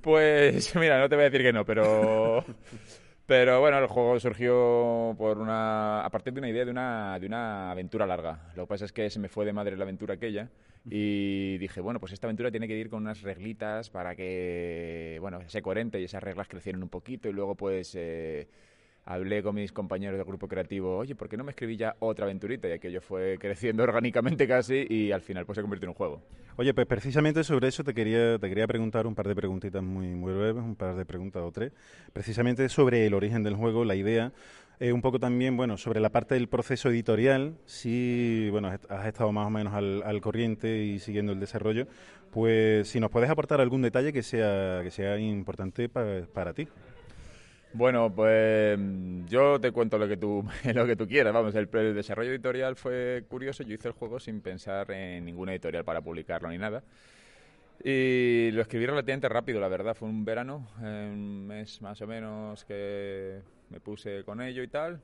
[0.00, 2.44] pues, mira, no te voy a decir que no, pero,
[3.30, 7.28] pero bueno, el juego surgió por una, a partir de una idea de una, de
[7.28, 8.50] una aventura larga.
[8.56, 10.48] Lo que pasa es que se me fue de madre la aventura aquella
[10.84, 15.48] y dije, bueno, pues esta aventura tiene que ir con unas reglitas para que, bueno,
[15.48, 17.94] sea coherente y esas reglas crecieran un poquito y luego pues...
[17.94, 18.48] eh,
[19.04, 22.24] hablé con mis compañeros del grupo creativo, oye, ¿por qué no me escribí ya otra
[22.26, 22.68] aventurita?
[22.68, 26.22] Y aquello fue creciendo orgánicamente casi y al final pues se convirtió en un juego.
[26.56, 30.08] Oye, pues precisamente sobre eso te quería, te quería preguntar un par de preguntitas muy,
[30.08, 31.72] muy breves, un par de preguntas o tres.
[32.12, 34.32] Precisamente sobre el origen del juego, la idea.
[34.78, 39.30] eh, un poco también, bueno, sobre la parte del proceso editorial, si, bueno, has estado
[39.32, 41.86] más o menos al, al corriente y siguiendo el desarrollo,
[42.30, 46.68] pues si nos puedes aportar algún detalle que sea, que sea importante pa- para ti.
[47.72, 48.78] Bueno, pues
[49.26, 50.44] yo te cuento lo que tú,
[50.74, 51.32] lo que tú quieras.
[51.32, 53.62] Vamos, el, el desarrollo editorial fue curioso.
[53.62, 56.82] Yo hice el juego sin pensar en ninguna editorial para publicarlo ni nada.
[57.82, 59.94] Y lo escribí relativamente rápido, la verdad.
[59.94, 63.40] Fue un verano, eh, un mes más o menos que
[63.70, 65.00] me puse con ello y tal.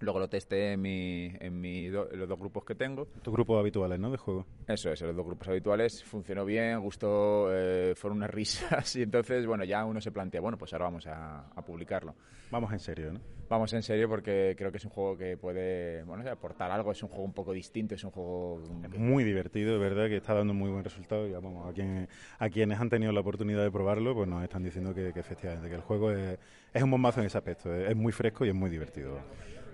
[0.00, 3.06] Luego lo testé en, mi, en, mi do- los dos grupos que tengo.
[3.22, 4.10] Tus grupos habituales, ¿no?
[4.10, 4.44] De juego.
[4.68, 6.04] Eso es, los dos grupos habituales.
[6.04, 8.94] Funcionó bien, gustó, eh, fueron unas risas.
[8.96, 12.14] Y entonces, bueno, ya uno se plantea, bueno, pues ahora vamos a, a publicarlo.
[12.50, 13.20] Vamos en serio, ¿no?
[13.48, 16.92] Vamos en serio porque creo que es un juego que puede bueno, aportar algo.
[16.92, 18.60] Es un juego un poco distinto, es un juego...
[18.98, 21.26] Muy divertido, de verdad, que está dando muy buen resultado.
[21.26, 22.06] Y vamos, a, quien-
[22.38, 25.68] a quienes han tenido la oportunidad de probarlo, pues nos están diciendo que, que efectivamente,
[25.68, 26.38] que el juego es,
[26.74, 27.72] es un bombazo en ese aspecto.
[27.74, 29.20] Es, es muy fresco y es muy divertido.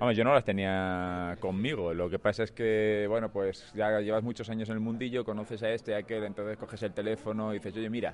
[0.03, 1.95] Vamos, yo no las tenía conmigo.
[1.95, 5.63] Lo que pasa es que, bueno, pues ya llevas muchos años en el mundillo, conoces
[5.63, 8.13] a este, a aquel, entonces coges el teléfono y dices, oye, mira,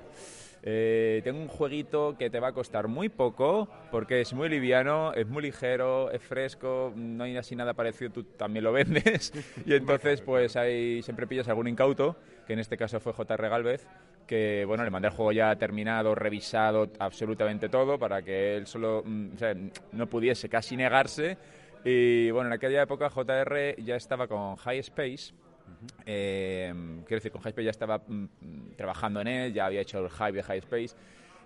[0.61, 5.13] eh, tengo un jueguito que te va a costar muy poco porque es muy liviano,
[5.13, 9.33] es muy ligero, es fresco, no hay así nada parecido, tú también lo vendes.
[9.65, 13.49] y entonces, pues ahí siempre pillas algún incauto, que en este caso fue J.R.
[13.49, 13.87] Galvez,
[14.27, 19.01] que bueno, le mandé el juego ya terminado, revisado, absolutamente todo, para que él solo
[19.03, 19.55] mm, o sea,
[19.91, 21.35] no pudiese casi negarse.
[21.83, 25.33] Y bueno, en aquella época JR ya estaba con High Space.
[26.05, 26.73] eh,
[27.05, 29.99] quiero decir, con High Space ya estaba mm, mm, trabajando en él, ya había hecho
[29.99, 30.95] el hype de High Space.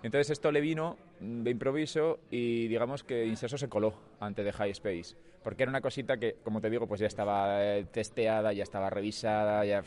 [0.02, 4.52] Entonces esto le vino mm, de improviso y digamos que Inserso se coló antes de
[4.52, 5.14] High Space.
[5.42, 8.88] Porque era una cosita que, como te digo, pues ya estaba eh, testeada, ya estaba
[8.88, 9.82] revisada, ya...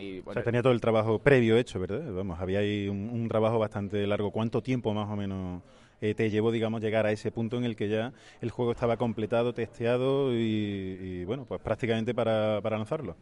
[0.00, 2.02] y, O bueno, sea, tenía todo el trabajo previo hecho, ¿verdad?
[2.12, 4.30] Vamos, había ahí un, un trabajo bastante largo.
[4.30, 5.62] ¿Cuánto tiempo más o menos
[6.02, 8.96] eh, te llevó, digamos, llegar a ese punto en el que ya el juego estaba
[8.98, 13.16] completado, testeado y, y, bueno, pues prácticamente para, para lanzarlo?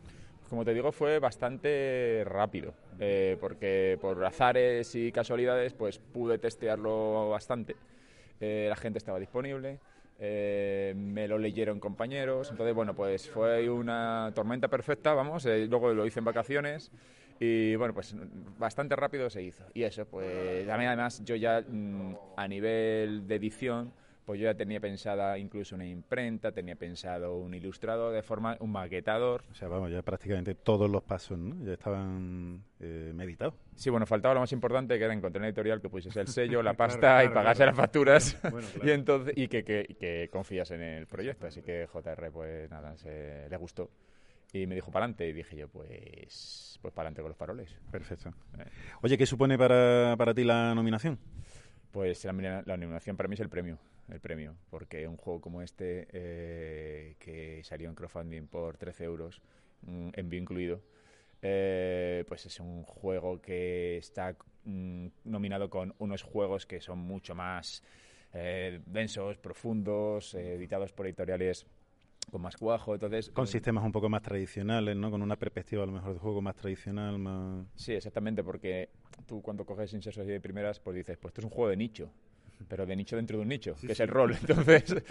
[0.48, 7.28] Como te digo, fue bastante rápido, eh, porque por azares y casualidades, pues pude testearlo
[7.30, 7.76] bastante.
[8.40, 9.78] Eh, la gente estaba disponible,
[10.18, 15.92] eh, me lo leyeron compañeros, entonces bueno, pues fue una tormenta perfecta, vamos, eh, luego
[15.92, 16.90] lo hice en vacaciones
[17.42, 18.14] y bueno, pues
[18.58, 19.64] bastante rápido se hizo.
[19.72, 23.94] Y eso, pues a mí además yo ya mm, a nivel de edición,
[24.26, 28.70] pues yo ya tenía pensada incluso una imprenta, tenía pensado un ilustrador de forma, un
[28.72, 29.42] maquetador.
[29.50, 31.64] O sea, vamos, ya prácticamente todos los pasos, ¿no?
[31.64, 33.54] Ya estaban eh, meditados.
[33.74, 36.62] Sí, bueno, faltaba lo más importante que era encontrar una editorial que pusiese el sello,
[36.62, 37.70] la pasta Claro, y pagase claro.
[37.70, 41.46] las facturas Bueno, y entonces y que, que, que confías en el proyecto.
[41.46, 43.88] Así que JR, pues nada, se, le gustó.
[44.52, 47.76] Y me dijo para adelante y dije yo, pues, pues para adelante con los faroles.
[47.90, 48.30] Perfecto.
[48.58, 48.64] Eh,
[49.02, 51.18] Oye, ¿qué supone para, para ti la nominación?
[51.92, 53.78] Pues la, nomina- la nominación para mí es el premio,
[54.08, 59.40] el premio, porque un juego como este, eh, que salió en crowdfunding por 13 euros,
[59.82, 60.80] mm, envío incluido,
[61.42, 67.34] eh, pues es un juego que está mm, nominado con unos juegos que son mucho
[67.34, 67.82] más
[68.34, 71.66] eh, densos, profundos, eh, editados por editoriales
[72.30, 73.30] con más cuajo, entonces...
[73.30, 75.10] Con mm, sistemas un poco más tradicionales, ¿no?
[75.10, 77.66] Con una perspectiva a lo mejor de juego más tradicional, más...
[77.74, 78.90] Sí, exactamente, porque
[79.26, 81.76] tú cuando coges Inserso así de primeras, pues dices, pues esto es un juego de
[81.76, 82.10] nicho,
[82.68, 84.36] pero de nicho dentro de un nicho, Sí, que es el rol.
[84.40, 85.02] Entonces,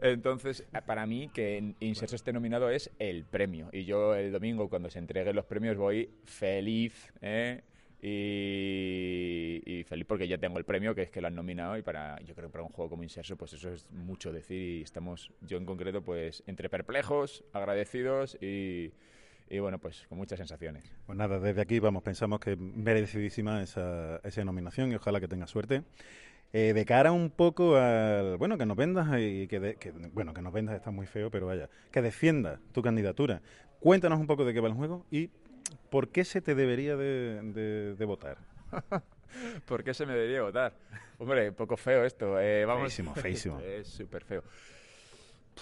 [0.00, 3.68] entonces, para mí que Inserso esté nominado es el premio.
[3.72, 7.62] Y yo el domingo, cuando se entreguen los premios, voy feliz, ¿eh?
[8.00, 12.20] Y, feliz porque ya tengo el premio, que es que lo han nominado, y para
[12.22, 15.32] yo creo que para un juego como Inserso, pues eso es mucho decir, y estamos,
[15.40, 18.92] yo en concreto, pues entre perplejos, agradecidos y...
[19.50, 20.84] Y bueno, pues con muchas sensaciones.
[21.06, 25.46] Pues nada, desde aquí, vamos, pensamos que merecidísima esa, esa nominación y ojalá que tenga
[25.46, 25.84] suerte.
[26.52, 28.36] Eh, de cara un poco al.
[28.36, 31.30] Bueno, que nos vendas y que, de- que- Bueno, que nos vendas está muy feo,
[31.30, 31.70] pero vaya.
[31.90, 33.40] Que defienda tu candidatura.
[33.80, 35.30] Cuéntanos un poco de qué va el juego y
[35.90, 38.38] por qué se te debería de, de- de votar.
[39.66, 40.74] ¿Por qué se me debería votar?
[41.18, 42.40] Hombre, un poco feo esto.
[42.40, 42.82] eh, vamos...
[42.94, 43.60] Feísimo, feísimo.
[43.64, 44.42] es súper feo.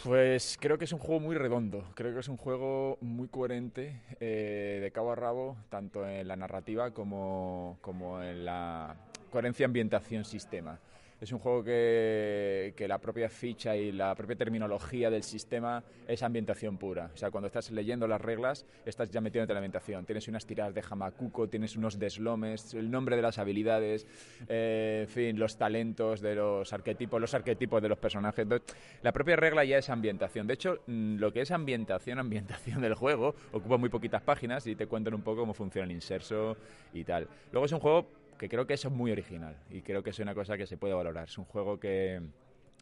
[0.04, 4.02] Pues creo que es un juego muy redondo, creo que es un juego muy coherente
[4.20, 8.94] eh, de cabo a rabo, tanto en la narrativa como, como en la
[9.30, 10.78] coherencia ambientación-sistema.
[11.18, 16.76] Es un juego que, la propia ficha y la propia terminología del sistema es ambientación
[16.76, 17.10] pura.
[17.14, 20.04] O sea, cuando estás leyendo las reglas, estás ya metiéndote en la ambientación.
[20.04, 24.06] Tienes unas tiradas de jamacuco, tienes unos deslomes, el nombre de las habilidades,
[24.48, 28.42] eh, en fin, los talentos de los arquetipos, los arquetipos de los personajes.
[28.42, 30.46] Entonces, la propia regla ya es ambientación.
[30.46, 32.18] De hecho, mm, lo que es ambientación,
[32.66, 35.92] ambientación del juego, ocupa muy poquitas páginas y te cuentan un poco cómo funciona el
[35.92, 36.58] inserso
[36.92, 37.26] y tal.
[37.52, 38.06] Luego es un juego
[38.38, 40.76] que creo que eso es muy original y creo que es una cosa que se
[40.76, 41.28] puede valorar.
[41.28, 42.20] Es un juego que,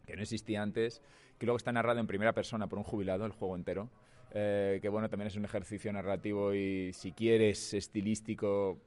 [0.07, 1.03] que no existía antes,
[1.39, 3.89] que luego está narrado en primera persona por un jubilado, el juego entero.
[4.37, 8.79] Eh, que bueno, también es un ejercicio narrativo y si quieres estilístico,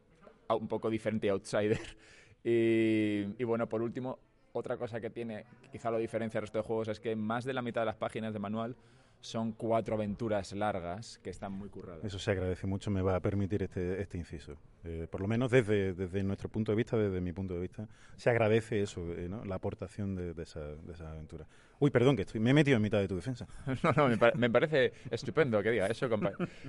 [0.49, 1.79] un poco diferente outsider.
[2.43, 4.19] Y, y bueno, por último,
[4.53, 7.51] otra cosa que tiene, quizá lo diferencia del resto de juegos, es que más de
[7.51, 8.77] la mitad de las páginas de manual
[9.19, 12.03] son cuatro aventuras largas que están muy curradas.
[12.03, 14.57] Eso se agradece mucho, me va a permitir este, este inciso.
[14.83, 17.87] Eh, por lo menos desde, desde nuestro punto de vista, desde mi punto de vista,
[18.15, 19.43] se agradece eso, eh, ¿no?
[19.43, 21.45] la aportación de, de, esa, de esa aventura.
[21.79, 23.47] Uy, perdón, que estoy, me he metido en mitad de tu defensa.
[23.83, 26.09] no, no, me, pa me, parece estupendo que diga eso,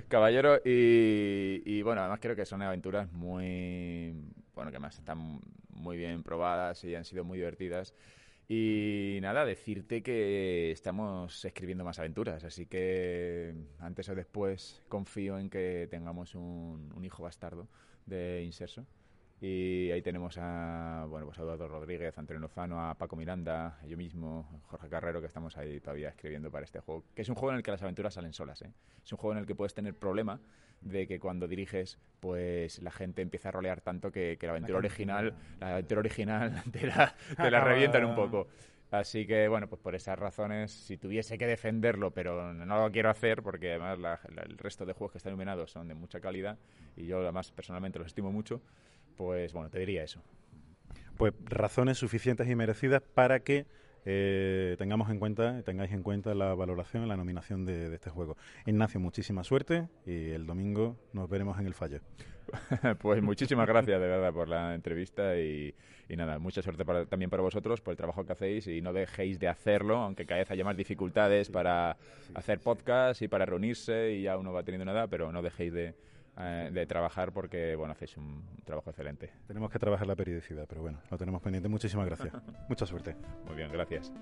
[0.07, 0.57] caballero.
[0.65, 4.13] Y, y, bueno, además creo que son aventuras muy,
[4.53, 5.39] bueno, que además están
[5.69, 7.93] muy bien probadas y han sido muy divertidas.
[8.51, 15.51] Y nada, decirte que estamos escribiendo más aventuras, así que antes o después confío en
[15.51, 17.67] que tengamos un, hijo bastardo
[18.07, 18.87] de Inserso.
[19.41, 23.79] Y ahí tenemos a, bueno, pues a Eduardo Rodríguez, a Antonio Lozano, a Paco Miranda,
[23.87, 27.05] yo mismo, Jorge Carrero, que estamos ahí todavía escribiendo para este juego.
[27.15, 28.71] Que es un juego en el que las aventuras salen solas, ¿eh?
[29.03, 30.41] Es un juego en el que puedes tener problema
[30.81, 34.77] de que cuando diriges, pues la gente empieza a rolear tanto que, que la aventura
[34.77, 38.47] original, la aventura original te la, te la revientan un poco.
[38.91, 43.09] Así que, bueno, pues por esas razones, si tuviese que defenderlo, pero no lo quiero
[43.11, 46.19] hacer porque además la, la, el resto de juegos que están nominados son de mucha
[46.19, 46.57] calidad
[46.95, 48.61] y yo además personalmente los estimo mucho,
[49.19, 50.23] pues bueno, te diría eso.
[51.17, 53.65] Pues razones suficientes y merecidas para que
[54.05, 58.37] eh, tengamos en cuenta, tengáis en cuenta la valoración, la nominación de, de, este juego.
[58.65, 61.99] Ignacio, muchísima suerte y el domingo nos veremos en el fallo.
[63.01, 65.75] pues muchísimas gracias de verdad por la entrevista y,
[66.07, 68.93] y nada, mucha suerte para, también para vosotros por el trabajo que hacéis y no
[68.93, 71.97] dejéis de hacerlo, aunque cada vez haya más dificultades para
[72.35, 75.73] hacer podcast y para reunirse y ya uno va teniendo una edad, pero no dejéis
[75.73, 75.93] de,
[76.37, 79.31] eh, de trabajar porque bueno hacéis un trabajo excelente.
[79.47, 81.67] Tenemos que trabajar la periodicidad, pero bueno, lo tenemos pendiente.
[81.69, 82.33] Muchísimas gracias.
[82.69, 83.15] Mucha suerte.
[83.45, 84.13] Muy bien, gracias.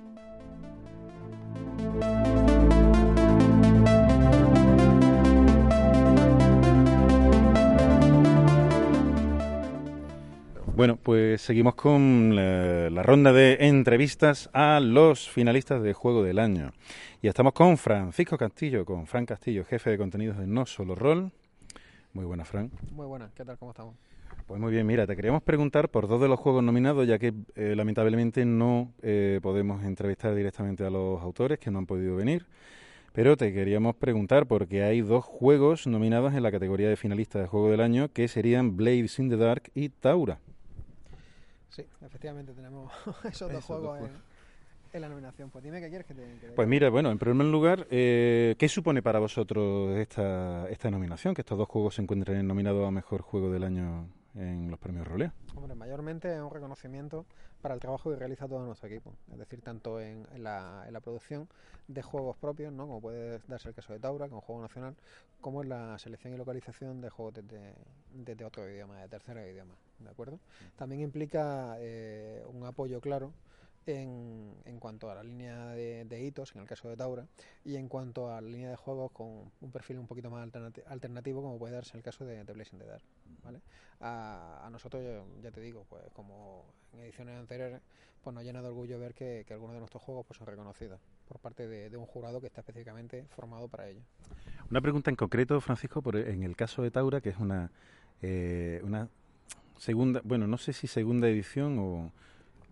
[10.75, 16.37] Bueno, pues seguimos con la, la, ronda de entrevistas a los finalistas de Juego del
[16.37, 16.71] Año.
[17.19, 21.31] Y estamos con Francisco Castillo, con Fran Castillo, jefe de contenidos de No Solo Rol.
[22.17, 22.71] Muy buenas, Fran.
[22.93, 23.59] Muy buenas, ¿qué tal?
[23.59, 23.95] ¿Cómo estamos?
[24.47, 27.31] Pues muy bien, mira, te queríamos preguntar por dos de los juegos nominados, ya que
[27.53, 32.47] eh, lamentablemente no eh, podemos entrevistar directamente a los autores que no han podido venir.
[33.13, 37.47] Pero te queríamos preguntar porque hay dos juegos nominados en la categoría de finalistas de
[37.49, 40.39] Juego del Año, que serían Blades in the Dark y Taura.
[41.69, 42.91] Sí, efectivamente tenemos
[43.25, 44.09] esos dos juegos en,
[44.97, 45.49] en, la nominación.
[45.49, 46.21] Pues dime qué quieres que te...
[46.39, 50.91] Que te pues mira, bueno, en primer lugar, eh, ¿qué supone para vosotros esta, esta
[50.91, 51.33] nominación?
[51.33, 55.07] Que estos dos juegos se encuentren nominados a Mejor Juego del Año en los premios
[55.07, 55.33] Rolea.
[55.55, 57.25] Hombre, mayormente es un reconocimiento
[57.61, 59.15] para el trabajo que realiza todo nuestro equipo.
[59.31, 61.47] Es decir, tanto en, en, la, en la, producción
[61.87, 62.85] de juegos propios, ¿no?
[62.85, 64.95] como puede darse el caso de Taura, con juego nacional,
[65.41, 67.73] como en la selección y localización de juegos desde,
[68.13, 69.73] desde otro idioma, de tercer idioma.
[69.99, 70.39] ¿De acuerdo?
[70.75, 73.33] También implica eh, un apoyo claro
[73.87, 77.27] en, en, cuanto a la línea de, de, hitos, en el caso de Taura,
[77.63, 80.81] y en cuanto a la línea de juegos con un perfil un poquito más alternati
[80.87, 83.03] alternativo, como puede darse el caso de, de Blazing the Dark.
[83.43, 83.61] ¿vale?
[83.99, 85.03] A, a, nosotros,
[85.41, 87.81] ya, te digo, pues como en ediciones anteriores,
[88.23, 90.99] pues nos llena de orgullo ver que, que algunos de nuestros juegos pues, son reconocidos
[91.27, 94.01] por parte de, de, un jurado que está específicamente formado para ello.
[94.69, 97.71] Una pregunta en concreto, Francisco, por, en el caso de Taura, que es una,
[98.21, 99.09] eh, una
[99.77, 102.11] segunda, bueno, no sé si segunda edición o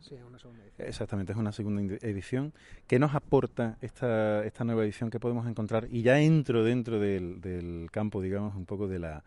[0.02, 0.88] Sí, es una segunda edición.
[0.88, 2.54] Exactamente, es una segunda edición.
[2.88, 5.88] ¿Qué nos aporta esta, esta nueva edición que podemos encontrar?
[5.90, 9.24] Y ya entro dentro del, del campo, digamos, un poco de la,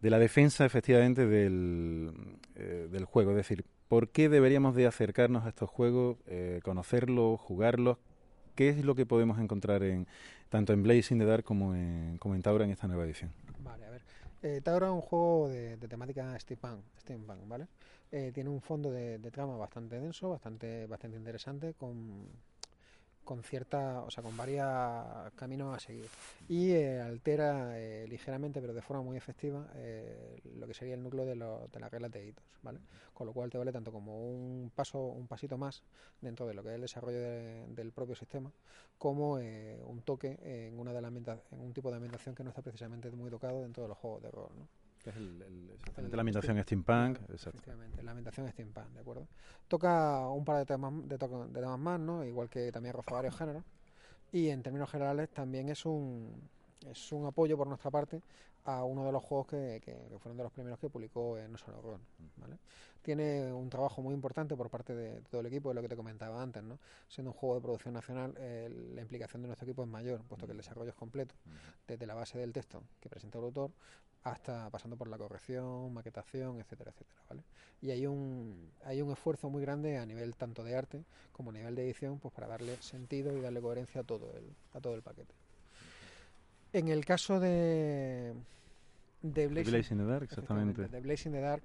[0.00, 2.12] de la defensa, efectivamente, del,
[2.54, 3.32] eh, del juego.
[3.32, 7.98] Es decir, ¿por qué deberíamos de acercarnos a estos juegos, eh, conocerlos, jugarlos?
[8.54, 10.06] ¿Qué es lo que podemos encontrar en
[10.48, 13.32] tanto en Blazing the Dark como en, como en Taura en esta nueva edición?
[13.60, 14.02] Vale, a ver.
[14.42, 17.66] Eh, Taura es un juego de, de temática steampunk, steampunk ¿vale?
[18.10, 22.26] Eh, tiene un fondo de, trama bastante denso, bastante, bastante interesante, con,
[23.22, 24.66] con cierta, o sea, con varios
[25.34, 26.08] caminos a seguir.
[26.48, 31.02] Y eh, altera eh, ligeramente, pero de forma muy efectiva, eh, lo que sería el
[31.02, 32.80] núcleo de, lo- de las reglas de hitos, ¿vale?
[33.12, 35.82] Con lo cual te vale tanto como un paso, un pasito más
[36.22, 38.50] dentro de lo que es el desarrollo de- del propio sistema,
[38.96, 42.50] como eh, un toque en una de las en un tipo de ambientación que no
[42.50, 44.87] está precisamente muy tocado dentro de los juegos de rol, ¿no?
[45.02, 47.50] Que es el- el- exactamente la ambientación steampunk, exacto.
[47.58, 49.28] Efectivamente, la ambientación steampunk, ¿de acuerdo?
[49.68, 52.24] Toca un par de temas, de, temas más, ¿no?
[52.24, 53.64] Igual que también roza varios géneros.
[54.32, 56.48] Y en términos generales también es un,
[56.86, 58.20] es un apoyo por nuestra parte
[58.64, 61.56] a uno de los juegos que, que- que fueron de los primeros que publicó en
[61.56, 62.00] Run,
[62.36, 62.58] ¿vale?
[63.00, 65.96] Tiene un trabajo muy importante por parte de todo el equipo, de lo que te
[65.96, 66.78] comentaba antes, ¿no?
[67.08, 70.44] Siendo un juego de producción nacional, eh, la implicación de nuestro equipo es mayor, puesto
[70.44, 71.34] que el desarrollo es completo,
[71.86, 73.70] desde la base del texto que presenta el autor
[74.24, 77.42] hasta pasando por la corrección, maquetación, etcétera, etcétera, ¿vale?
[77.80, 81.52] Y hay un hay un esfuerzo muy grande a nivel tanto de arte como a
[81.52, 84.94] nivel de edición, pues para darle sentido y darle coherencia a todo el a todo
[84.94, 85.34] el paquete.
[86.72, 88.34] En el caso de
[89.22, 90.88] de in the Dark, exactamente.
[90.88, 91.62] De Blaze in the Dark.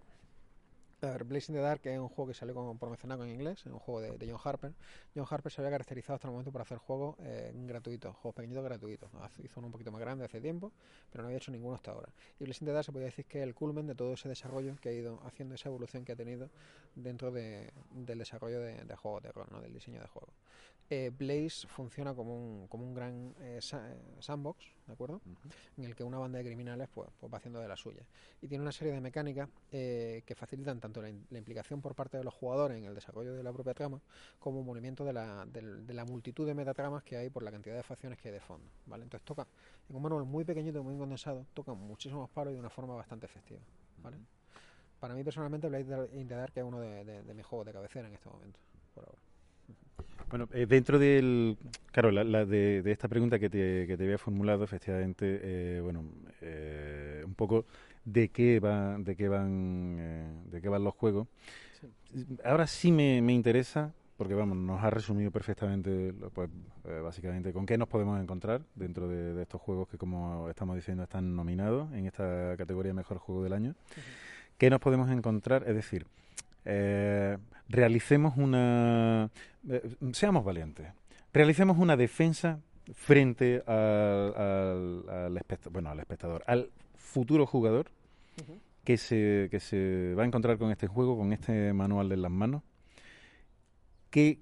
[1.04, 1.26] A ver,
[1.56, 2.88] the Dark es un juego que salió con, por
[3.26, 4.72] en inglés, es un juego de, de John Harper.
[5.14, 8.64] John Harper se había caracterizado hasta el momento por hacer juegos eh, gratuitos, juegos pequeñitos
[8.64, 9.10] gratuitos.
[9.44, 10.72] Hizo uno un poquito más grande hace tiempo,
[11.12, 12.10] pero no había hecho ninguno hasta ahora.
[12.40, 14.30] Y Blaze in the Dark se podría decir que es el culmen de todo ese
[14.30, 16.50] desarrollo que ha ido haciendo, esa evolución que ha tenido
[16.96, 19.60] dentro de- del desarrollo de, de juegos de rol, ¿no?
[19.62, 20.34] del diseño de juegos.
[20.90, 25.22] Eh, Blaze funciona como un, como un gran eh, eh, sandbox, ¿de acuerdo?
[25.78, 28.04] En el que una banda de criminales pues, pues va haciendo de la suya.
[28.42, 32.24] Y tiene una serie de mecánicas eh, que facilitan tanto la, implicación por parte de
[32.24, 34.02] los jugadores en el desarrollo de la propia trama,
[34.40, 37.52] como un movimiento de la, del- de la multitud de metatramas que hay por la
[37.52, 38.68] cantidad de facciones que hay de fondo.
[38.86, 39.04] ¿vale?
[39.04, 39.48] Entonces toca,
[39.90, 43.26] en un manual muy pequeñito, muy condensado, toca muchísimos palos y de una forma bastante
[43.26, 43.62] efectiva.
[44.04, 44.18] ¿vale?
[45.00, 47.74] Para mí personalmente Blade in the Dark es uno de, de- de mis juegos de
[47.74, 48.60] cabecera en este momento,
[48.94, 49.23] por ahora.
[50.34, 51.60] Bueno, eh, dentro del.
[51.92, 55.80] Claro, la, la de, de esta pregunta que te, que te había formulado, efectivamente, eh,
[55.80, 56.06] bueno,
[56.42, 57.66] eh, un poco
[58.04, 61.28] de qué va, de qué van, eh, de qué van los juegos.
[62.44, 66.50] Ahora sí me, me interesa, porque vamos, nos ha resumido perfectamente, pues,
[67.04, 71.04] básicamente, con qué nos podemos encontrar dentro de, de estos juegos que, como estamos diciendo,
[71.04, 73.76] están nominados en esta categoría Mejor Juego del Año.
[74.58, 75.64] ¿Qué nos podemos encontrar?
[75.68, 76.08] Es decir,
[76.66, 77.38] eh,
[77.70, 79.30] realicemos una...
[79.70, 80.88] eh, seamos valientes.
[81.34, 82.60] Realicemos una defensa
[82.94, 87.88] frente al, al, al espect- bueno, al espectador, al futuro jugador
[88.84, 92.32] que se, que se va a encontrar con este juego, con este manual en las
[92.32, 92.62] manos.
[94.10, 94.40] ¿Qué,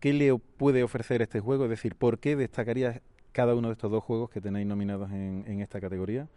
[0.00, 1.64] qué le puede ofrecer este juego?
[1.64, 3.00] Es decir, ¿por qué destacarías
[3.32, 6.28] cada uno de estos dos juegos que tenéis nominados en, en esta categoría?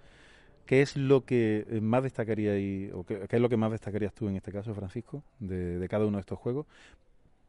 [0.66, 4.14] ¿Qué es lo que eh, más destacaría y, o qué, es lo que más destacarías
[4.14, 6.66] tú en este caso, Francisco, de, cada uno de estos juegos?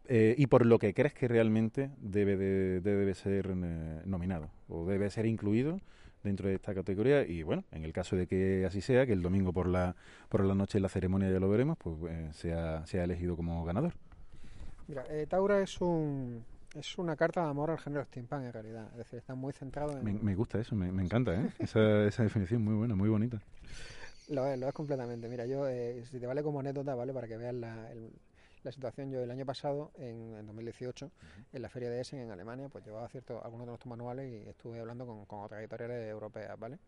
[0.09, 4.51] Eh, y por lo que crees que realmente debe, de- de- debe ser eh, nominado
[4.69, 5.81] o debe ser incluido
[6.23, 9.23] dentro de esta categoría y bueno, en el caso de que así sea, que el
[9.23, 9.95] domingo por la
[10.29, 13.65] por la noche en la ceremonia ya lo veremos, pues eh, sea, sea elegido como
[13.65, 13.95] ganador.
[14.89, 16.45] Mira, eh, Taura es un
[16.79, 19.97] es una carta de amor al género steampunk en realidad, es decir, está muy centrado
[19.97, 21.49] en Me, me gusta eso, me, me encanta, ¿eh?
[21.59, 23.41] esa, esa definición muy buena, muy bonita.
[24.29, 25.29] Lo es, lo es completamente.
[25.29, 27.13] Mira, yo, eh, si te vale como anécdota, ¿vale?
[27.15, 28.13] Para que veas la, el-
[28.65, 31.09] la situación, yo el año pasado, en, en 2018,
[31.53, 34.49] en la feria de Essen, en Alemania, pues llevaba cierto, algunos de nuestros manuales y
[34.49, 36.81] estuve hablando con, con otras editoriales europeas, ¿vale?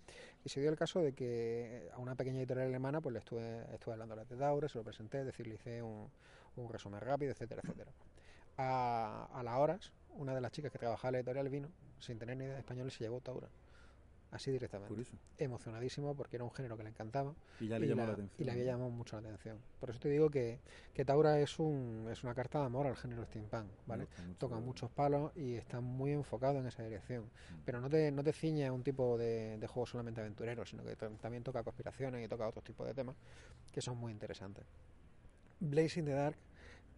[0.44, 3.62] Y se dio el caso de que a una pequeña editorial alemana, pues le estuve,
[3.72, 6.10] estuve hablando de Taure, se lo presenté, es decir, le hice un,
[6.56, 7.92] un resumen rápido, etcétera, etcétera.
[8.58, 11.68] A, a las horas, una de las chicas que trabajaba en la editorial vino,
[12.00, 13.48] sin tener ni idea de español, y se llevó Taura.
[14.30, 14.90] Así directamente.
[14.90, 15.16] Curioso.
[15.38, 17.34] Emocionadísimo porque era un género que le encantaba.
[17.60, 19.58] Y ya le llamó la Y atención, le había llamado mucho la atención.
[19.80, 20.60] Por eso te digo que,
[20.92, 24.04] que Taura es, un, es una carta de amor al género steampunk, ¿vale?
[24.04, 24.38] gusta mucho.
[24.38, 27.30] Toca muchos palos y está muy enfocado en esa dirección.
[27.64, 30.84] Pero no te, no te ciñe a un tipo de, de juego solamente aventurero, sino
[30.84, 33.16] que también toca conspiraciones y toca otros tipos de temas
[33.72, 34.66] que son muy interesantes.
[35.60, 36.36] Blaze in the Dark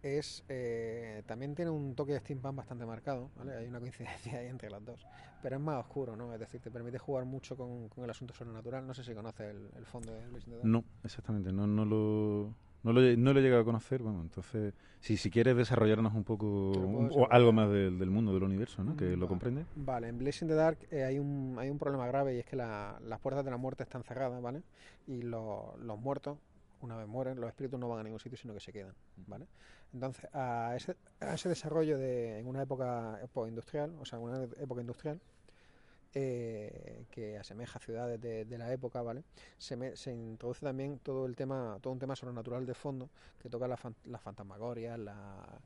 [0.03, 3.55] es eh, también tiene un toque de steampunk bastante marcado, ¿vale?
[3.55, 5.05] Hay una coincidencia ahí entre las dos,
[5.41, 6.33] pero es más oscuro, ¿no?
[6.33, 8.85] Es decir, te permite jugar mucho con, con el asunto sobrenatural.
[8.85, 10.65] No sé si conoces el, el fondo de Dark.
[10.65, 12.53] No, exactamente, no, no lo...
[12.83, 16.15] No lo, he- no lo he llegado a conocer, bueno, entonces, si, si quieres desarrollarnos
[16.15, 18.97] un poco, un- o algo más del, del mundo, del universo, ¿no?
[18.97, 19.65] Que lo comprende.
[19.75, 22.45] Vale, en Blaze in the Dark eh, hay, un, hay un problema grave y es
[22.47, 24.63] que la- las puertas de la muerte están cerradas, ¿vale?
[25.05, 26.39] Y lo- los muertos,
[26.81, 28.95] una vez mueren, los espíritus no van a ningún sitio, sino que se quedan,
[29.27, 29.45] ¿vale?
[29.93, 34.43] Entonces, a ese, a ese desarrollo de, en una época industrial, o sea, en una
[34.59, 35.19] época industrial,
[36.13, 39.23] eh, que asemeja a ciudades de, de la época, ¿vale?
[39.57, 43.09] Se, me- se introduce también todo el tema, todo un tema sobrenatural de fondo
[43.39, 45.61] que toca la fan- las fantasmagorias, la-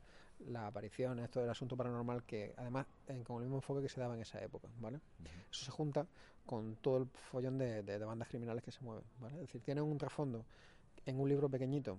[0.48, 4.00] la aparición, esto del asunto paranormal, que además en, con el mismo enfoque que se
[4.00, 5.00] daba en esa época, ¿vale?
[5.50, 6.06] Eso se junta
[6.44, 9.34] con todo el follón de, de- de bandas criminales que se mueven, ¿vale?
[9.36, 10.44] Es decir, tienen un trasfondo
[11.06, 11.98] en un libro pequeñito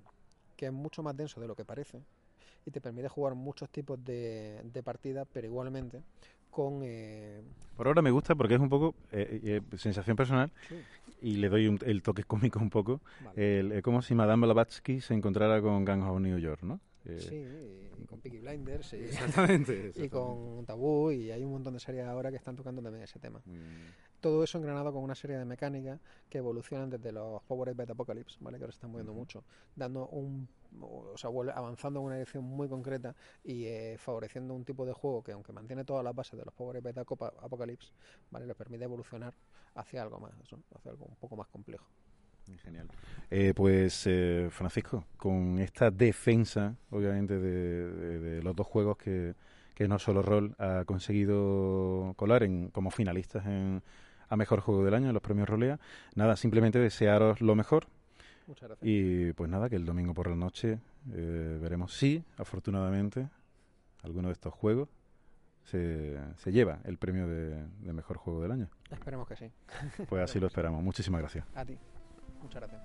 [0.58, 2.02] que es mucho más denso de lo que parece
[2.66, 6.02] y te permite jugar muchos tipos de, de partidas, pero igualmente
[6.50, 6.82] con...
[6.84, 7.42] eh,
[7.78, 10.76] Por ahora me gusta porque es un poco eh, eh, sensación personal Sí.
[11.22, 13.00] y le doy un- el toque cómico un poco.
[13.24, 13.60] Vale.
[13.60, 16.80] El- eh, como si Madame Blavatsky se encontrara con Gang of New York, ¿no?
[17.08, 21.74] Eh, Sí, y con Peaky Blinders y, Exactamente, y con Tabú y hay un montón
[21.74, 23.42] de series ahora que están tocando también ese tema.
[23.46, 23.62] Mm.
[24.20, 28.38] Todo eso engranado con una serie de mecánicas que evolucionan desde los Power Beta Apocalypse,
[28.42, 28.58] ¿vale?
[28.58, 29.44] que ahora se están moviendo mucho,
[29.76, 30.48] dando un,
[30.82, 35.24] o sea, avanzando en una dirección muy concreta y eh, favoreciendo un tipo de juego
[35.24, 37.92] que aunque mantiene todas las bases de los Power Beta Copa- Apocalypse,
[38.32, 38.48] ¿vale?
[38.48, 39.36] les permite evolucionar
[39.76, 40.64] hacia algo más, ¿no?
[40.76, 41.86] hacia algo un poco más complejo.
[42.64, 42.88] Genial.
[43.30, 49.34] Eh, pues, eh, Francisco, con esta defensa, obviamente, de, de- de los dos juegos que,
[49.76, 53.82] que No Solo Roll ha conseguido colar en, como finalistas en,
[54.30, 55.80] a Mejor Juego del Año en los premios Rolea,
[56.16, 57.88] nada, simplemente desearos lo mejor.
[58.48, 58.88] Muchas gracias.
[58.90, 60.80] Y pues nada, que el domingo por la noche
[61.12, 63.28] eh, veremos si, afortunadamente,
[64.04, 64.88] alguno de estos juegos
[65.64, 68.70] se, se lleva el premio de, de Mejor Juego del Año.
[68.90, 69.52] Esperemos que sí.
[70.08, 70.82] Pues así lo esperamos.
[70.82, 71.46] Muchísimas gracias.
[71.56, 71.78] A ti.
[72.42, 72.82] Muchas gracias.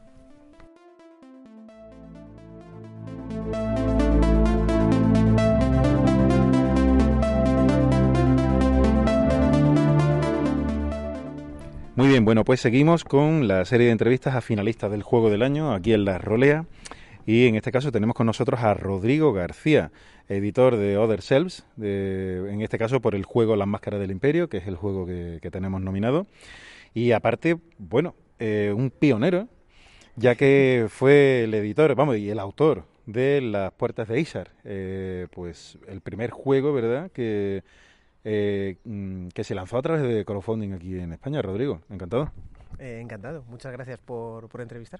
[11.94, 15.42] Muy bien, bueno, pues seguimos con la serie de entrevistas a finalistas del Juego del
[15.42, 16.64] Año aquí en La Rolea.
[17.26, 19.92] Y en este caso tenemos con nosotros a Rodrigo García,
[20.26, 24.56] editor de Other Selves, en este caso por el juego Las Máscaras del Imperio, que
[24.56, 26.26] es el juego que, que tenemos nominado.
[26.94, 29.46] Y aparte, bueno, eh, un pionero,
[30.16, 35.28] ya que fue el editor, vamos, y el autor de Las Puertas de Ishar, eh,
[35.30, 37.62] pues el primer juego, ¿verdad?, que,
[38.24, 41.40] eh, mm, que se lanzó a través de crowdfunding aquí en España.
[41.40, 42.32] Rodrigo, encantado.
[42.80, 44.98] Encantado, muchas gracias por, por entrevistar.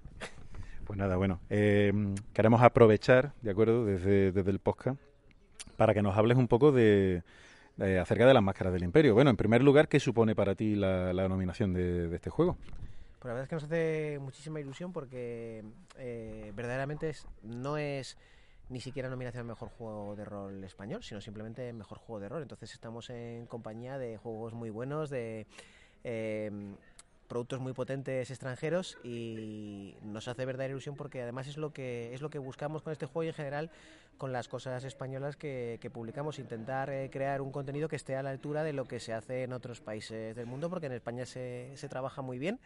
[0.85, 5.01] Pues nada, bueno, queremos aprovechar, ¿de acuerdo?, desde, desde el podcast,
[5.77, 7.25] para que nos hables un poco de,
[8.01, 9.15] acerca de las máscaras del imperio.
[9.15, 12.57] Bueno, en primer lugar, ¿qué supone para ti la, la nominación de, de este juego?
[13.23, 15.63] Pues la verdad es que nos hace muchísima ilusión porque
[15.97, 18.19] eh, verdaderamente es- no es
[18.69, 22.43] ni siquiera nominación al mejor juego de rol español, sino simplemente mejor juego de rol.
[22.43, 25.47] Entonces estamos en compañía de juegos muy buenos, de
[26.03, 26.51] eh,
[27.29, 32.23] productos muy potentes extranjeros y nos hace verdadera ilusión porque además es lo que es
[32.23, 33.71] lo que buscamos con este juego y en general
[34.19, 38.31] con las cosas españolas que, publicamos, intentar eh, crear un contenido que esté a la
[38.31, 41.73] altura de lo que se hace en otros países del mundo, porque en España se,
[41.77, 42.59] se trabaja muy bien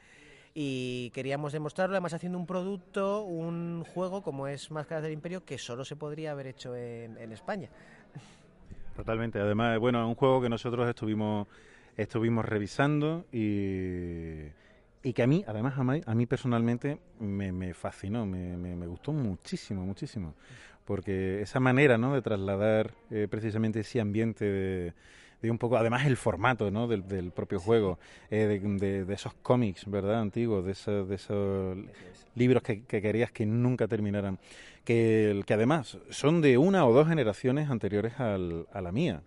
[0.58, 5.58] y queríamos demostrarlo, además haciendo un producto, un juego como es Máscaras del Imperio, que
[5.58, 7.68] solo se podría haber hecho en, en España.
[8.96, 9.38] Totalmente.
[9.38, 11.46] Además, bueno, un juego que nosotros estuvimos
[11.96, 14.46] estuvimos revisando y,
[15.02, 19.12] y que a mí, además a mí, personalmente me, me fascinó, me, me- me gustó
[19.12, 20.34] muchísimo, muchísimo.
[20.86, 24.92] Porque esa manera, ¿no?, de trasladar eh, precisamente ese ambiente de,
[25.42, 27.98] de un poco, además el formato, ¿no?, del, del propio juego,
[28.30, 31.78] eh, de, de- de esos cómics, ¿verdad?, antiguos, de esos, de esos
[32.34, 34.38] libros que, que querías que nunca terminaran,
[34.84, 39.22] que, que además son de una o dos generaciones anteriores al- a la mía.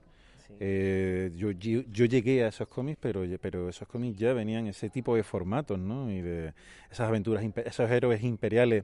[0.62, 4.90] Eh, yo, yo, yo llegué a esos cómics, pero, pero esos cómics ya venían ese
[4.90, 6.12] tipo de formatos, ¿no?
[6.12, 6.54] Y de
[6.92, 8.84] esas aventuras, esos héroes imperiales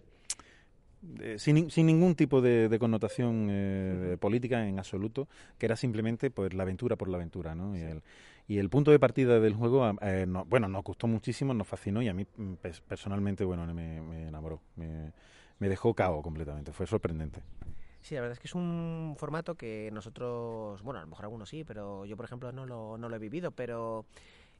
[1.19, 5.27] eh, sin, ni- sin ningún tipo de, de connotación eh, política en absoluto,
[5.57, 7.75] que era simplemente pues la aventura por la aventura, ¿no?
[7.77, 8.01] Y, el,
[8.47, 12.01] y el punto de partida del juego, eh, no- bueno, nos gustó muchísimo, nos fascinó
[12.01, 12.53] y a mí mm,
[12.87, 15.11] personalmente, bueno, me, me enamoró, me,
[15.59, 17.41] me dejó cao completamente, fue sorprendente.
[18.01, 21.49] Sí, la verdad es que es un formato que nosotros, bueno, a lo mejor algunos
[21.49, 24.05] sí, pero yo, por ejemplo, no lo, no lo he vivido, pero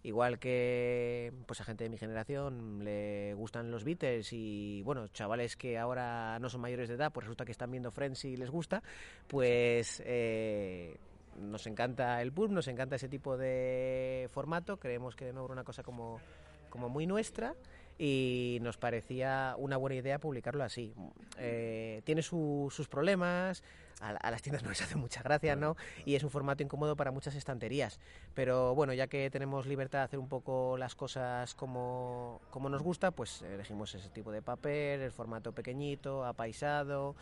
[0.06, 5.56] igual que pues a gente de mi generación le gustan los Beatles y, bueno, chavales
[5.56, 8.50] que ahora no son mayores de edad, pues resulta que están viendo Friends y les
[8.50, 8.82] gusta,
[9.28, 10.02] pues...
[10.06, 10.98] eh,
[11.38, 15.66] nos encanta el pub, nos encanta ese tipo de formato, creemos que de nuevo una
[15.66, 16.22] cosa como,
[16.70, 17.56] como muy nuestra
[17.98, 20.94] y nos parecía una buena idea publicarlo así.
[21.38, 23.64] Eh, tiene su- sus problemas,
[24.02, 25.78] a, a las tiendas no les hace mucha gracia, ¿no?
[26.06, 28.00] Y es un formato incómodo para muchas estanterías.
[28.34, 32.82] Pero bueno, ya que tenemos libertad de hacer un poco las cosas como, como nos
[32.82, 37.16] gusta, pues elegimos ese tipo de papel, el formato pequeñito, apaisado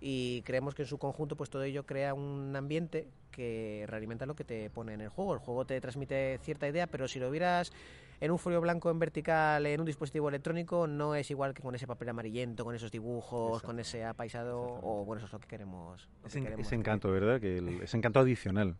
[0.00, 4.36] y creemos que en su conjunto pues todo ello crea un ambiente que realimenta lo
[4.36, 5.34] que te pone en el juego.
[5.34, 7.72] El juego te transmite cierta idea, pero si lo hubieras
[8.20, 11.74] en un folio blanco en vertical en un dispositivo electrónico no es igual que con
[11.74, 15.46] ese papel amarillento, con esos dibujos, con ese apaisado, o bueno, eso es lo que
[15.48, 16.06] queremos.
[16.16, 17.40] lo que Ese, queremos ese encanto, ¿verdad?
[17.40, 18.76] Que el- ese encanto adicional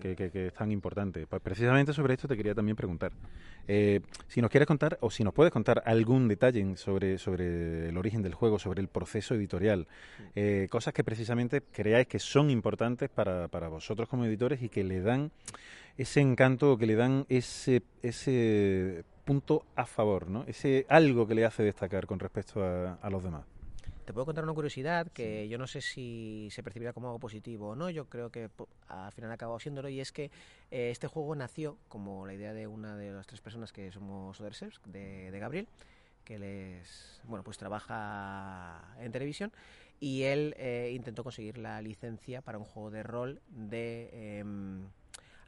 [0.00, 1.26] que, que- que es tan importante.
[1.26, 3.12] Pues precisamente sobre esto te quería también preguntar.
[3.68, 7.96] Eh, si nos quieres contar, o si nos puedes contar algún detalle sobre, sobre el
[7.98, 9.86] origen del juego, sobre el proceso editorial,
[10.34, 14.82] eh, cosas que precisamente creáis que son importantes para, para vosotros como editores y que
[14.82, 15.30] le dan
[15.96, 20.44] ese encanto, que le dan ese, ese punto a favor, ¿no?
[20.46, 23.44] Ese algo que le hace destacar con respecto a, a los demás.
[24.04, 27.68] Te puedo contar una curiosidad que yo no sé si se percibirá como algo positivo
[27.68, 28.50] o no, yo creo que
[28.88, 30.24] al final ha acabado siéndolo y es que
[30.72, 34.40] eh, este juego nació como la idea de una de las tres personas que somos
[34.40, 35.68] Odersers, de, de Gabriel,
[36.24, 39.52] que él es, bueno, pues trabaja en televisión
[40.00, 44.40] y él eh, intentó conseguir la licencia para un juego de rol de...
[44.40, 44.88] em,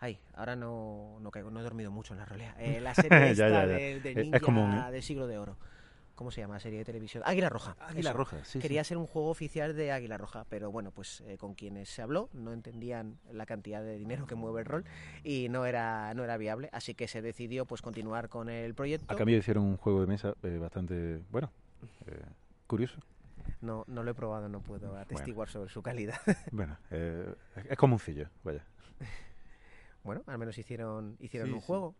[0.04, 2.54] Ay, ahora no, no caigo, no he dormido mucho en la rolea.
[2.58, 3.66] Eh, la serie esta ya, ya.
[3.66, 5.56] de, de es ninja del siglo de oro.
[6.14, 7.22] ¿Cómo se llama la serie de televisión?
[7.24, 7.74] Águila Roja.
[7.80, 8.18] Águila eso.
[8.18, 8.88] Roja, sí, Quería sí.
[8.88, 12.28] ser un juego oficial de Águila Roja, pero bueno, pues eh, con quienes se habló
[12.34, 14.84] no entendían la cantidad de dinero que mueve el rol
[15.24, 19.10] y no era no era viable, así que se decidió pues continuar con el proyecto.
[19.10, 21.50] A cambio hicieron un juego de mesa eh, bastante, bueno,
[22.06, 22.20] eh,
[22.66, 23.00] curioso.
[23.62, 26.20] No no lo he probado, no puedo atestiguar sobre su calidad.
[26.52, 27.34] Bueno, eh,
[27.70, 28.66] es como un cillo, vaya.
[30.04, 31.66] bueno, al menos hicieron hicieron Sí, un sí.
[31.66, 31.94] juego.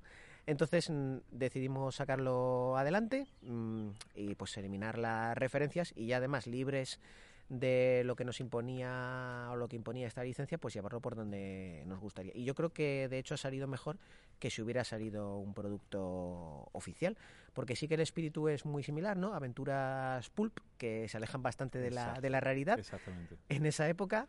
[0.47, 7.01] Entonces mm, decidimos sacarlo adelante mm, y pues eliminar las referencias y ya además libres
[7.48, 11.82] de lo que nos imponía o lo que imponía esta licencia, pues llevarlo por donde
[11.86, 12.32] nos gustaría.
[12.35, 13.98] Y yo creo que de hecho ha salido mejor
[14.39, 17.16] que si hubiera salido un producto oficial,
[17.52, 19.35] porque sí que el espíritu es muy similar, ¿no?
[19.35, 23.36] Aventuras pulp que se alejan bastante de la, de la realidad Exactamente.
[23.51, 24.26] en esa época,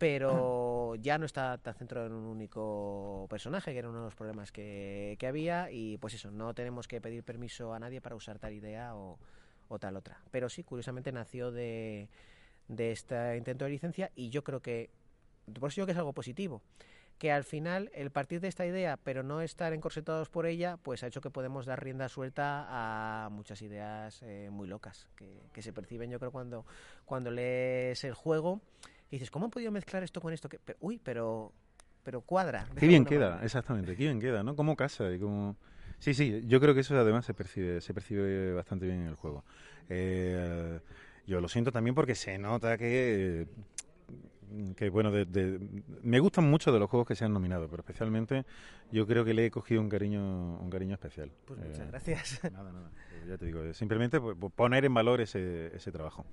[0.00, 4.14] pero ya no está tan centrado en un único personaje, que era uno de los
[4.14, 8.16] problemas que, que había, y pues eso, no tenemos que pedir permiso a nadie para
[8.16, 9.18] usar tal idea o,
[9.68, 10.22] o tal otra.
[10.30, 12.08] Pero sí, curiosamente nació de,
[12.66, 14.88] de este intento de licencia y yo creo que,
[15.60, 16.62] por eso digo que es algo positivo,
[17.18, 21.02] que al final el partir de esta idea, pero no estar encorsetados por ella, pues
[21.02, 25.60] ha hecho que podemos dar rienda suelta a muchas ideas eh, muy locas que, que
[25.60, 26.64] se perciben, yo creo, cuando,
[27.04, 28.62] cuando lees el juego
[29.10, 30.48] y dices, ¿cómo han podido mezclar esto con esto?
[30.48, 31.52] Que, uy, pero,
[32.02, 32.66] pero cuadra.
[32.78, 33.44] Qué bien queda, manera.
[33.44, 34.54] exactamente, qué bien queda, ¿no?
[34.56, 35.56] Cómo casa y cómo...
[35.98, 39.16] Sí, sí, yo creo que eso además se percibe, se percibe bastante bien en el
[39.16, 39.44] juego.
[39.88, 40.80] Eh,
[41.26, 43.46] yo lo siento también porque se nota que,
[44.76, 45.60] que bueno, de- de-
[46.02, 48.44] me gustan mucho de los juegos que se han nominado, pero especialmente
[48.90, 51.30] yo creo que le he cogido un cariño, un cariño especial.
[51.44, 52.40] Pues muchas Eh, gracias.
[52.50, 52.90] Nada, nada.
[53.12, 56.24] eh, Ya te digo, eh, simplemente pues, po- poner en valor ese, ese trabajo.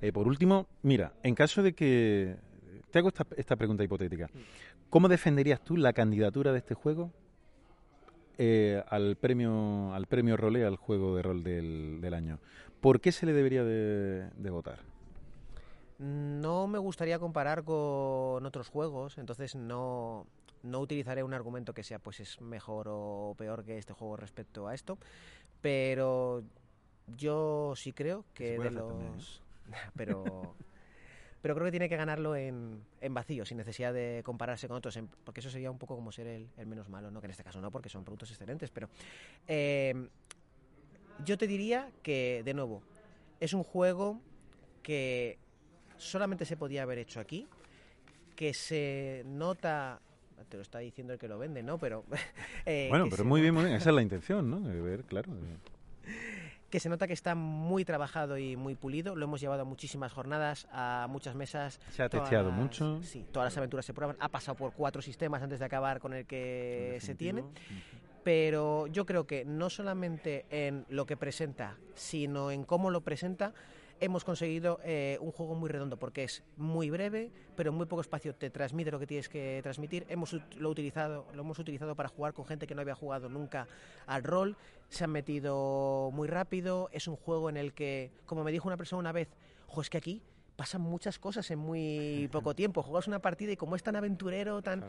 [0.00, 2.36] Eh, por último, mira, en caso de que...
[2.90, 4.30] Te hago esta, esta pregunta hipotética.
[4.88, 7.12] ¿Cómo defenderías tú la candidatura de este juego
[8.38, 12.38] eh, al premio al premio Role, al juego de rol del, del año?
[12.80, 14.78] ¿Por qué se le debería de, de votar?
[15.98, 20.26] No me gustaría comparar con otros juegos, entonces no,
[20.62, 24.68] no utilizaré un argumento que sea pues es mejor o peor que este juego respecto
[24.68, 24.96] a esto,
[25.60, 26.42] pero
[27.16, 29.12] yo sí creo que de también, ¿eh?
[29.16, 29.42] los...
[29.96, 30.54] Pero,
[31.40, 34.96] pero creo que tiene que ganarlo en, en vacío, sin necesidad de compararse con otros,
[34.96, 37.20] en- porque eso sería un poco como ser el, el menos malo, ¿no?
[37.20, 38.88] que en este caso no, porque son productos excelentes, pero
[39.46, 40.08] eh,
[41.24, 42.82] yo te diría que, de nuevo,
[43.40, 44.20] es un juego
[44.82, 45.38] que
[45.96, 47.46] solamente se podía haber hecho aquí,
[48.36, 50.00] que se nota,
[50.48, 51.78] te lo está diciendo el que lo vende, ¿no?
[51.78, 52.04] Pero
[52.66, 53.76] eh, bueno, pero muy bien, muy bien.
[53.76, 54.60] Esa es la intención, ¿no?
[54.60, 55.32] De ver, claro.
[55.34, 55.56] de-
[56.70, 59.16] que se nota que está muy trabajado y muy pulido.
[59.16, 61.80] Lo hemos llevado a muchísimas jornadas, a muchas mesas.
[61.92, 63.00] Se ha testeado las- mucho.
[63.02, 64.16] Sí, todas las aventuras se prueban.
[64.20, 67.42] Ha pasado por cuatro sistemas antes de acabar con el que se tiene.
[68.24, 73.54] Pero yo creo que no solamente en lo que presenta, sino en cómo lo presenta,
[74.00, 78.02] hemos conseguido eh, un juego muy redondo porque es muy breve, pero en muy poco
[78.02, 80.04] espacio te transmite lo que tienes que transmitir.
[80.08, 83.66] Hemos lo utilizado, lo hemos utilizado para jugar con gente que no había jugado nunca
[84.06, 84.56] al rol.
[84.88, 86.88] Se han metido muy rápido.
[86.92, 89.28] Es un juego en el que, como me dijo una persona una vez,
[89.66, 90.22] jo, es que aquí
[90.56, 92.82] pasan muchas cosas en muy poco tiempo.
[92.82, 94.84] Juegas una partida y como es tan aventurero, tan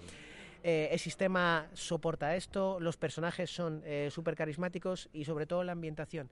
[0.63, 6.29] eh, el sistema soporta esto, los personajes son súper carismáticos y sobre todo la ambientación.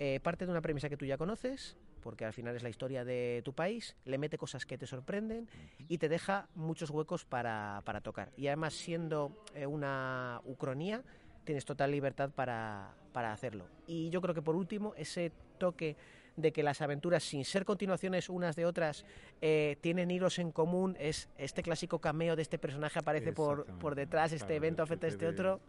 [0.00, 3.04] Eh, parte de una premisa que tú ya conoces, porque al final es la historia
[3.04, 5.48] de tu país, le mete cosas que te sorprenden
[5.88, 8.30] y te deja muchos huecos para, para tocar.
[8.36, 11.02] Y además siendo eh, una ucronía,
[11.48, 13.64] tienes total libertad para, para hacerlo.
[13.86, 15.96] Y yo creo que por último, ese toque
[16.36, 19.06] de que las aventuras, sin ser continuaciones unas de otras,
[19.40, 23.94] eh, tienen hilos en común, es este clásico cameo de este personaje aparece por, por
[23.94, 25.60] detrás, este Claro, evento afecta a te este otro.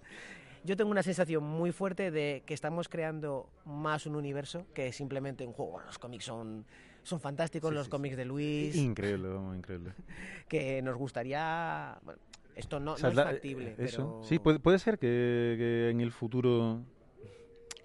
[0.65, 5.47] yo tengo una sensación muy fuerte de que estamos creando más un universo que simplemente
[5.47, 5.79] un juego.
[5.79, 6.65] Los cómics son,
[7.03, 9.93] son fantásticos, Sí, los sí, cómics de Luis, Increíble, increíble.
[10.49, 11.97] que nos gustaría...
[12.03, 12.19] Bueno,
[12.55, 14.17] esto no, O sea, no es la- factible, eso.
[14.19, 14.23] pero...
[14.23, 16.81] Sí, puede, puede ser que, que en el futuro,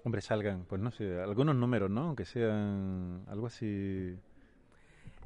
[0.03, 2.01] hombre, salgan, pues no sé, algunos números, ¿no?
[2.07, 4.17] Aunque sean algo así.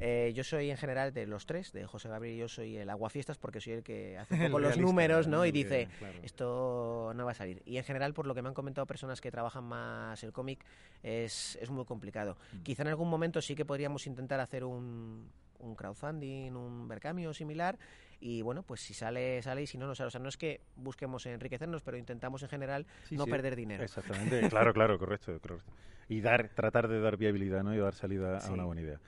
[0.02, 3.38] Eh, yo soy en general de los tres, de José Gabriel, yo soy el aguafiestas
[3.38, 5.46] porque soy el que hace un poco los números, ¿no?
[5.46, 6.20] Y dice, bien, claro.
[6.24, 7.62] esto no va a salir.
[7.66, 10.64] Y en general, por lo que me han comentado personas que trabajan más el cómic,
[11.04, 12.38] es, es muy complicado.
[12.54, 12.62] Mm.
[12.64, 15.28] Quizá en algún momento sí que podríamos intentar hacer un,
[15.60, 17.78] un crowdfunding, un Berkami o similar.
[18.22, 20.08] Y bueno, pues si sale, sale y si no, no sale.
[20.08, 23.56] O sea, no es que busquemos enriquecernos, pero intentamos en general Sí, no sí, perder
[23.56, 23.84] dinero.
[23.84, 25.72] Exactamente, claro, claro, correcto, correcto.
[26.10, 27.74] Y dar, tratar de dar viabilidad, ¿no?
[27.74, 28.50] Y dar salida Sí.
[28.50, 29.00] a una buena idea.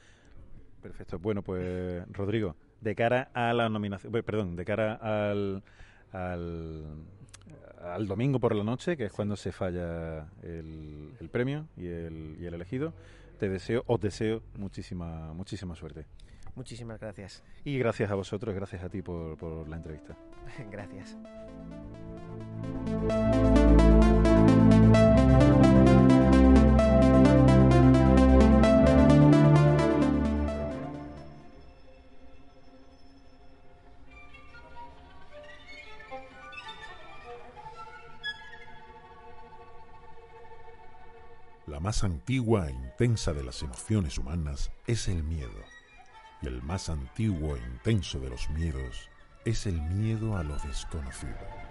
[0.81, 1.19] Perfecto.
[1.19, 5.61] Bueno, pues Rodrigo, de cara a la nominación, perdón, de cara al,
[6.11, 6.85] al,
[7.83, 12.35] al domingo por la noche, que es cuando se falla el, el premio y el,
[12.39, 12.93] y el elegido,
[13.39, 16.05] te deseo, os deseo muchísima, muchísima suerte.
[16.55, 17.43] Muchísimas gracias.
[17.63, 20.15] Y gracias a vosotros, gracias a ti por, por la entrevista.
[20.71, 21.17] gracias.
[41.67, 45.70] La más antigua e intensa de las emociones humanas es el miedo.
[46.41, 49.09] Y el más antiguo e intenso de los miedos
[49.45, 51.70] es el miedo a lo desconocido.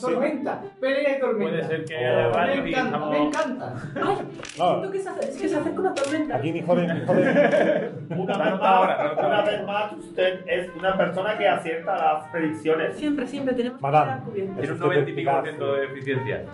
[0.00, 0.62] ¡Tormenta!
[0.80, 1.52] ¡Pelea y tormenta!
[1.52, 2.64] Puede ser que me haya encanta, varios
[3.10, 3.74] me encanta.
[4.02, 6.36] Ay, siento que se, hace- es que se acerca una tormenta.
[6.36, 7.24] Aquí mi joven, mi joven.
[8.14, 12.96] Una vez, más, una vez más, usted es una persona que acierta las predicciones.
[12.96, 14.10] Siempre, siempre tenemos que Madame.
[14.12, 14.56] estar cubiertos.
[14.58, 16.44] Tiene un 90 y pico por ciento de eficiencia.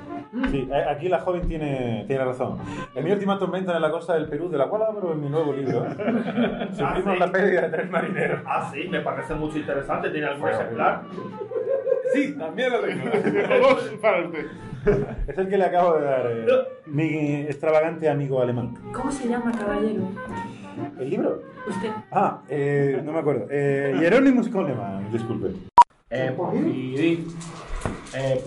[0.50, 2.58] Sí, eh, aquí la joven tiene, tiene razón.
[2.94, 5.28] En mi última tormenta en la costa del Perú, de la cual hablo en mi
[5.28, 5.84] nuevo libro,
[6.72, 7.18] sufrimos sí?
[7.18, 8.40] la pérdida de tres marineros.
[8.46, 10.10] Ah, sí, me parece mucho interesante.
[10.10, 11.02] ¿Tiene algún Bueno, ejemplar?
[12.12, 13.04] Sí, también lo tengo.
[13.68, 14.46] Dos para usted.
[15.28, 16.46] Es el que le acabo de dar, eh,
[16.86, 18.74] mi extravagante amigo alemán.
[18.92, 20.08] ¿Cómo se llama, caballero?
[20.98, 21.42] ¿El libro?
[21.68, 21.90] Usted.
[22.10, 23.46] Ah, eh, no me acuerdo.
[23.50, 25.48] Eh, Hieronymus Coleman, disculpe.
[26.08, 27.28] Eh, Pojidín.
[28.16, 28.42] Eh,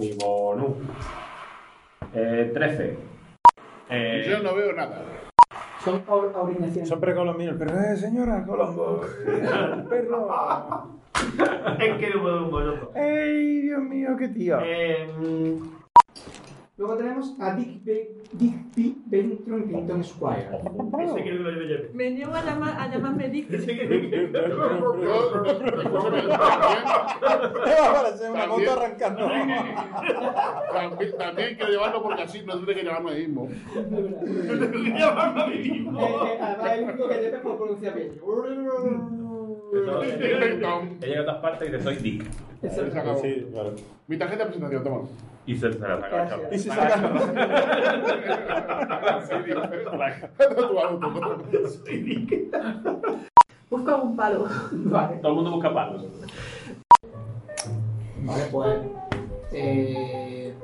[0.00, 0.76] mi bonus.
[2.14, 2.98] Eh, 13.
[3.90, 5.02] Eh, Yo no veo nada.
[5.84, 6.88] Son aurinaciones.
[6.88, 9.02] Son precolombinos, pero eh, señora Colombo.
[9.26, 10.97] eh, perro.
[11.80, 12.92] es que no puedo un bollo.
[12.94, 14.58] ¡Ey, Dios mío, qué tío!
[14.62, 15.06] Eh,
[16.78, 18.08] Luego tenemos a Dick B.
[18.34, 18.94] Dick B.
[19.06, 20.46] Ben Trumpington Squire.
[20.46, 21.90] ese quiero que lo lleve.
[21.92, 23.50] Me niego a, llamar, a llamarme Dick.
[28.30, 29.28] una moto arrancando.
[30.72, 33.48] También, también hay que llevarlo porque así no tiene que llamarme a mí mismo.
[34.98, 36.00] Llamarme a mí mismo.
[36.00, 38.20] Eh, eh, además, el único que lleve por pronunciar bien.
[39.72, 40.16] Eso, he
[41.06, 42.24] llegado a otras partes y dice soy Dick.
[42.62, 43.20] Se acabó.
[43.20, 43.74] Sí, claro.
[44.06, 45.08] Mi tarjeta de presentación, toma.
[45.46, 46.40] Y se, se la saca.
[46.50, 47.12] Y si saca.
[53.70, 54.46] Busca un palo.
[54.72, 56.06] Vale, Todo el mundo busca palos.
[58.24, 58.78] vale, pues.
[59.52, 60.54] Eh.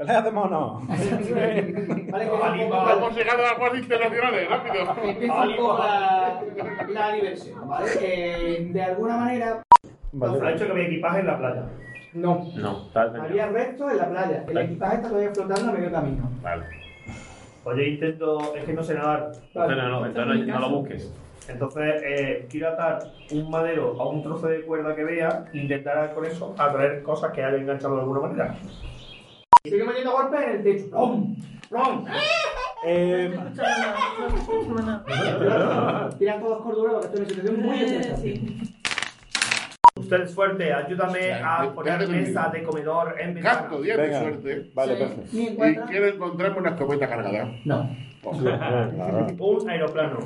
[0.00, 0.80] Pelea de mono.
[0.88, 0.96] Vale,
[2.56, 4.94] que Hemos llegado a las guardias internacionales, rápido.
[5.04, 6.42] Empieza un poco la,
[6.88, 7.86] la diversión, ¿vale?
[8.00, 9.62] Eh, de alguna manera,
[10.22, 11.64] Ha dicho que mi equipaje en la playa.
[12.14, 12.46] no.
[12.56, 14.44] No, está Había restos en la playa.
[14.48, 16.30] El equipaje está todavía flotando a medio camino.
[16.40, 16.64] Vale.
[17.64, 18.54] Oye, intento.
[18.56, 19.32] Es que no sé nadar.
[19.48, 21.14] Entonces no, no, entonces no, no lo busques.
[21.46, 23.02] Entonces, eh, quiero atar
[23.32, 27.32] un madero a un trozo de cuerda que vea e intentar con eso atraer cosas
[27.32, 28.54] que haya enganchado de alguna manera.
[29.64, 30.88] Sigue metiendo golpes en el techo.
[30.90, 31.36] ¡Plom!
[31.68, 32.04] ¡Plom!
[32.86, 33.38] Eh,
[36.18, 38.22] Tiran todos cordura porque estoy en una situación muy estresante.
[38.22, 38.60] Sí.
[39.96, 43.60] Usted es fuerte, ayúdame a poner mesa de comedor en ventana.
[43.60, 44.20] Gasto 10 de Venga.
[44.20, 44.70] suerte.
[44.74, 45.30] Vale, perfecto.
[45.34, 45.86] Ni Y encuentra.
[45.86, 47.52] quiero encontrarme una escopeta cargada.
[47.66, 47.96] No.
[48.22, 50.18] Un aeroplano.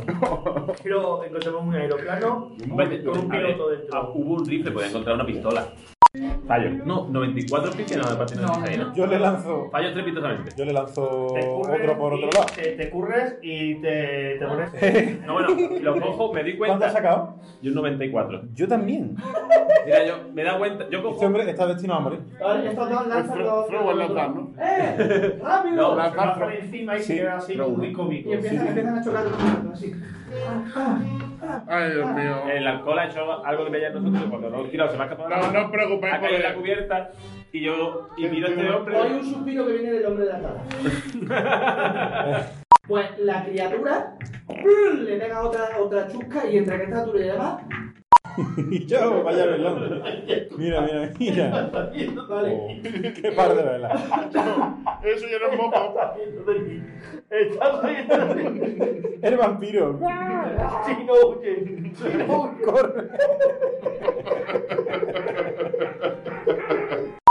[0.81, 4.13] Quiero encontrarme un aeroplano con un piloto dentro.
[4.15, 5.67] hubo un rifle, podía encontrar una pistola.
[6.47, 6.71] Fallo.
[6.85, 8.95] No, 94 piques no, me parece No, no, no.
[8.95, 9.69] Yo le lanzo.
[9.73, 10.53] Fallo estrepitosamente.
[10.57, 12.47] Yo le lanzo Te curres otro por otro y lado.
[12.55, 14.71] Te, te curres y te, te pones.
[15.27, 15.49] No, bueno,
[15.81, 16.77] lo cojo, me di cuenta.
[16.79, 17.35] ¿Cuánto has sacado?
[17.63, 18.43] Yo un 94.
[18.55, 19.17] Yo también.
[19.85, 20.89] Mira, yo me da cuenta.
[20.89, 21.15] Yo cojo.
[21.15, 22.21] Este hombre está destinado a morir.
[22.65, 23.71] Estos dos lanzan los.
[23.71, 24.53] ¿no?
[24.61, 25.41] ¡Eh!
[25.43, 25.77] ¡Rápido!
[25.77, 27.05] No, lanzan Fro- encima y Sí.
[27.07, 28.31] se queda así Fro- muy cómico.
[28.31, 29.93] Y empiezan, a chocar los así.
[31.69, 32.43] Ay, Dios mío.
[32.53, 35.03] El alcohol ha hecho algo que veía en nosotros cuando no he tirado se me
[35.05, 35.29] ha escapado.
[35.29, 37.11] No, no os preocupéis por la cubierta
[37.53, 38.09] y yo.
[38.17, 38.97] Y miro a este hombre.
[38.97, 40.41] O hay un suspiro que viene del hombre de la
[41.29, 42.47] cara.
[42.87, 44.15] Pues la criatura
[45.01, 47.63] le pega otra, otra chusca y entre que esta tú le llamas.
[47.71, 47.94] Y
[48.87, 50.03] yo, vaya velón.
[50.57, 51.71] Mira, mira, mira.
[51.73, 53.93] Oh, qué par de velas.
[55.05, 56.01] Eso ya no es moco.
[59.23, 59.99] El vampiro.
[60.85, 61.93] Si no huye.
[62.65, 63.09] Corre.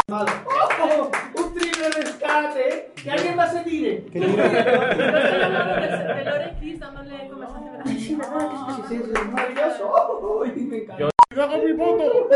[0.07, 0.31] Vale.
[0.45, 1.42] ¡Oh!
[1.83, 2.91] ¡Un triple rescate!
[2.95, 4.05] ¡Que alguien más se tire!
[4.11, 4.35] ¿Qué Del
[6.25, 7.81] Lore X dándole conversación.
[7.85, 8.17] Ay, sí,
[8.87, 9.91] que es maravilloso.
[9.91, 10.41] ¡Oh!
[10.41, 11.09] ¡Uy, me encanta!
[11.35, 12.29] ¡Yo hago mi foto!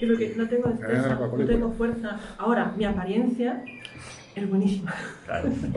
[0.00, 2.20] Yo creo que no tengo destreza, no tengo fuerza.
[2.36, 3.64] Ahora, mi apariencia
[4.34, 4.94] es buenísima.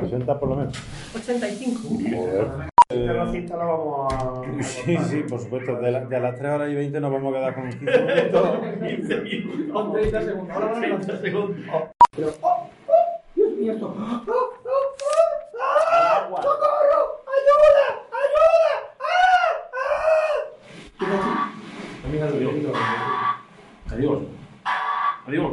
[0.01, 0.77] 80 por lo menos.
[1.15, 1.79] 85.
[1.87, 2.76] Joder.
[2.89, 4.63] Este racista lo vamos a.
[4.63, 5.75] Sí, sí, por supuesto.
[5.75, 8.01] De, la- de a las 3 horas y 20 nos vamos a quedar con 15
[8.05, 9.73] minutos.
[9.73, 10.55] Con 30 segundos.
[10.55, 11.19] Ahora van a lanzar.
[11.21, 11.89] Pero, ¡oh!
[12.41, 12.69] ¡Oh!
[13.35, 13.87] ¡Dios mío, esto!
[13.87, 14.21] ¡Oh!
[14.25, 14.53] ¡Oh!
[14.63, 14.95] ¡Oh!
[15.91, 16.29] ¡Ah!
[16.29, 17.23] ¡Socorro!
[17.35, 17.85] ¡Ayuda!
[18.23, 18.73] ¡Ayuda!
[19.01, 19.51] ¡Ah!
[19.73, 20.33] ¡Ah!
[20.97, 21.51] ¿Qué pasa?
[22.35, 22.73] Adiós.
[23.91, 24.19] Adiós.
[25.27, 25.51] Adiós.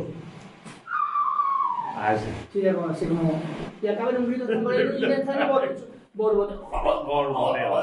[1.96, 2.30] Ah, sí.
[2.52, 3.40] Sí, algo así como.
[3.82, 5.74] Y acaba en un grito tremendo y ya está en bor-
[6.14, 6.70] borboteo.
[6.70, 7.82] Borboteo.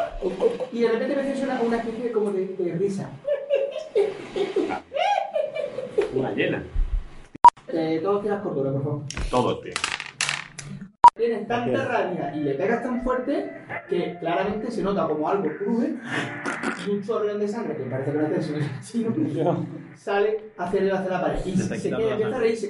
[0.71, 3.09] Y de repente me hace una, una especie de, como de, de risa.
[6.13, 6.63] Una llena.
[7.67, 9.01] Eh, todos tiras cordura, por favor.
[9.29, 9.73] Todos, tío.
[11.15, 13.51] Tienes tanta rabia y le pegas tan fuerte
[13.89, 15.95] que claramente se nota como algo cruje
[16.87, 21.11] y un chorro de sangre que parece que no es el chino sale hacia hacia
[21.11, 22.69] la pared y Se se, queda, la empieza a reírse.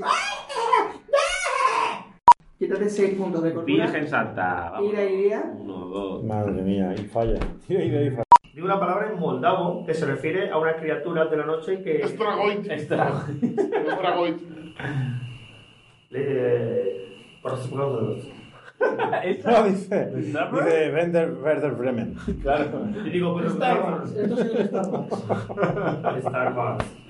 [2.62, 3.86] Quítate 6 puntos de cordura.
[3.86, 4.70] Virgen Santa.
[4.70, 4.92] Vamos.
[4.92, 5.52] Tira y iría.
[5.62, 6.24] Uno, dos.
[6.24, 7.40] Madre mía, y falla.
[7.68, 8.24] Tira y ahí falla.
[8.54, 12.04] Digo una palabra en moldavo que se refiere a unas criaturas de la noche que.
[12.04, 12.70] Estragoit.
[12.70, 13.44] Estragoit.
[13.44, 14.42] Estragoit.
[16.12, 17.42] Le.
[17.42, 18.18] Por supuesto.
[18.82, 22.16] No, dice, dice Werder, Werder Bremen.
[22.42, 22.88] Claro.
[23.06, 23.50] Y digo, pero.
[23.50, 24.12] Star Wars.
[24.16, 24.62] Esto es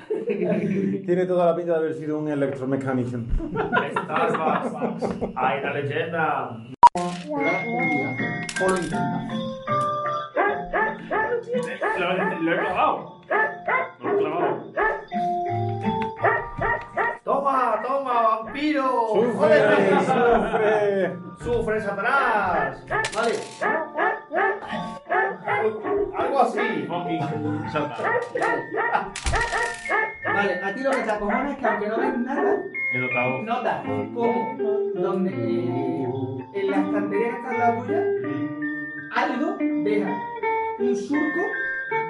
[1.05, 3.17] Tiene toda la pinta de haber sido un electromecánico.
[3.91, 4.73] Star Wars.
[5.35, 6.57] Hay una leyenda.
[12.41, 13.21] Lo he clavado.
[14.01, 14.71] Lo he clavado.
[17.23, 18.87] ¡Toma, toma, vampiro!
[19.13, 19.57] ¡Sufre,
[20.05, 21.17] sufre!
[21.39, 22.85] ¡Sufre, Satanás!
[23.13, 23.33] Vale.
[26.17, 26.87] Algo así.
[30.23, 32.63] Vale, a ti lo que te acojona es que aunque no ves nada,
[32.93, 33.41] He notado.
[33.43, 33.83] notas
[34.13, 34.57] como
[34.95, 35.31] donde
[36.53, 38.03] en la estantería que está al lado tuya,
[39.15, 40.19] algo deja
[40.79, 41.41] un surco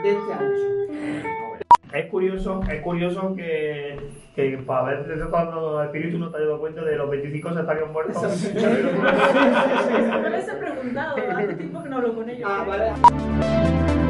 [0.03, 1.50] de este ancho.
[1.93, 3.99] Es curioso, es curioso que,
[4.33, 7.59] que para haber tratado los espíritus no te hayas dado cuenta de los 25 se
[7.59, 8.23] estarían muertos.
[8.23, 8.29] No
[10.29, 12.49] les he preguntado, hace tiempo que no hablo con ellos.
[12.49, 14.00] Ah, vale.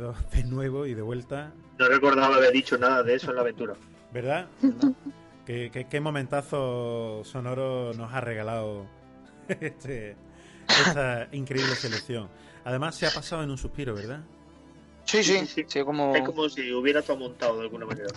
[0.00, 3.42] Bienvenidos de nuevo y de vuelta, No recordaba haber dicho nada de eso en la
[3.42, 3.74] aventura.
[4.12, 4.48] ¿verdad?
[5.46, 8.86] ¿Qué, qué, qué momentazo sonoro nos ha regalado
[9.48, 10.16] este,
[10.68, 12.28] esta increíble selección?
[12.64, 14.20] Además se ha pasado en un suspiro, ¿verdad?
[15.04, 16.14] Sí, sí, sí, como...
[16.14, 18.08] Es como si hubiera todo montado de alguna manera.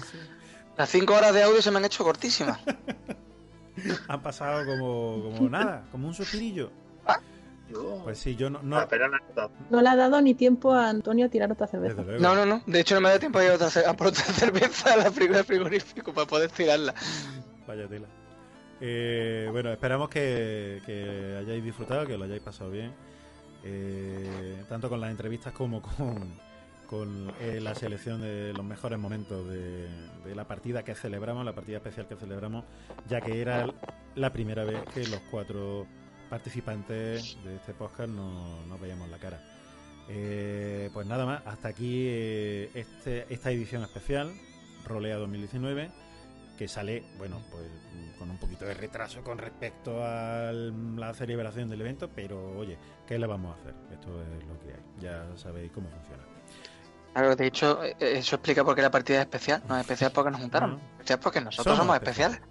[0.77, 2.59] Las cinco horas de audio se me han hecho cortísimas.
[4.07, 6.71] Han pasado como, como nada, como un suspirillo.
[8.03, 8.61] Pues sí, yo no...
[8.61, 8.87] no
[9.69, 12.03] No le ha dado ni tiempo a Antonio a tirar otra cerveza.
[12.03, 12.61] No, no, no.
[12.65, 14.97] De hecho, no me da tiempo a ir a, otra a por otra cerveza a
[14.97, 16.93] la primera frigorífico para poder tirarla.
[17.67, 18.07] Vaya tela.
[18.81, 22.93] Eh, bueno, esperamos que, que hayáis disfrutado, que lo hayáis pasado bien.
[23.63, 26.33] Eh, tanto con las entrevistas como con,
[26.85, 29.87] con eh, la selección de los mejores momentos de,
[30.25, 32.65] de la partida que celebramos, la partida especial que celebramos,
[33.07, 33.67] ya que era
[34.15, 35.87] la primera vez que los cuatro
[36.37, 39.39] participantes de este podcast no- nos veíamos la cara.
[40.09, 44.33] Eh, pues nada más, hasta aquí eh, este, esta edición especial,
[44.83, 45.91] Rolea 2019,
[46.57, 47.63] que sale, bueno, pues
[48.17, 53.19] con un poquito de retraso con respecto a la celebración del evento, pero oye, ¿qué
[53.19, 53.75] le vamos a hacer?
[53.91, 56.23] Esto es lo que hay, ya sabéis cómo funciona.
[57.13, 59.61] Claro, de hecho, eh, eso explica por qué la partida es especial.
[59.69, 60.79] No es especial porque nos juntaron.
[60.93, 62.41] Especial porque nosotros somos, especiales.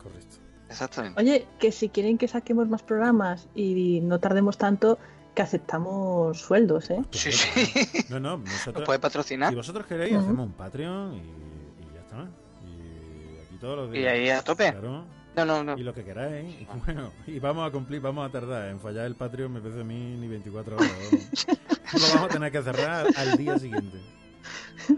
[0.72, 1.20] Exactamente.
[1.20, 4.98] Oye, que si quieren que saquemos más programas y no tardemos tanto,
[5.34, 7.02] que aceptamos sueldos, ¿eh?
[7.10, 8.04] Sí, sí.
[8.10, 8.74] No, no, nosotros.
[8.76, 9.50] ¿Nos puede patrocinar?
[9.50, 12.28] Si vosotros queréis, hacemos un Patreon y, y ya está.
[12.66, 14.12] Y aquí todos los Y días.
[14.12, 14.72] ahí a tope.
[14.72, 15.04] Claro.
[15.34, 15.78] No, no, no.
[15.78, 16.54] Y lo que queráis.
[16.60, 19.80] Y bueno, y vamos a cumplir, vamos a tardar en fallar el Patreon, me parece
[19.80, 20.90] a mí ni 24 horas.
[21.10, 21.46] vamos.
[21.94, 23.98] lo vamos a tener que cerrar al día siguiente.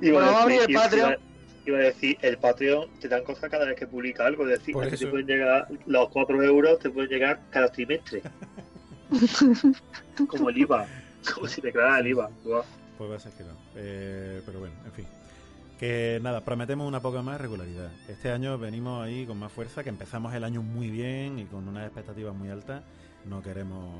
[0.01, 1.16] Iba Bueno, vamos a abrir el Patreon.
[1.66, 4.44] Iba, a decir, el Patreon te dan cosas cada vez que publica algo.
[4.44, 8.22] Es decir, que te pueden llegar los 4 euros, te pueden llegar cada trimestre.
[10.28, 10.86] Como el IVA.
[11.34, 12.30] Como si declarara el IVA.
[12.98, 13.56] Pues va a ser que no.
[13.76, 15.06] Eh, pero bueno, en fin.
[15.78, 17.90] Que nada, prometemos una poca más regularidad.
[18.08, 21.66] Este año venimos ahí con más fuerza, que empezamos el año muy bien y con
[21.66, 22.82] unas expectativas muy altas.
[23.24, 23.90] No queremos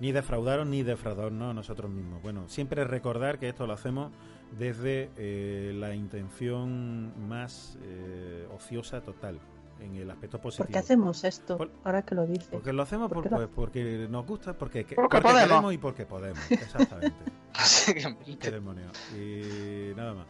[0.00, 2.22] ni defraudaros ni defraudarnos nosotros mismos.
[2.22, 4.10] Bueno, siempre recordar que esto lo hacemos
[4.58, 9.38] desde eh, la intención más eh, ociosa total,
[9.80, 10.66] en el aspecto positivo.
[10.66, 11.58] ¿Por qué hacemos esto?
[11.82, 12.48] Ahora que lo dices.
[12.50, 15.22] Porque lo hacemos ¿Por por- qué lo pues, porque nos gusta, porque, que- Porque porque
[15.28, 15.48] podemos.
[15.48, 16.50] queremos y porque podemos.
[16.50, 17.16] Exactamente.
[18.40, 18.86] Qué demonio.
[19.16, 20.26] Y nada más.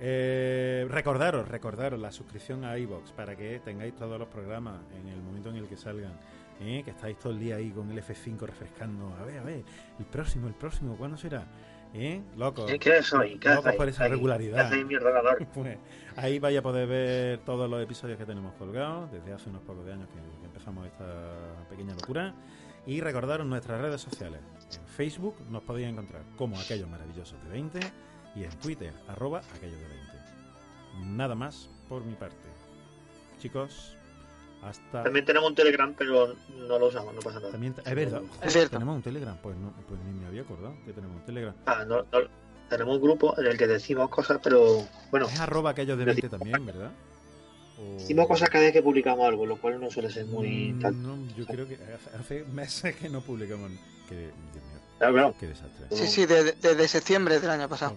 [0.00, 5.22] Eh, recordaros, recordaros la suscripción a iBox para que tengáis todos los programas en el
[5.22, 6.12] momento en el que salgan.
[6.60, 6.82] ¿eh?
[6.84, 9.14] Que estáis todo el día ahí con el F5 refrescando.
[9.20, 9.64] A ver, a ver,
[9.98, 11.46] el próximo, el próximo, ¿cuándo será?
[11.94, 12.20] ¿Eh?
[12.36, 12.70] Locos.
[12.70, 13.38] ¿Qué- qué soy?
[13.38, 14.10] ¿Qué hacéis por esa ahí?
[14.10, 14.70] regularidad.
[15.54, 15.78] Pues,
[16.16, 19.84] ahí vais a poder ver todos los episodios que tenemos colgados desde hace unos pocos
[19.86, 21.06] de años que, que empezamos esta
[21.70, 22.34] pequeña locura.
[22.86, 24.40] Y recordaros nuestras redes sociales.
[24.78, 27.80] En Facebook nos podéis encontrar como aquellos maravillosos de 20
[28.36, 30.12] y en Twitter, arroba aquellos de 20.
[31.16, 32.36] Nada más por mi parte.
[33.40, 33.96] Chicos,
[34.68, 35.02] hasta...
[35.02, 36.34] También tenemos un Telegram, pero
[36.68, 37.52] no lo usamos, no pasa nada.
[37.52, 38.22] También es verdad.
[38.42, 38.70] Es cierto.
[38.72, 39.36] Tenemos un Telegram.
[39.42, 41.54] Pues, no, pues ni me había acordado que tenemos un Telegram.
[41.66, 45.70] Ah, no, no- tenemos un grupo en el que decimos cosas, pero bueno, Es arroba
[45.70, 46.90] aquellos de 20 también, ¿verdad?
[47.78, 51.02] O- decimos cosas cada vez que publicamos algo, lo cual no suele ser muy Mm.
[51.02, 51.78] No, yo creo que
[52.18, 53.70] hace, meses que no publicamos.
[54.08, 54.30] Que,
[54.98, 55.86] Claro, qué desastre.
[55.90, 57.96] Sí, sí, desde, septiembre del año pasado.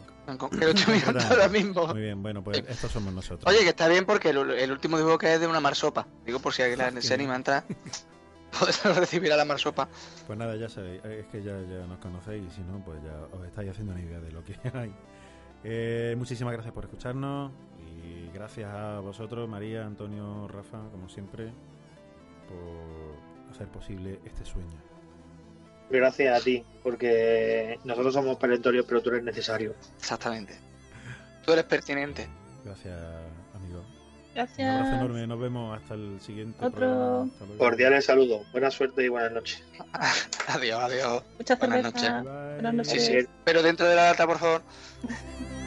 [0.51, 1.87] Que lo estoy mirando ahora mismo.
[1.87, 3.51] Muy bien, bueno, pues estos somos nosotros.
[3.51, 6.07] Oye, que está bien porque el, el último dibujo que es de una marsopa.
[6.25, 7.63] Digo por si alguien se anima a entrar.
[8.95, 9.87] Recibir a la marsopa.
[10.27, 13.37] Pues nada, ya sabéis, es que ya, ya nos conocéis y si no, pues ya
[13.37, 14.93] os estáis haciendo una idea de lo que hay.
[15.63, 21.51] Eh, muchísimas gracias por escucharnos y gracias a vosotros, María, Antonio, Rafa, como siempre,
[22.47, 24.88] por hacer posible este sueño.
[25.89, 29.73] Gracias a ti, porque nosotros somos perentorios, pero tú eres necesario.
[29.97, 30.55] Exactamente.
[31.45, 32.27] Tú eres pertinente.
[32.63, 32.95] Gracias,
[33.55, 33.83] amigo.
[34.35, 34.69] Gracias.
[34.69, 37.27] Un abrazo enorme, nos vemos hasta el siguiente Otro.
[37.57, 39.63] Cordiales saludos, buena suerte y buenas noches.
[40.47, 41.23] Adiós, adiós.
[41.37, 42.21] Mucha Buenas cerveza.
[42.21, 42.53] noches.
[42.55, 43.05] Buenas noches.
[43.05, 43.27] Sí, sí.
[43.43, 44.61] Pero dentro de la lata, por favor.